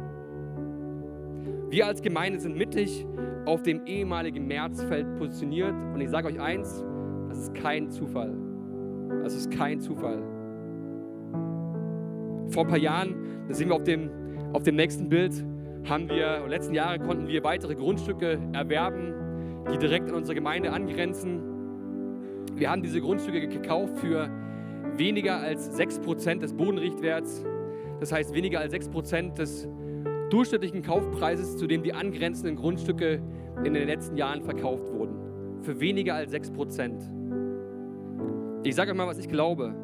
Wir 1.70 1.88
als 1.88 2.02
Gemeinde 2.02 2.40
sind 2.40 2.56
mittig 2.56 3.06
auf 3.46 3.64
dem 3.64 3.86
ehemaligen 3.86 4.48
Märzfeld 4.48 5.18
positioniert 5.18 5.74
und 5.94 6.00
ich 6.00 6.10
sage 6.10 6.28
euch 6.28 6.40
eins, 6.40 6.84
das 7.28 7.40
ist 7.40 7.54
kein 7.56 7.90
Zufall. 7.90 8.34
Das 9.24 9.36
ist 9.36 9.52
kein 9.52 9.82
Zufall. 9.82 10.22
Vor 12.50 12.64
ein 12.64 12.70
paar 12.70 12.78
Jahren, 12.78 13.16
das 13.48 13.58
sehen 13.58 13.70
wir 13.70 13.76
auf 13.76 13.84
dem, 13.84 14.10
auf 14.54 14.64
dem 14.64 14.76
nächsten 14.76 15.10
Bild, 15.10 15.34
haben 15.90 16.08
wir, 16.08 16.48
letzten 16.48 16.74
Jahre 16.74 17.00
konnten 17.00 17.28
wir 17.28 17.44
weitere 17.44 17.76
Grundstücke 17.76 18.40
erwerben, 18.54 19.14
die 19.74 19.78
direkt 19.78 20.10
an 20.10 20.16
unsere 20.16 20.36
Gemeinde 20.36 20.72
angrenzen. 20.72 21.42
Wir 22.56 22.70
haben 22.70 22.84
diese 22.84 23.02
Grundstücke 23.02 23.48
gekauft 23.48 23.98
für 23.98 24.30
weniger 24.98 25.38
als 25.38 25.78
6% 25.78 26.40
des 26.40 26.54
Bodenrichtwerts, 26.54 27.46
das 28.00 28.12
heißt 28.12 28.34
weniger 28.34 28.60
als 28.60 28.74
6% 28.74 29.36
des 29.36 29.68
durchschnittlichen 30.30 30.82
Kaufpreises, 30.82 31.58
zu 31.58 31.68
dem 31.68 31.84
die 31.84 31.94
angrenzenden 31.94 32.56
Grundstücke 32.56 33.22
in 33.64 33.74
den 33.74 33.88
letzten 33.88 34.18
Jahren 34.18 34.42
verkauft 34.42 34.92
wurden. 34.92 35.16
Für 35.62 35.80
weniger 35.80 36.16
als 36.16 36.34
6%. 36.34 37.10
Ich 38.64 38.76
sage 38.76 38.92
euch 38.92 38.98
mal, 38.98 39.08
was 39.08 39.20
ich 39.20 39.30
glaube. 39.30 39.76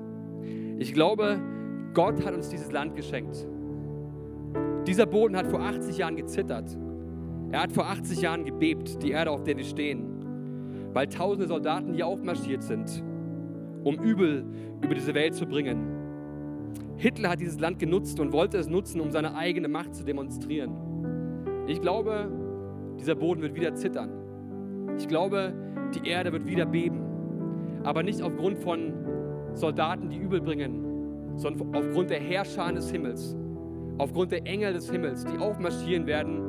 Ich 0.79 0.93
glaube, 0.93 1.39
Gott 1.93 2.25
hat 2.25 2.33
uns 2.33 2.49
dieses 2.49 2.71
Land 2.71 2.95
geschenkt. 2.95 3.47
Dieser 4.87 5.05
Boden 5.05 5.35
hat 5.35 5.47
vor 5.47 5.61
80 5.61 5.97
Jahren 5.97 6.15
gezittert. 6.15 6.77
Er 7.51 7.63
hat 7.63 7.71
vor 7.71 7.85
80 7.87 8.21
Jahren 8.21 8.45
gebebt, 8.45 9.03
die 9.03 9.11
Erde, 9.11 9.31
auf 9.31 9.43
der 9.43 9.57
wir 9.57 9.63
stehen, 9.63 10.05
weil 10.93 11.07
tausende 11.07 11.47
Soldaten 11.47 11.93
hier 11.93 12.07
aufmarschiert 12.07 12.63
sind 12.63 13.03
um 13.83 13.95
Übel 13.95 14.45
über 14.81 14.93
diese 14.93 15.13
Welt 15.13 15.35
zu 15.35 15.45
bringen. 15.45 15.99
Hitler 16.97 17.29
hat 17.29 17.39
dieses 17.39 17.59
Land 17.59 17.79
genutzt 17.79 18.19
und 18.19 18.33
wollte 18.33 18.57
es 18.57 18.67
nutzen, 18.67 18.99
um 18.99 19.11
seine 19.11 19.35
eigene 19.35 19.67
Macht 19.67 19.95
zu 19.95 20.03
demonstrieren. 20.03 20.71
Ich 21.67 21.81
glaube, 21.81 22.29
dieser 22.99 23.15
Boden 23.15 23.41
wird 23.41 23.55
wieder 23.55 23.73
zittern. 23.73 24.09
Ich 24.97 25.07
glaube, 25.07 25.53
die 25.95 26.09
Erde 26.09 26.33
wird 26.33 26.45
wieder 26.45 26.65
beben. 26.65 27.01
Aber 27.83 28.03
nicht 28.03 28.21
aufgrund 28.21 28.57
von 28.57 28.93
Soldaten, 29.53 30.09
die 30.09 30.17
Übel 30.17 30.41
bringen, 30.41 31.37
sondern 31.37 31.73
aufgrund 31.73 32.09
der 32.09 32.19
Herrscher 32.19 32.71
des 32.73 32.91
Himmels, 32.91 33.35
aufgrund 33.97 34.31
der 34.31 34.45
Engel 34.45 34.73
des 34.73 34.91
Himmels, 34.91 35.23
die 35.23 35.37
aufmarschieren 35.37 36.05
werden, 36.05 36.41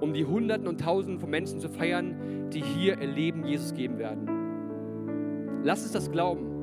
um 0.00 0.12
die 0.12 0.24
Hunderten 0.24 0.68
und 0.68 0.80
Tausenden 0.80 1.18
von 1.18 1.30
Menschen 1.30 1.58
zu 1.58 1.68
feiern, 1.68 2.50
die 2.52 2.62
hier 2.62 3.00
ihr 3.00 3.08
Leben 3.08 3.44
Jesus 3.44 3.74
geben 3.74 3.98
werden. 3.98 4.28
Lass 5.64 5.82
uns 5.82 5.92
das 5.92 6.10
glauben. 6.10 6.55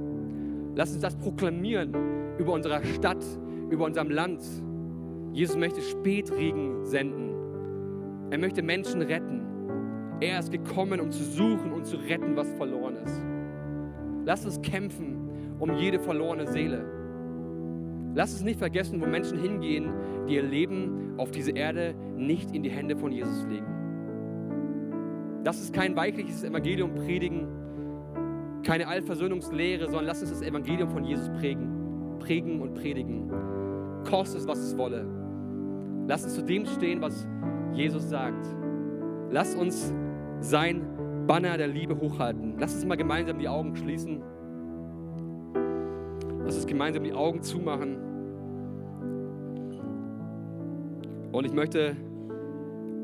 Lass 0.76 0.92
uns 0.92 1.02
das 1.02 1.16
proklamieren 1.16 1.94
über 2.38 2.54
unsere 2.54 2.84
Stadt, 2.86 3.24
über 3.70 3.86
unserem 3.86 4.10
Land. 4.10 4.42
Jesus 5.34 5.56
möchte 5.58 5.82
Spätregen 5.82 6.86
senden. 6.86 7.34
Er 8.32 8.40
möchte 8.40 8.62
Menschen 8.62 9.02
retten. 9.02 9.42
Er 10.20 10.40
ist 10.40 10.52
gekommen, 10.52 11.00
um 11.00 11.12
zu 11.12 11.24
suchen 11.24 11.72
und 11.74 11.86
zu 11.86 11.98
retten, 11.98 12.36
was 12.36 12.50
verloren 12.54 12.96
ist. 12.98 13.22
Lass 14.26 14.46
uns 14.46 14.62
kämpfen 14.62 15.24
um 15.60 15.78
jede 15.78 16.00
verlorene 16.00 16.48
Seele. 16.48 16.84
Lass 18.16 18.34
uns 18.34 18.44
nicht 18.44 18.60
vergessen, 18.60 19.02
wo 19.02 19.06
Menschen 19.06 19.40
hingehen, 19.40 19.92
die 20.28 20.36
ihr 20.36 20.44
Leben 20.44 21.14
auf 21.18 21.32
diese 21.32 21.52
Erde 21.52 21.96
nicht 22.16 22.52
in 22.52 22.64
die 22.64 22.70
Hände 22.70 22.96
von 22.96 23.12
Jesus 23.12 23.46
legen. 23.50 23.66
Das 25.44 25.62
ist 25.62 25.74
kein 25.74 25.96
weichliches 25.96 26.44
Evangelium 26.44 26.96
predigen, 26.96 27.48
keine 28.64 28.88
Allversöhnungslehre, 28.88 29.86
sondern 29.86 30.06
lass 30.06 30.22
uns 30.22 30.32
das 30.32 30.42
Evangelium 30.42 30.90
von 30.90 31.04
Jesus 31.04 31.30
prägen, 31.30 32.18
prägen 32.20 32.62
und 32.62 32.74
predigen. 32.74 33.30
Koste 34.10 34.38
es, 34.38 34.48
was 34.48 34.60
es 34.60 34.78
wolle. 34.78 35.06
Lass 36.08 36.24
uns 36.24 36.36
zu 36.36 36.42
dem 36.44 36.66
stehen, 36.66 37.02
was 37.02 37.28
Jesus 37.74 38.10
sagt. 38.10 38.48
Lass 39.32 39.56
uns 39.56 39.94
sein 40.40 41.26
Banner 41.28 41.58
der 41.58 41.68
Liebe 41.68 42.00
hochhalten. 42.00 42.56
Lass 42.60 42.76
uns 42.76 42.86
mal 42.86 42.96
gemeinsam 42.96 43.40
die 43.40 43.48
Augen 43.48 43.76
schließen. 43.76 44.22
Lass 46.46 46.56
uns 46.56 46.68
gemeinsam 46.68 47.04
die 47.04 47.14
Augen 47.14 47.42
zumachen. 47.42 47.98
Und 51.32 51.46
ich 51.46 51.54
möchte 51.54 51.96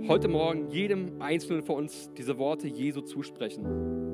heute 0.08 0.28
Morgen 0.28 0.70
jedem 0.70 1.22
Einzelnen 1.22 1.64
von 1.64 1.78
uns 1.78 2.12
diese 2.14 2.38
Worte 2.38 2.68
Jesu 2.68 3.02
zusprechen. 3.02 4.09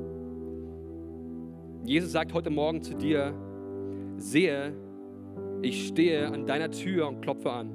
Jesus 1.86 2.10
sagt 2.10 2.34
heute 2.34 2.50
Morgen 2.50 2.82
zu 2.82 2.96
dir, 2.96 3.32
sehe, 4.16 4.74
ich 5.62 5.86
stehe 5.86 6.26
an 6.26 6.44
deiner 6.44 6.72
Tür 6.72 7.06
und 7.06 7.20
klopfe 7.20 7.52
an. 7.52 7.70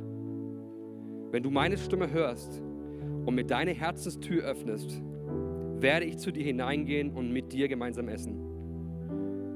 Wenn 1.32 1.42
du 1.44 1.50
meine 1.50 1.78
Stimme 1.78 2.12
hörst 2.12 2.62
und 3.26 3.36
mir 3.36 3.46
deine 3.46 3.72
Herzenstür 3.72 4.44
öffnest, 4.44 5.02
werde 5.80 6.06
ich 6.08 6.18
zu 6.18 6.32
dir 6.32 6.44
hineingehen 6.44 7.14
und 7.14 7.32
mit 7.32 7.54
dir 7.54 7.70
gemeinsam 7.70 8.10
essen. 8.10 8.36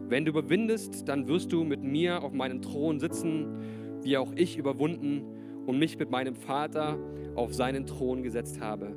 Wenn 0.08 0.24
du 0.24 0.32
überwindest, 0.32 1.10
dann 1.10 1.28
wirst 1.28 1.52
du 1.52 1.66
mit 1.66 1.84
mir 1.84 2.24
auf 2.24 2.32
meinem 2.32 2.62
Thron 2.62 3.02
sitzen, 3.02 3.58
wie 4.04 4.16
auch 4.16 4.32
ich 4.38 4.58
überwunden 4.58 5.24
und 5.66 5.80
mich 5.80 6.00
mit 6.00 6.10
meinem 6.10 6.36
Vater 6.36 6.98
auf 7.36 7.54
seinen 7.54 7.86
Thron 7.86 8.24
gesetzt 8.24 8.62
habe. 8.62 8.96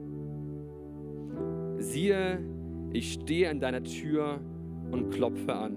Siehe, 1.78 2.38
ich 2.92 3.14
stehe 3.14 3.50
an 3.50 3.58
deiner 3.58 3.82
Tür 3.82 4.38
und 4.90 5.10
klopfe 5.10 5.54
an. 5.54 5.76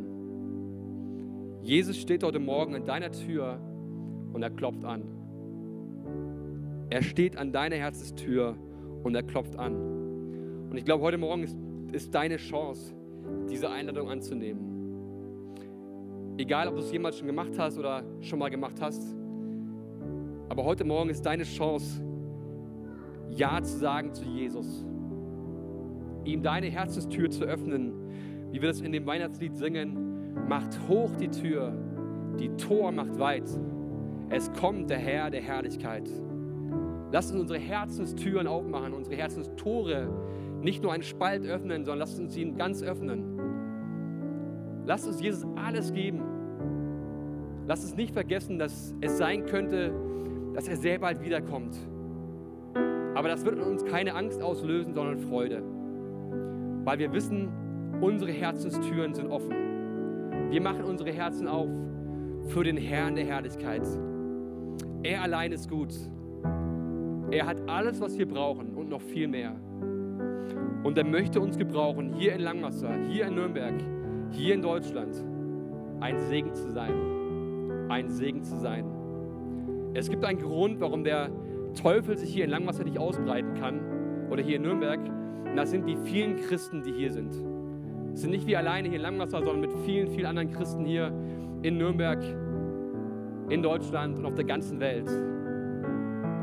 Jesus 1.63 1.97
steht 1.97 2.23
heute 2.23 2.39
Morgen 2.39 2.75
an 2.75 2.85
deiner 2.85 3.11
Tür 3.11 3.59
und 4.33 4.41
er 4.41 4.49
klopft 4.49 4.83
an. 4.83 5.03
Er 6.89 7.03
steht 7.03 7.37
an 7.37 7.51
deiner 7.51 7.75
Herzestür 7.75 8.55
und 9.03 9.15
er 9.15 9.23
klopft 9.23 9.57
an. 9.57 9.75
Und 10.69 10.77
ich 10.77 10.85
glaube, 10.85 11.03
heute 11.03 11.17
Morgen 11.17 11.43
ist, 11.43 11.57
ist 11.91 12.15
deine 12.15 12.37
Chance, 12.37 12.93
diese 13.49 13.69
Einladung 13.69 14.09
anzunehmen. 14.09 14.71
Egal, 16.37 16.67
ob 16.67 16.75
du 16.75 16.81
es 16.81 16.91
jemals 16.91 17.17
schon 17.17 17.27
gemacht 17.27 17.57
hast 17.57 17.77
oder 17.77 18.03
schon 18.21 18.39
mal 18.39 18.49
gemacht 18.49 18.81
hast. 18.81 19.15
Aber 20.49 20.65
heute 20.65 20.83
Morgen 20.83 21.09
ist 21.09 21.25
deine 21.25 21.43
Chance, 21.43 22.03
Ja 23.29 23.61
zu 23.61 23.77
sagen 23.77 24.13
zu 24.13 24.25
Jesus. 24.25 24.85
Ihm 26.25 26.41
deine 26.41 26.67
Herzenstür 26.67 27.29
zu 27.29 27.43
öffnen 27.43 28.00
wie 28.51 28.61
wir 28.61 28.67
das 28.67 28.81
in 28.81 28.91
dem 28.91 29.05
Weihnachtslied 29.05 29.55
singen, 29.55 30.47
macht 30.47 30.77
hoch 30.87 31.15
die 31.15 31.29
Tür, 31.29 31.73
die 32.39 32.49
Tor 32.57 32.91
macht 32.91 33.17
weit. 33.17 33.49
Es 34.29 34.51
kommt 34.53 34.89
der 34.89 34.97
Herr 34.97 35.29
der 35.29 35.41
Herrlichkeit. 35.41 36.09
Lass 37.11 37.31
uns 37.31 37.41
unsere 37.41 37.59
Herzenstüren 37.59 38.47
aufmachen, 38.47 38.93
unsere 38.93 39.15
Herzenstore 39.15 40.09
nicht 40.61 40.83
nur 40.83 40.93
einen 40.93 41.03
Spalt 41.03 41.45
öffnen, 41.45 41.83
sondern 41.83 41.99
lass 41.99 42.19
uns 42.19 42.37
ihn 42.37 42.55
ganz 42.55 42.83
öffnen. 42.83 43.39
Lass 44.85 45.05
uns 45.07 45.21
Jesus 45.21 45.45
alles 45.55 45.93
geben. 45.93 46.21
Lass 47.67 47.83
uns 47.83 47.95
nicht 47.95 48.13
vergessen, 48.13 48.57
dass 48.59 48.95
es 49.01 49.17
sein 49.17 49.45
könnte, 49.45 49.93
dass 50.53 50.67
er 50.67 50.77
sehr 50.77 50.99
bald 50.99 51.21
wiederkommt. 51.21 51.77
Aber 53.15 53.27
das 53.27 53.45
wird 53.45 53.59
uns 53.59 53.85
keine 53.85 54.15
Angst 54.15 54.41
auslösen, 54.41 54.93
sondern 54.93 55.19
Freude. 55.19 55.61
Weil 56.83 56.99
wir 56.99 57.13
wissen, 57.13 57.49
unsere 58.01 58.31
Herzenstüren 58.31 59.13
sind 59.13 59.29
offen. 59.29 60.49
Wir 60.49 60.61
machen 60.61 60.83
unsere 60.83 61.11
Herzen 61.11 61.47
auf 61.47 61.69
für 62.47 62.63
den 62.63 62.77
Herrn 62.77 63.15
der 63.15 63.25
Herrlichkeit. 63.25 63.87
Er 65.03 65.21
allein 65.21 65.51
ist 65.51 65.69
gut. 65.69 65.93
Er 67.29 67.45
hat 67.45 67.57
alles, 67.67 68.01
was 68.01 68.17
wir 68.17 68.27
brauchen 68.27 68.73
und 68.73 68.89
noch 68.89 69.01
viel 69.01 69.27
mehr. 69.27 69.55
Und 70.83 70.97
er 70.97 71.05
möchte 71.05 71.39
uns 71.39 71.57
gebrauchen, 71.57 72.13
hier 72.13 72.33
in 72.33 72.41
Langwasser, 72.41 72.91
hier 73.07 73.27
in 73.27 73.35
Nürnberg, 73.35 73.75
hier 74.31 74.55
in 74.55 74.61
Deutschland, 74.61 75.15
ein 75.99 76.19
Segen 76.19 76.53
zu 76.53 76.71
sein. 76.71 76.93
Ein 77.89 78.09
Segen 78.09 78.43
zu 78.43 78.57
sein. 78.57 78.85
Es 79.93 80.09
gibt 80.09 80.25
einen 80.25 80.39
Grund, 80.39 80.81
warum 80.81 81.03
der 81.03 81.29
Teufel 81.81 82.17
sich 82.17 82.33
hier 82.33 82.45
in 82.45 82.49
Langwasser 82.49 82.83
nicht 82.83 82.97
ausbreiten 82.97 83.53
kann 83.53 83.79
oder 84.29 84.41
hier 84.41 84.55
in 84.57 84.63
Nürnberg. 84.63 84.99
Und 85.45 85.55
das 85.55 85.69
sind 85.69 85.87
die 85.87 85.97
vielen 85.97 86.37
Christen, 86.37 86.81
die 86.83 86.91
hier 86.93 87.11
sind. 87.11 87.33
Sind 88.13 88.31
nicht 88.31 88.45
wir 88.47 88.59
alleine 88.59 88.87
hier 88.89 88.97
in 88.97 89.03
Langwasser, 89.03 89.39
sondern 89.39 89.61
mit 89.61 89.73
vielen, 89.85 90.09
vielen 90.09 90.25
anderen 90.25 90.51
Christen 90.51 90.85
hier 90.85 91.11
in 91.61 91.77
Nürnberg, 91.77 92.21
in 93.49 93.61
Deutschland 93.61 94.17
und 94.17 94.25
auf 94.25 94.35
der 94.35 94.45
ganzen 94.45 94.79
Welt. 94.79 95.09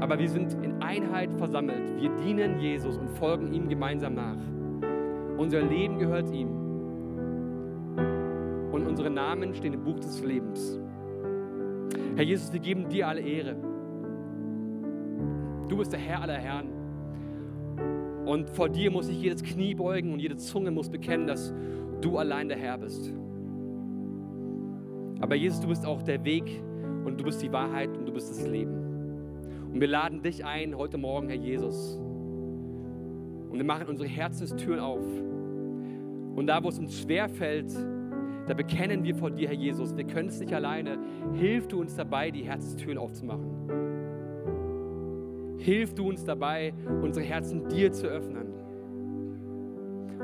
Aber 0.01 0.19
wir 0.19 0.29
sind 0.29 0.55
in 0.63 0.81
Einheit 0.81 1.31
versammelt. 1.37 2.01
Wir 2.01 2.11
dienen 2.25 2.61
Jesus 2.61 2.97
und 2.97 3.11
folgen 3.11 3.53
ihm 3.53 3.69
gemeinsam 3.69 4.15
nach. 4.15 4.39
Unser 5.37 5.63
Leben 5.63 5.99
gehört 5.99 6.31
ihm. 6.31 6.49
Und 8.73 8.87
unsere 8.87 9.11
Namen 9.11 9.55
stehen 9.55 9.75
im 9.75 9.83
Buch 9.83 9.99
des 9.99 10.23
Lebens. 10.23 10.79
Herr 12.17 12.25
Jesus, 12.25 12.53
wir 12.53 12.61
geben 12.61 12.89
dir 12.89 13.09
alle 13.09 13.21
Ehre. 13.21 13.57
Du 15.69 15.77
bist 15.77 15.93
der 15.93 16.01
Herr 16.01 16.23
aller 16.23 16.35
Herren. 16.35 16.78
Und 18.29 18.51
vor 18.51 18.69
dir 18.69 18.91
muss 18.91 19.07
sich 19.07 19.23
jedes 19.23 19.43
Knie 19.43 19.75
beugen 19.75 20.13
und 20.13 20.21
jede 20.21 20.37
Zunge 20.37 20.71
muss 20.71 20.91
bekennen, 20.91 21.27
dass 21.27 21.55
du 22.03 22.19
allein 22.19 22.51
der 22.51 22.59
Herr 22.59 22.77
bist. 22.77 23.11
Aber 25.19 25.35
Jesus, 25.35 25.61
du 25.61 25.69
bist 25.69 25.87
auch 25.87 26.03
der 26.03 26.23
Weg 26.27 26.63
und 27.07 27.19
du 27.19 27.25
bist 27.25 27.41
die 27.41 27.51
Wahrheit 27.51 27.97
und 27.97 28.05
du 28.05 28.13
bist 28.13 28.29
das 28.29 28.47
Leben. 28.47 28.75
Und 29.73 29.81
wir 29.81 29.89
laden 29.89 30.21
dich 30.21 30.45
ein 30.45 30.77
heute 30.77 30.99
Morgen, 30.99 31.29
Herr 31.29 31.39
Jesus. 31.39 31.97
Und 33.49 33.55
wir 33.55 33.65
machen 33.65 33.87
unsere 33.89 34.11
Herzenstüren 34.11 34.81
auf. 34.81 35.07
Und 36.37 36.47
da, 36.49 36.63
wo 36.63 36.69
es 36.69 36.79
uns 36.79 37.01
schwer 37.01 37.31
fällt, 37.31 37.73
da 38.47 38.53
bekennen 38.53 39.05
wir 39.05 39.15
vor 39.15 39.31
dir, 39.31 39.49
Herr 39.49 39.57
Jesus, 39.57 39.97
wir 39.97 40.05
können 40.05 40.29
es 40.29 40.39
nicht 40.39 40.53
alleine. 40.53 40.99
Hilf 41.33 41.67
du 41.69 41.81
uns 41.81 41.97
dabei, 41.97 42.31
die 42.31 42.43
Herzenstüren 42.43 42.99
aufzumachen. 42.99 43.98
Hilf 45.59 45.95
du 45.95 46.09
uns 46.09 46.25
dabei, 46.25 46.73
unsere 47.03 47.25
Herzen 47.25 47.69
dir 47.69 47.93
zu 47.93 48.07
öffnen. 48.07 48.47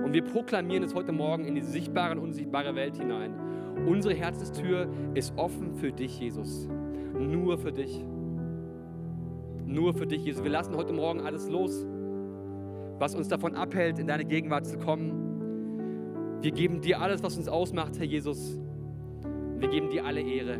Und 0.02 0.12
wir 0.12 0.22
proklamieren 0.22 0.82
es 0.82 0.94
heute 0.94 1.12
Morgen 1.12 1.44
in 1.44 1.54
die 1.54 1.62
sichtbare 1.62 2.12
und 2.12 2.18
unsichtbare 2.18 2.74
Welt 2.74 2.96
hinein. 2.96 3.34
Unsere 3.86 4.14
Herzenstür 4.14 4.88
ist 5.14 5.36
offen 5.36 5.74
für 5.74 5.92
dich, 5.92 6.20
Jesus. 6.20 6.68
Nur 7.18 7.58
für 7.58 7.72
dich. 7.72 8.04
Nur 9.66 9.94
für 9.94 10.06
dich, 10.06 10.24
Jesus. 10.24 10.44
Wir 10.44 10.50
lassen 10.50 10.76
heute 10.76 10.92
Morgen 10.92 11.20
alles 11.20 11.48
los, 11.48 11.86
was 12.98 13.14
uns 13.14 13.28
davon 13.28 13.54
abhält, 13.54 13.98
in 13.98 14.06
deine 14.06 14.24
Gegenwart 14.24 14.66
zu 14.66 14.78
kommen. 14.78 16.38
Wir 16.42 16.52
geben 16.52 16.80
dir 16.80 17.00
alles, 17.00 17.22
was 17.22 17.36
uns 17.36 17.48
ausmacht, 17.48 17.98
Herr 17.98 18.06
Jesus. 18.06 18.60
Wir 19.58 19.68
geben 19.68 19.90
dir 19.90 20.04
alle 20.04 20.20
Ehre. 20.20 20.58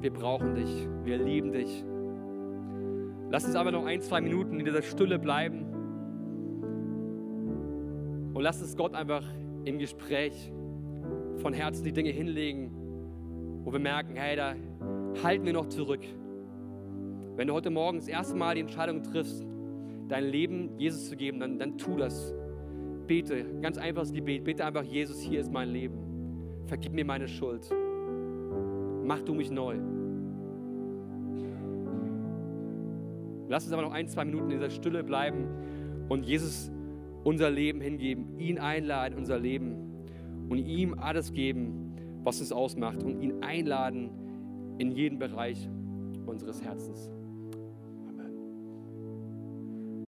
Wir 0.00 0.12
brauchen 0.12 0.54
dich. 0.54 0.88
Wir 1.04 1.18
lieben 1.18 1.52
dich. 1.52 1.84
Lass 3.34 3.44
uns 3.44 3.56
aber 3.56 3.72
noch 3.72 3.84
ein, 3.84 4.00
zwei 4.00 4.20
Minuten 4.20 4.60
in 4.60 4.64
dieser 4.64 4.82
Stille 4.82 5.18
bleiben. 5.18 5.64
Und 8.32 8.40
lass 8.40 8.62
uns 8.62 8.76
Gott 8.76 8.94
einfach 8.94 9.24
im 9.64 9.80
Gespräch 9.80 10.52
von 11.38 11.52
Herzen 11.52 11.82
die 11.82 11.92
Dinge 11.92 12.10
hinlegen, 12.10 12.70
wo 13.64 13.72
wir 13.72 13.80
merken, 13.80 14.14
hey, 14.14 14.36
da 14.36 14.54
halten 15.24 15.46
wir 15.46 15.52
noch 15.52 15.66
zurück. 15.66 16.02
Wenn 17.34 17.48
du 17.48 17.54
heute 17.54 17.70
Morgen 17.70 17.98
das 17.98 18.06
erste 18.06 18.36
Mal 18.36 18.54
die 18.54 18.60
Entscheidung 18.60 19.02
triffst, 19.02 19.44
dein 20.06 20.26
Leben 20.26 20.78
Jesus 20.78 21.08
zu 21.08 21.16
geben, 21.16 21.40
dann, 21.40 21.58
dann 21.58 21.76
tu 21.76 21.96
das. 21.96 22.32
Bete, 23.08 23.58
ganz 23.60 23.78
einfaches 23.78 24.12
Gebet. 24.12 24.44
Bete 24.44 24.64
einfach, 24.64 24.84
Jesus, 24.84 25.20
hier 25.20 25.40
ist 25.40 25.50
mein 25.50 25.70
Leben. 25.70 25.98
Vergib 26.66 26.92
mir 26.92 27.04
meine 27.04 27.26
Schuld. 27.26 27.68
Mach 29.02 29.22
du 29.22 29.34
mich 29.34 29.50
neu. 29.50 29.80
Lass 33.48 33.64
uns 33.64 33.72
aber 33.72 33.82
noch 33.82 33.92
ein, 33.92 34.08
zwei 34.08 34.24
Minuten 34.24 34.50
in 34.50 34.58
dieser 34.58 34.70
Stille 34.70 35.04
bleiben 35.04 35.46
und 36.08 36.24
Jesus 36.24 36.70
unser 37.24 37.50
Leben 37.50 37.80
hingeben, 37.80 38.38
ihn 38.38 38.58
einladen, 38.58 39.16
unser 39.16 39.38
Leben 39.38 39.76
und 40.48 40.58
ihm 40.58 40.94
alles 40.94 41.32
geben, 41.32 41.94
was 42.22 42.40
es 42.40 42.52
ausmacht 42.52 43.02
und 43.02 43.20
ihn 43.20 43.42
einladen 43.42 44.10
in 44.78 44.92
jeden 44.92 45.18
Bereich 45.18 45.68
unseres 46.26 46.62
Herzens. 46.62 47.10